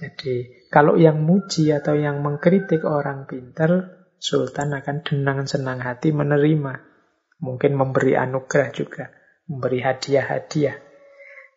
[0.00, 6.88] Jadi kalau yang muji atau yang mengkritik orang pintar, Sultan akan dengan senang hati menerima.
[7.40, 9.12] Mungkin memberi anugerah juga,
[9.48, 10.76] memberi hadiah-hadiah.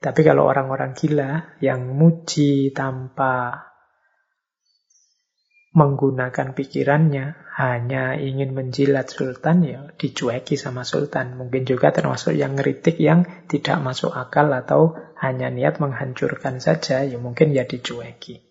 [0.04, 3.64] Tapi kalau orang-orang gila yang muji tanpa
[5.74, 11.34] menggunakan pikirannya, hanya ingin menjilat sultan, ya dicueki sama sultan.
[11.34, 17.18] Mungkin juga termasuk yang ngeritik yang tidak masuk akal atau hanya niat menghancurkan saja, ya
[17.18, 18.46] mungkin ya dicueki.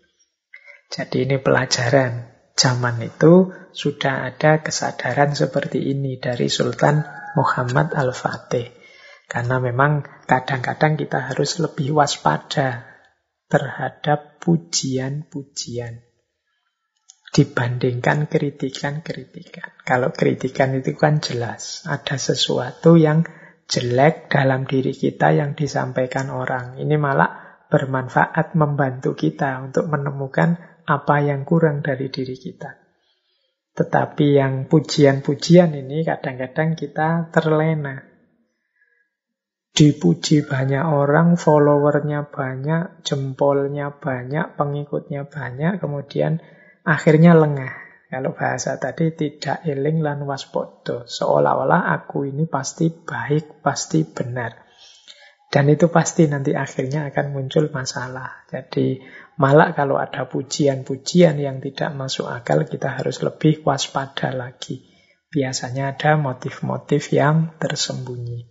[0.90, 2.30] Jadi ini pelajaran.
[2.52, 7.00] Zaman itu sudah ada kesadaran seperti ini dari Sultan
[7.32, 8.68] Muhammad Al-Fatih.
[9.24, 12.84] Karena memang kadang-kadang kita harus lebih waspada
[13.48, 16.11] terhadap pujian-pujian
[17.32, 19.72] dibandingkan kritikan-kritikan.
[19.88, 23.24] Kalau kritikan itu kan jelas, ada sesuatu yang
[23.64, 26.76] jelek dalam diri kita yang disampaikan orang.
[26.76, 32.76] Ini malah bermanfaat membantu kita untuk menemukan apa yang kurang dari diri kita.
[33.72, 38.04] Tetapi yang pujian-pujian ini kadang-kadang kita terlena.
[39.72, 46.44] Dipuji banyak orang, followernya banyak, jempolnya banyak, pengikutnya banyak, kemudian
[46.82, 47.82] akhirnya lengah.
[48.12, 51.08] Kalau bahasa tadi tidak eling lan waspodo.
[51.08, 54.68] Seolah-olah aku ini pasti baik, pasti benar.
[55.48, 58.44] Dan itu pasti nanti akhirnya akan muncul masalah.
[58.52, 59.00] Jadi
[59.40, 64.84] malah kalau ada pujian-pujian yang tidak masuk akal, kita harus lebih waspada lagi.
[65.32, 68.44] Biasanya ada motif-motif yang tersembunyi.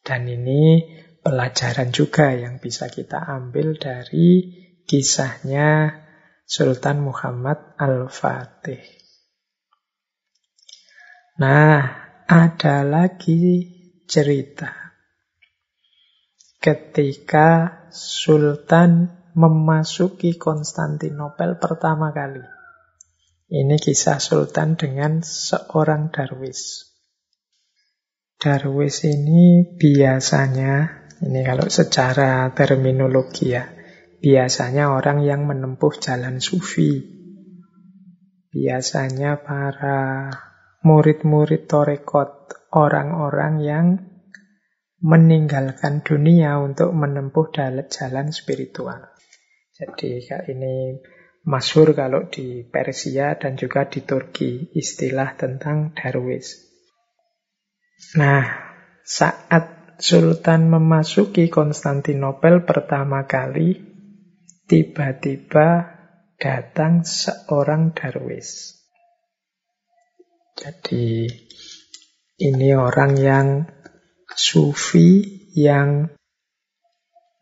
[0.00, 0.88] Dan ini
[1.20, 4.56] pelajaran juga yang bisa kita ambil dari
[4.88, 6.05] kisahnya
[6.46, 8.78] Sultan Muhammad Al-Fatih.
[11.42, 11.82] Nah,
[12.22, 13.66] ada lagi
[14.06, 14.70] cerita.
[16.62, 22.46] Ketika Sultan memasuki Konstantinopel pertama kali.
[23.46, 26.94] Ini kisah Sultan dengan seorang darwis.
[28.38, 33.75] Darwis ini biasanya, ini kalau secara terminologi ya,
[34.26, 36.98] Biasanya orang yang menempuh jalan sufi.
[38.50, 40.34] Biasanya para
[40.82, 43.86] murid-murid torekot, orang-orang yang
[44.98, 47.54] meninggalkan dunia untuk menempuh
[47.86, 49.14] jalan spiritual.
[49.78, 50.98] Jadi ini
[51.46, 56.66] masyur kalau di Persia dan juga di Turki istilah tentang darwis.
[58.18, 58.42] Nah,
[59.06, 63.95] saat Sultan memasuki Konstantinopel pertama kali,
[64.66, 65.94] tiba-tiba
[66.36, 68.82] datang seorang darwis.
[70.58, 71.30] Jadi
[72.42, 73.48] ini orang yang
[74.34, 75.22] sufi
[75.54, 76.10] yang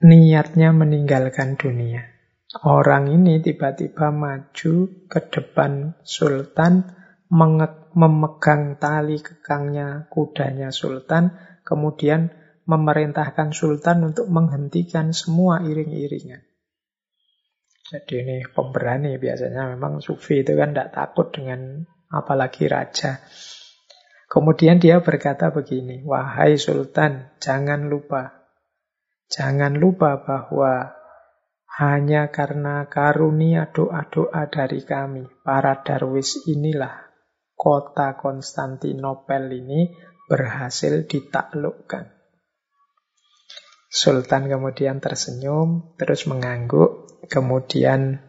[0.05, 2.05] niatnya meninggalkan dunia.
[2.63, 4.75] Orang ini tiba-tiba maju
[5.11, 6.87] ke depan sultan,
[7.99, 11.35] memegang tali kekangnya kudanya sultan,
[11.67, 12.31] kemudian
[12.69, 16.54] memerintahkan sultan untuk menghentikan semua iring-iringan.
[17.85, 23.21] Jadi ini pemberani biasanya memang sufi itu kan tidak takut dengan apalagi raja.
[24.25, 28.49] Kemudian dia berkata begini, wahai sultan, jangan lupa.
[29.29, 30.97] Jangan lupa bahwa
[31.77, 37.05] hanya karena karunia doa-doa dari kami, para darwis inilah
[37.53, 39.93] kota Konstantinopel ini
[40.27, 42.15] berhasil ditaklukkan.
[43.91, 48.21] Sultan kemudian tersenyum, terus mengangguk, kemudian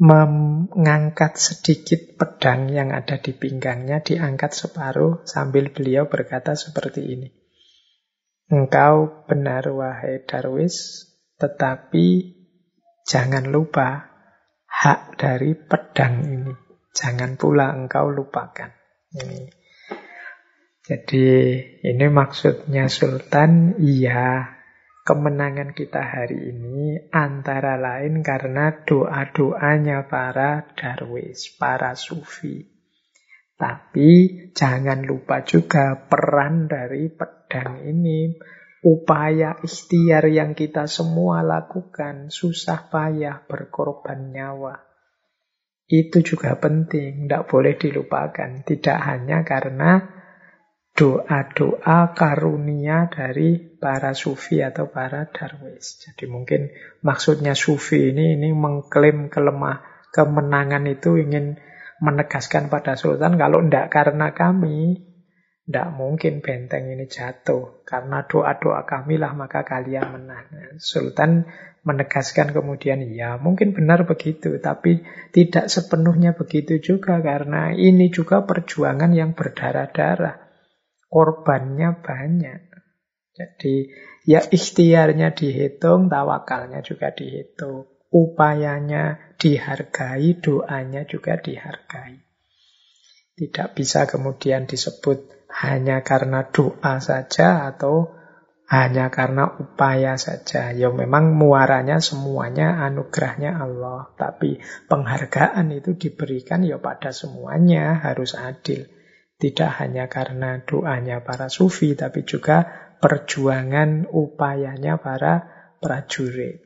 [0.00, 7.28] mengangkat sedikit pedang yang ada di pinggangnya, diangkat separuh sambil beliau berkata seperti ini.
[8.48, 11.06] Engkau benar wahai Darwis,
[11.36, 12.34] tetapi
[13.04, 14.08] jangan lupa
[14.64, 16.54] hak dari pedang ini.
[16.90, 18.72] Jangan pula engkau lupakan.
[19.14, 19.52] Ini.
[20.80, 21.26] Jadi
[21.86, 24.59] ini maksudnya Sultan, iya
[25.10, 32.62] kemenangan kita hari ini antara lain karena doa-doanya para darwis, para sufi.
[33.58, 34.10] Tapi
[34.54, 38.38] jangan lupa juga peran dari pedang ini,
[38.86, 44.78] upaya ikhtiar yang kita semua lakukan, susah payah berkorban nyawa.
[45.90, 48.62] Itu juga penting, tidak boleh dilupakan.
[48.62, 50.19] Tidak hanya karena
[50.94, 56.02] doa-doa karunia dari para sufi atau para darwis.
[56.02, 56.68] Jadi mungkin
[57.00, 59.80] maksudnya sufi ini ini mengklaim kelemah
[60.10, 61.56] kemenangan itu ingin
[62.00, 65.06] menegaskan pada sultan kalau tidak karena kami
[65.70, 70.50] tidak mungkin benteng ini jatuh karena doa-doa kami lah maka kalian menang.
[70.82, 71.46] Sultan
[71.86, 75.00] menegaskan kemudian ya mungkin benar begitu tapi
[75.32, 80.39] tidak sepenuhnya begitu juga karena ini juga perjuangan yang berdarah-darah
[81.10, 82.60] korbannya banyak.
[83.34, 83.90] Jadi
[84.24, 87.90] ya ikhtiarnya dihitung, tawakalnya juga dihitung.
[88.10, 92.18] Upayanya dihargai, doanya juga dihargai.
[93.38, 98.10] Tidak bisa kemudian disebut hanya karena doa saja atau
[98.70, 100.70] hanya karena upaya saja.
[100.70, 104.14] Ya memang muaranya semuanya anugerahnya Allah.
[104.14, 108.86] Tapi penghargaan itu diberikan ya pada semuanya harus adil.
[109.40, 112.68] Tidak hanya karena doanya para sufi, tapi juga
[113.00, 115.48] perjuangan upayanya para
[115.80, 116.60] prajurit.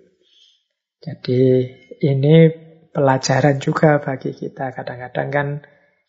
[0.98, 1.42] Jadi
[2.02, 2.36] ini
[2.90, 4.74] pelajaran juga bagi kita.
[4.74, 5.48] Kadang-kadang kan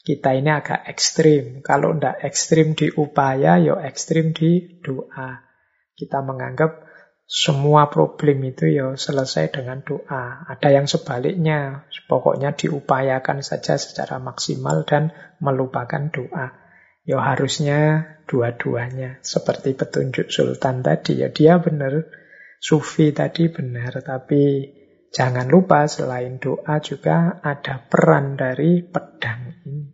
[0.05, 1.61] kita ini agak ekstrim.
[1.65, 5.41] Kalau tidak ekstrim di upaya, ya ekstrim di doa.
[5.97, 6.84] Kita menganggap
[7.25, 10.45] semua problem itu ya selesai dengan doa.
[10.45, 15.09] Ada yang sebaliknya, pokoknya diupayakan saja secara maksimal dan
[15.41, 16.53] melupakan doa.
[17.01, 19.17] Ya harusnya dua-duanya.
[19.25, 22.05] Seperti petunjuk Sultan tadi, ya dia benar.
[22.61, 24.69] Sufi tadi benar, tapi
[25.09, 29.85] jangan lupa selain doa juga ada peran dari pedang ini.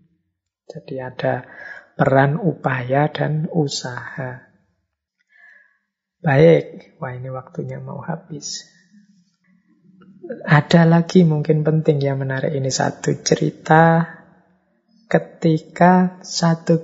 [0.68, 1.48] Jadi ada
[1.96, 4.51] peran upaya dan usaha.
[6.22, 8.70] Baik, wah ini waktunya mau habis.
[10.46, 14.06] Ada lagi mungkin penting yang menarik ini satu cerita
[15.10, 16.78] ketika satu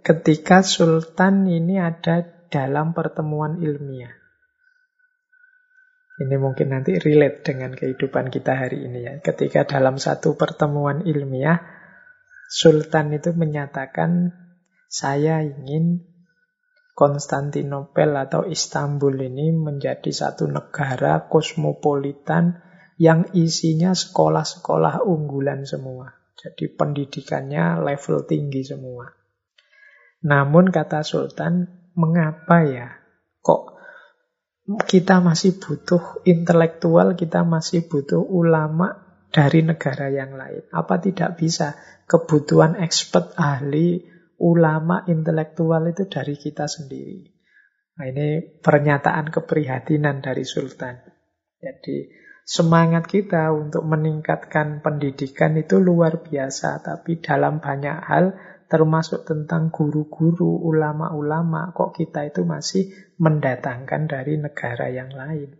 [0.00, 4.16] ketika sultan ini ada dalam pertemuan ilmiah.
[6.18, 9.14] Ini mungkin nanti relate dengan kehidupan kita hari ini ya.
[9.20, 11.62] Ketika dalam satu pertemuan ilmiah,
[12.48, 14.32] sultan itu menyatakan
[14.88, 16.02] saya ingin
[16.98, 22.58] Konstantinopel atau Istanbul ini menjadi satu negara kosmopolitan
[22.98, 26.18] yang isinya sekolah-sekolah unggulan semua.
[26.34, 29.14] Jadi pendidikannya level tinggi semua.
[30.26, 32.90] Namun kata Sultan, mengapa ya
[33.46, 33.78] kok
[34.90, 40.66] kita masih butuh intelektual, kita masih butuh ulama dari negara yang lain.
[40.74, 41.78] Apa tidak bisa
[42.10, 47.26] kebutuhan expert ahli ulama intelektual itu dari kita sendiri.
[47.98, 51.02] Nah, ini pernyataan keprihatinan dari Sultan.
[51.58, 52.06] Jadi
[52.46, 58.38] semangat kita untuk meningkatkan pendidikan itu luar biasa, tapi dalam banyak hal
[58.70, 65.58] termasuk tentang guru-guru, ulama-ulama, kok kita itu masih mendatangkan dari negara yang lain.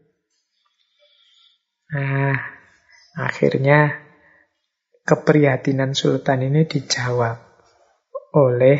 [1.88, 2.36] Nah,
[3.18, 3.98] akhirnya
[5.08, 7.47] keprihatinan Sultan ini dijawab
[8.38, 8.78] oleh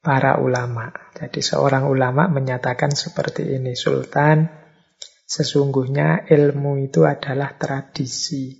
[0.00, 0.88] para ulama.
[1.12, 4.48] Jadi seorang ulama menyatakan seperti ini, Sultan,
[5.28, 8.56] sesungguhnya ilmu itu adalah tradisi.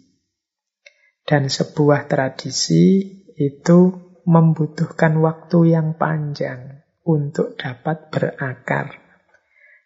[1.25, 3.05] Dan sebuah tradisi
[3.37, 3.79] itu
[4.29, 8.93] membutuhkan waktu yang panjang untuk dapat berakar.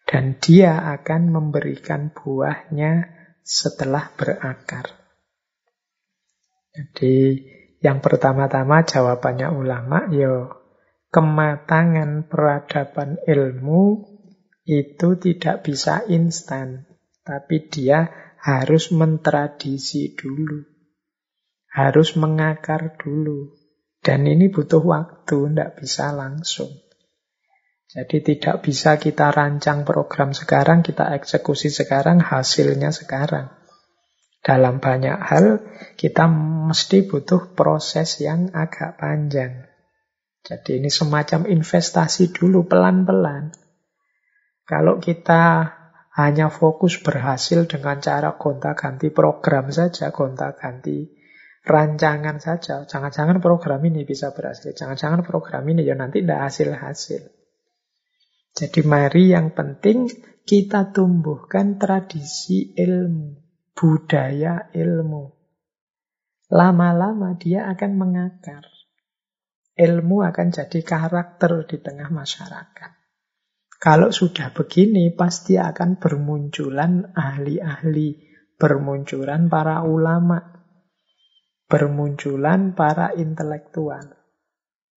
[0.02, 3.06] Dan dia akan memberikan buahnya
[3.42, 4.86] setelah berakar.
[6.72, 7.44] Jadi
[7.82, 10.62] yang pertama-tama jawabannya ulama, yo
[11.10, 14.06] kematangan peradaban ilmu
[14.62, 16.86] itu tidak bisa instan,
[17.26, 20.62] tapi dia harus mentradisi dulu,
[21.74, 23.50] harus mengakar dulu,
[23.98, 26.70] dan ini butuh waktu, tidak bisa langsung.
[27.92, 33.61] Jadi tidak bisa kita rancang program sekarang, kita eksekusi sekarang, hasilnya sekarang.
[34.42, 35.46] Dalam banyak hal
[35.94, 36.26] kita
[36.66, 39.70] mesti butuh proses yang agak panjang.
[40.42, 43.54] Jadi ini semacam investasi dulu pelan-pelan.
[44.66, 45.70] Kalau kita
[46.18, 51.06] hanya fokus berhasil dengan cara gonta-ganti program saja, gonta-ganti
[51.62, 52.82] rancangan saja.
[52.82, 54.74] Jangan-jangan program ini bisa berhasil.
[54.74, 57.30] Jangan-jangan program ini ya nanti tidak hasil-hasil.
[58.58, 60.10] Jadi mari yang penting
[60.42, 63.41] kita tumbuhkan tradisi ilmu
[63.72, 65.32] budaya ilmu.
[66.52, 68.68] Lama-lama dia akan mengakar.
[69.72, 72.92] Ilmu akan jadi karakter di tengah masyarakat.
[73.82, 78.14] Kalau sudah begini, pasti akan bermunculan ahli-ahli,
[78.60, 80.38] bermunculan para ulama,
[81.66, 84.22] bermunculan para intelektual.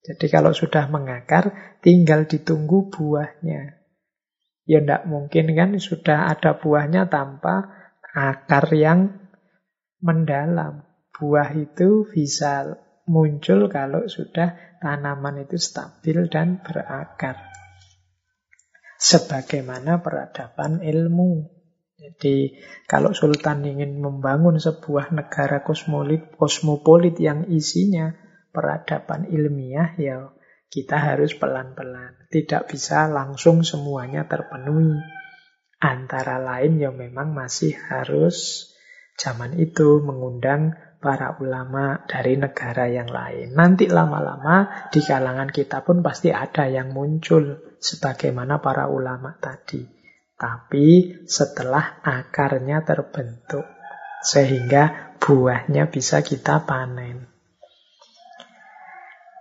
[0.05, 3.81] Jadi kalau sudah mengakar, tinggal ditunggu buahnya.
[4.65, 7.74] Ya tidak mungkin kan sudah ada buahnya tanpa
[8.15, 9.19] akar yang
[9.99, 10.87] mendalam.
[11.11, 17.51] Buah itu bisa muncul kalau sudah tanaman itu stabil dan berakar.
[18.95, 21.51] Sebagaimana peradaban ilmu.
[21.95, 28.11] Jadi kalau Sultan ingin membangun sebuah negara kosmolit, kosmopolit yang isinya
[28.51, 30.31] peradaban ilmiah, ya
[30.71, 32.27] kita harus pelan-pelan.
[32.31, 34.99] Tidak bisa langsung semuanya terpenuhi.
[35.79, 38.69] Antara lain yang memang masih harus
[39.19, 40.75] zaman itu mengundang
[41.05, 43.53] para ulama dari negara yang lain.
[43.53, 49.85] Nanti lama-lama di kalangan kita pun pasti ada yang muncul sebagaimana para ulama tadi.
[50.35, 53.63] Tapi setelah akarnya terbentuk
[54.25, 57.29] sehingga buahnya bisa kita panen.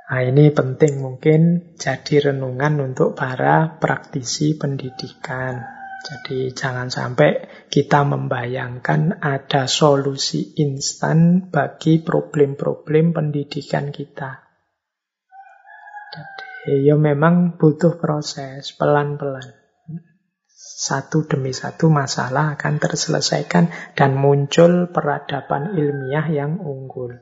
[0.04, 5.83] Nah, ini penting mungkin jadi renungan untuk para praktisi pendidikan.
[6.04, 14.44] Jadi jangan sampai kita membayangkan ada solusi instan bagi problem-problem pendidikan kita.
[16.12, 19.56] Jadi ya memang butuh proses pelan-pelan.
[20.54, 27.16] Satu demi satu masalah akan terselesaikan dan muncul peradaban ilmiah yang unggul.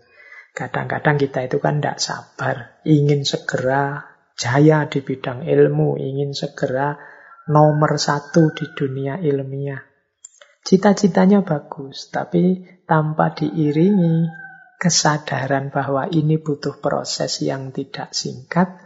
[0.58, 6.98] Kadang-kadang kita itu kan tidak sabar, ingin segera jaya di bidang ilmu, ingin segera
[7.48, 9.82] nomor satu di dunia ilmiah.
[10.62, 14.30] Cita-citanya bagus, tapi tanpa diiringi
[14.78, 18.78] kesadaran bahwa ini butuh proses yang tidak singkat,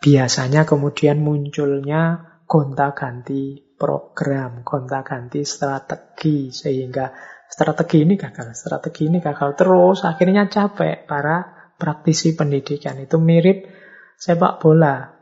[0.00, 7.12] biasanya kemudian munculnya gonta-ganti program, gonta-ganti strategi, sehingga
[7.48, 12.96] strategi ini gagal, strategi ini gagal terus, akhirnya capek para praktisi pendidikan.
[13.00, 13.68] Itu mirip
[14.16, 15.12] sepak bola.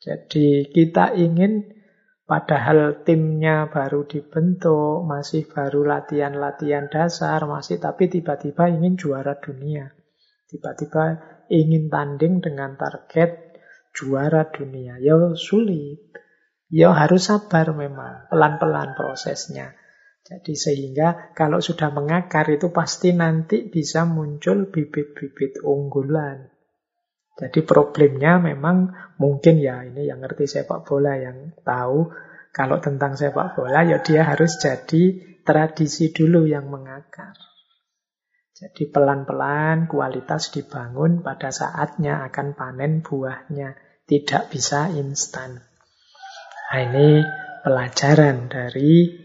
[0.00, 1.73] Jadi kita ingin
[2.24, 9.92] padahal timnya baru dibentuk, masih baru latihan-latihan dasar, masih tapi tiba-tiba ingin juara dunia.
[10.48, 11.20] Tiba-tiba
[11.52, 13.58] ingin tanding dengan target
[13.90, 14.98] juara dunia.
[15.00, 16.00] Ya sulit.
[16.72, 19.76] Ya harus sabar memang, pelan-pelan prosesnya.
[20.24, 26.53] Jadi sehingga kalau sudah mengakar itu pasti nanti bisa muncul bibit-bibit unggulan.
[27.34, 32.14] Jadi problemnya memang mungkin ya ini yang ngerti sepak bola yang tahu
[32.54, 37.34] kalau tentang sepak bola ya dia harus jadi tradisi dulu yang mengakar.
[38.54, 43.74] Jadi pelan-pelan kualitas dibangun pada saatnya akan panen buahnya.
[44.06, 45.58] Tidak bisa instan.
[46.70, 47.26] Nah ini
[47.66, 49.23] pelajaran dari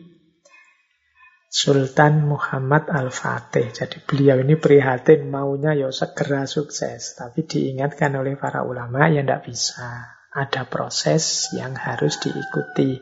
[1.50, 3.74] Sultan Muhammad Al-Fatih.
[3.74, 7.18] Jadi beliau ini prihatin maunya ya segera sukses.
[7.18, 10.14] Tapi diingatkan oleh para ulama ya tidak bisa.
[10.30, 13.02] Ada proses yang harus diikuti.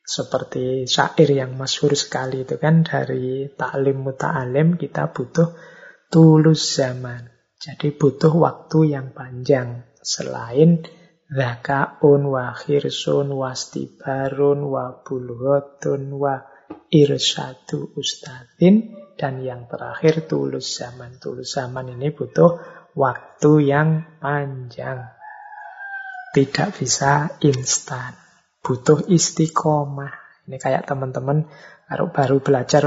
[0.00, 5.52] Seperti syair yang masyhur sekali itu kan dari taklim muta'alim kita butuh
[6.08, 7.28] tulus zaman.
[7.60, 9.84] Jadi butuh waktu yang panjang.
[10.00, 10.80] Selain
[11.28, 16.51] zakaun wa khirsun wa stibarun wa bulghotun wa
[16.92, 21.16] irsadu ustadin dan yang terakhir tulus zaman.
[21.22, 22.58] Tulus zaman ini butuh
[22.98, 25.12] waktu yang panjang.
[26.32, 28.16] Tidak bisa instan.
[28.64, 30.44] Butuh istiqomah.
[30.48, 31.46] Ini kayak teman-teman
[31.86, 32.84] baru baru belajar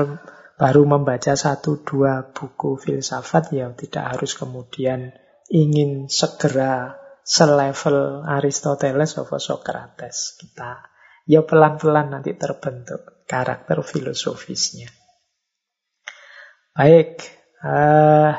[0.56, 5.12] baru membaca satu dua buku filsafat ya tidak harus kemudian
[5.52, 10.36] ingin segera selevel Aristoteles atau Socrates.
[10.40, 10.84] Kita
[11.30, 14.90] ya pelan-pelan nanti terbentuk karakter filosofisnya.
[16.76, 17.24] Baik,
[17.64, 18.36] uh,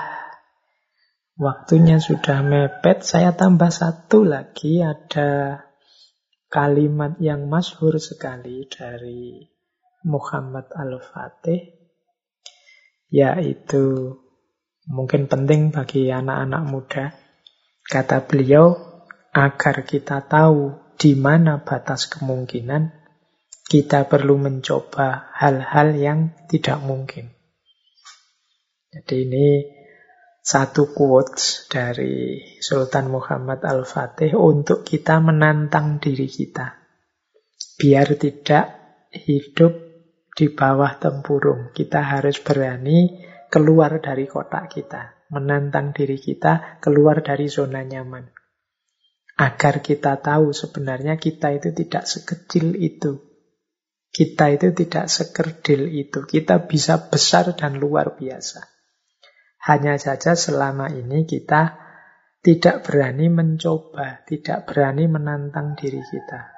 [1.41, 3.03] waktunya sudah mepet.
[3.03, 5.63] Saya tambah satu lagi, ada
[6.53, 9.45] kalimat yang masyhur sekali dari
[10.07, 11.75] Muhammad Al-Fatih,
[13.11, 14.17] yaitu
[14.87, 17.05] mungkin penting bagi anak-anak muda.
[17.87, 18.77] Kata beliau,
[19.37, 23.06] agar kita tahu di mana batas kemungkinan,
[23.67, 27.35] kita perlu mencoba hal-hal yang tidak mungkin.
[28.95, 29.47] Jadi ini
[30.47, 36.79] satu quotes dari Sultan Muhammad Al-Fatih untuk kita menantang diri kita.
[37.77, 38.65] Biar tidak
[39.11, 39.75] hidup
[40.39, 41.75] di bawah tempurung.
[41.75, 45.27] Kita harus berani keluar dari kotak kita.
[45.35, 48.31] Menantang diri kita keluar dari zona nyaman.
[49.43, 53.36] Agar kita tahu sebenarnya kita itu tidak sekecil itu.
[54.17, 56.25] Kita itu tidak sekerdil itu.
[56.25, 58.65] Kita bisa besar dan luar biasa.
[59.69, 61.77] Hanya saja selama ini kita
[62.41, 66.49] tidak berani mencoba, tidak berani menantang diri kita.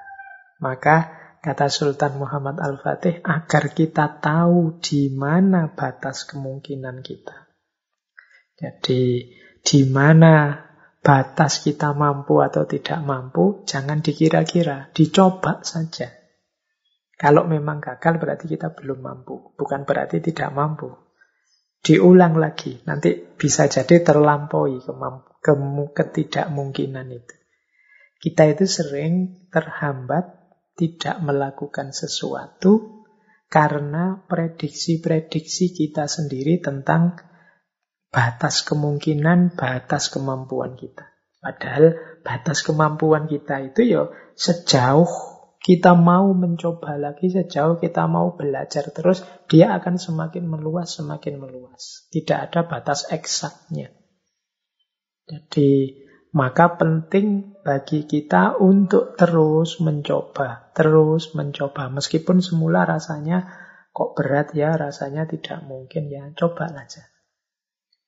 [0.63, 1.11] Maka
[1.43, 7.43] kata Sultan Muhammad Al-Fatih, agar kita tahu di mana batas kemungkinan kita.
[8.55, 10.63] Jadi di mana
[11.03, 16.18] batas kita mampu atau tidak mampu, jangan dikira-kira, dicoba saja.
[17.19, 20.87] Kalau memang gagal berarti kita belum mampu, bukan berarti tidak mampu.
[21.83, 25.53] Diulang lagi, nanti bisa jadi terlampaui ke
[25.91, 27.35] ketidakmungkinan itu.
[28.23, 30.31] Kita itu sering terhambat
[30.79, 33.03] tidak melakukan sesuatu
[33.51, 37.19] karena prediksi-prediksi kita sendiri tentang
[38.11, 41.03] batas kemungkinan, batas kemampuan kita.
[41.39, 48.89] Padahal batas kemampuan kita itu ya sejauh kita mau mencoba lagi, sejauh kita mau belajar
[48.95, 49.21] terus,
[49.51, 52.07] dia akan semakin meluas, semakin meluas.
[52.09, 53.91] Tidak ada batas eksaknya.
[55.29, 55.93] Jadi
[56.29, 61.89] Maka penting bagi kita untuk terus mencoba, terus mencoba.
[61.89, 63.49] Meskipun semula rasanya
[63.89, 67.01] kok berat ya, rasanya tidak mungkin ya, coba aja.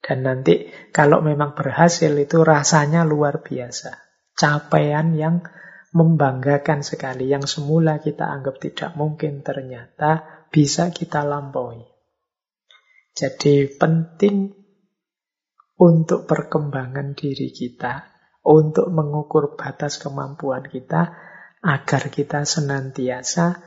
[0.06, 3.98] Dan nanti kalau memang berhasil itu rasanya luar biasa.
[4.38, 5.42] Capaian yang
[5.92, 7.28] membanggakan sekali.
[7.28, 11.84] Yang semula kita anggap tidak mungkin ternyata bisa kita lampaui.
[13.12, 14.56] Jadi penting
[15.82, 18.08] untuk perkembangan diri kita,
[18.48, 21.12] untuk mengukur batas kemampuan kita,
[21.62, 23.60] agar kita senantiasa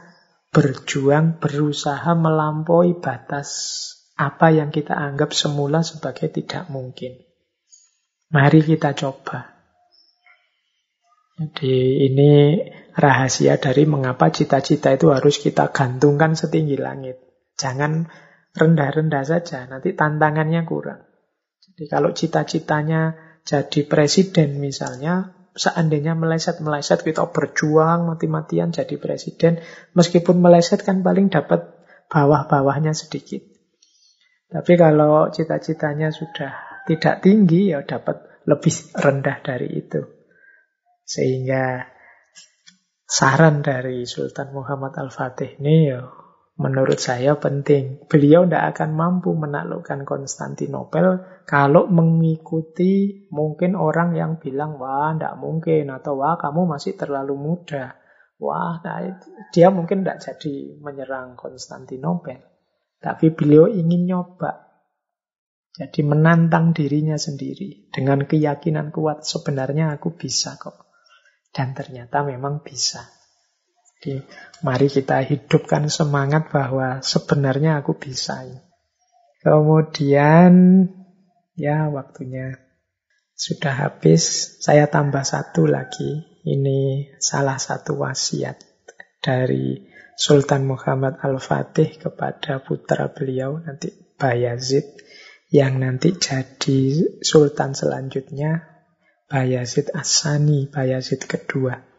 [0.54, 3.50] berjuang, berusaha melampaui batas
[4.14, 7.18] apa yang kita anggap semula sebagai tidak mungkin.
[8.30, 9.53] Mari kita coba.
[11.34, 12.62] Jadi ini
[12.94, 17.18] rahasia dari mengapa cita-cita itu harus kita gantungkan setinggi langit.
[17.58, 18.06] Jangan
[18.54, 21.02] rendah-rendah saja, nanti tantangannya kurang.
[21.58, 29.58] Jadi kalau cita-citanya jadi presiden misalnya, seandainya meleset-meleset kita berjuang mati-matian jadi presiden,
[29.98, 31.66] meskipun meleset kan paling dapat
[32.06, 33.42] bawah-bawahnya sedikit.
[34.54, 38.70] Tapi kalau cita-citanya sudah tidak tinggi, ya dapat lebih
[39.02, 40.13] rendah dari itu.
[41.04, 41.84] Sehingga
[43.04, 46.00] saran dari Sultan Muhammad Al-Fatih ini ya
[46.54, 48.06] menurut saya penting.
[48.06, 55.90] Beliau tidak akan mampu menaklukkan Konstantinopel kalau mengikuti mungkin orang yang bilang, wah tidak mungkin,
[55.90, 57.98] atau wah kamu masih terlalu muda.
[58.34, 58.98] Wah, nah,
[59.54, 62.42] dia mungkin tidak jadi menyerang Konstantinopel.
[62.98, 64.64] Tapi beliau ingin nyoba.
[65.74, 67.90] Jadi menantang dirinya sendiri.
[67.90, 70.83] Dengan keyakinan kuat, sebenarnya aku bisa kok.
[71.54, 73.06] Dan ternyata memang bisa.
[74.02, 74.20] Jadi
[74.66, 78.42] mari kita hidupkan semangat bahwa sebenarnya aku bisa.
[79.38, 80.84] Kemudian
[81.54, 82.58] ya waktunya
[83.38, 84.58] sudah habis.
[84.58, 86.26] Saya tambah satu lagi.
[86.44, 88.60] Ini salah satu wasiat
[89.24, 89.80] dari
[90.14, 93.88] Sultan Muhammad Al-Fatih kepada putra beliau nanti
[94.20, 94.84] Bayazid
[95.48, 98.73] yang nanti jadi sultan selanjutnya
[99.24, 101.94] Bayazid Asani, Bayazid kedua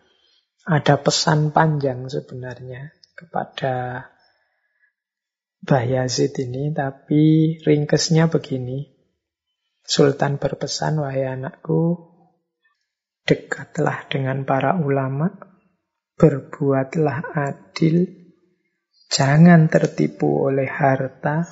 [0.66, 4.06] ada pesan panjang sebenarnya kepada
[5.62, 8.94] Bayazid ini, tapi ringkesnya begini.
[9.86, 12.10] Sultan berpesan, wahai anakku,
[13.30, 15.38] dekatlah dengan para ulama,
[16.18, 18.10] berbuatlah adil,
[19.14, 21.46] jangan tertipu oleh harta,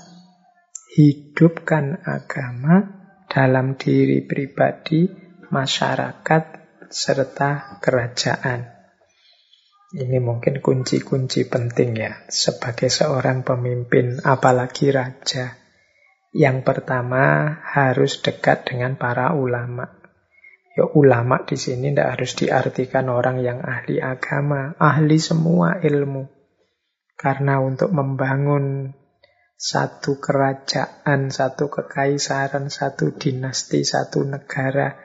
[0.98, 5.23] hidupkan agama dalam diri pribadi,
[5.54, 6.44] masyarakat,
[6.90, 8.74] serta kerajaan.
[9.94, 15.54] Ini mungkin kunci-kunci penting ya sebagai seorang pemimpin, apalagi raja.
[16.34, 20.02] Yang pertama harus dekat dengan para ulama.
[20.74, 26.26] Ya ulama di sini tidak harus diartikan orang yang ahli agama, ahli semua ilmu.
[27.14, 28.98] Karena untuk membangun
[29.54, 34.98] satu kerajaan, satu kekaisaran, satu dinasti, satu negara,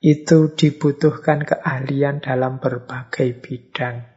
[0.00, 4.08] itu dibutuhkan keahlian dalam berbagai bidang.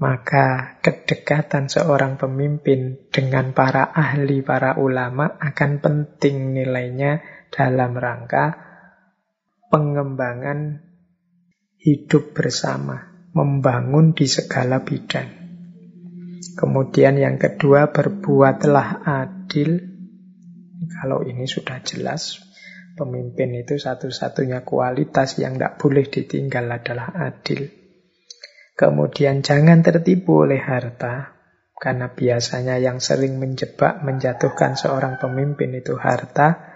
[0.00, 7.20] Maka kedekatan seorang pemimpin dengan para ahli, para ulama akan penting nilainya
[7.52, 8.56] dalam rangka
[9.68, 10.80] pengembangan
[11.76, 15.28] hidup bersama, membangun di segala bidang.
[16.56, 19.84] Kemudian yang kedua, berbuatlah adil.
[20.96, 22.40] Kalau ini sudah jelas,
[23.00, 27.72] pemimpin itu satu-satunya kualitas yang tidak boleh ditinggal adalah adil.
[28.76, 31.40] Kemudian jangan tertipu oleh harta,
[31.80, 36.68] karena biasanya yang sering menjebak, menjatuhkan seorang pemimpin itu harta,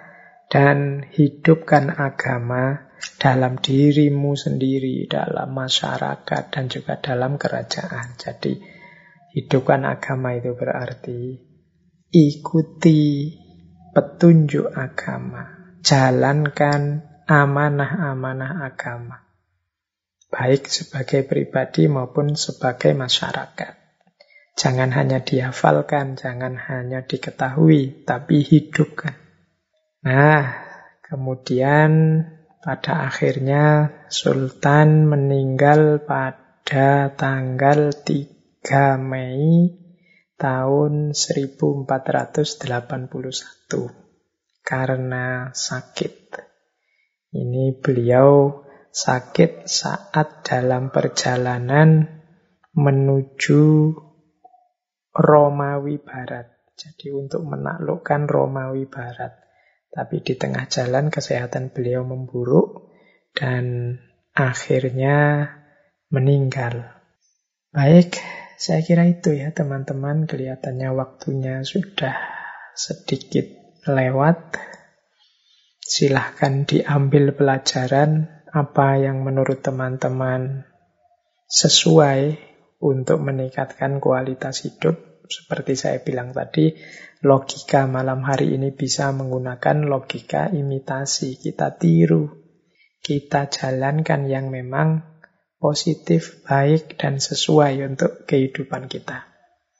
[0.48, 2.88] dan hidupkan agama
[3.20, 8.16] dalam dirimu sendiri, dalam masyarakat, dan juga dalam kerajaan.
[8.16, 8.60] Jadi,
[9.36, 11.36] hidupkan agama itu berarti
[12.14, 13.34] ikuti
[13.90, 15.53] petunjuk agama,
[15.84, 19.24] jalankan amanah-amanah agama
[20.34, 23.78] baik sebagai pribadi maupun sebagai masyarakat.
[24.58, 29.14] Jangan hanya dihafalkan, jangan hanya diketahui, tapi hidupkan.
[30.02, 30.58] Nah,
[31.06, 32.22] kemudian
[32.58, 39.70] pada akhirnya Sultan meninggal pada tanggal 3 Mei
[40.38, 44.03] tahun 1481
[44.64, 46.40] karena sakit.
[47.36, 52.08] Ini beliau sakit saat dalam perjalanan
[52.72, 53.92] menuju
[55.14, 56.50] Romawi Barat.
[56.74, 59.36] Jadi untuk menaklukkan Romawi Barat.
[59.94, 62.90] Tapi di tengah jalan kesehatan beliau memburuk
[63.30, 63.94] dan
[64.34, 65.46] akhirnya
[66.10, 66.98] meninggal.
[67.70, 68.18] Baik,
[68.58, 70.26] saya kira itu ya teman-teman.
[70.26, 72.14] Kelihatannya waktunya sudah
[72.74, 74.56] sedikit lewat.
[75.84, 80.64] Silahkan diambil pelajaran apa yang menurut teman-teman
[81.44, 82.40] sesuai
[82.80, 85.24] untuk meningkatkan kualitas hidup.
[85.24, 86.76] Seperti saya bilang tadi,
[87.24, 91.40] logika malam hari ini bisa menggunakan logika imitasi.
[91.40, 92.28] Kita tiru,
[93.00, 95.20] kita jalankan yang memang
[95.60, 99.33] positif, baik, dan sesuai untuk kehidupan kita.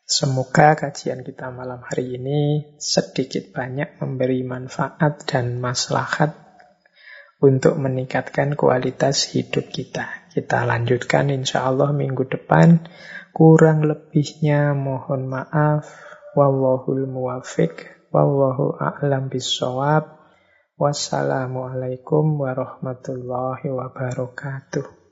[0.04, 6.36] Semoga kajian kita malam hari ini sedikit banyak memberi manfaat dan maslahat
[7.40, 10.28] untuk meningkatkan kualitas hidup kita.
[10.28, 12.84] Kita lanjutkan insya Allah minggu depan.
[13.32, 15.88] Kurang lebihnya mohon maaf.
[16.36, 17.72] Wallahul muwafiq.
[18.12, 20.20] Wallahu a'lam bisawab.
[20.76, 25.03] Wassalamualaikum warahmatullahi wabarakatuh.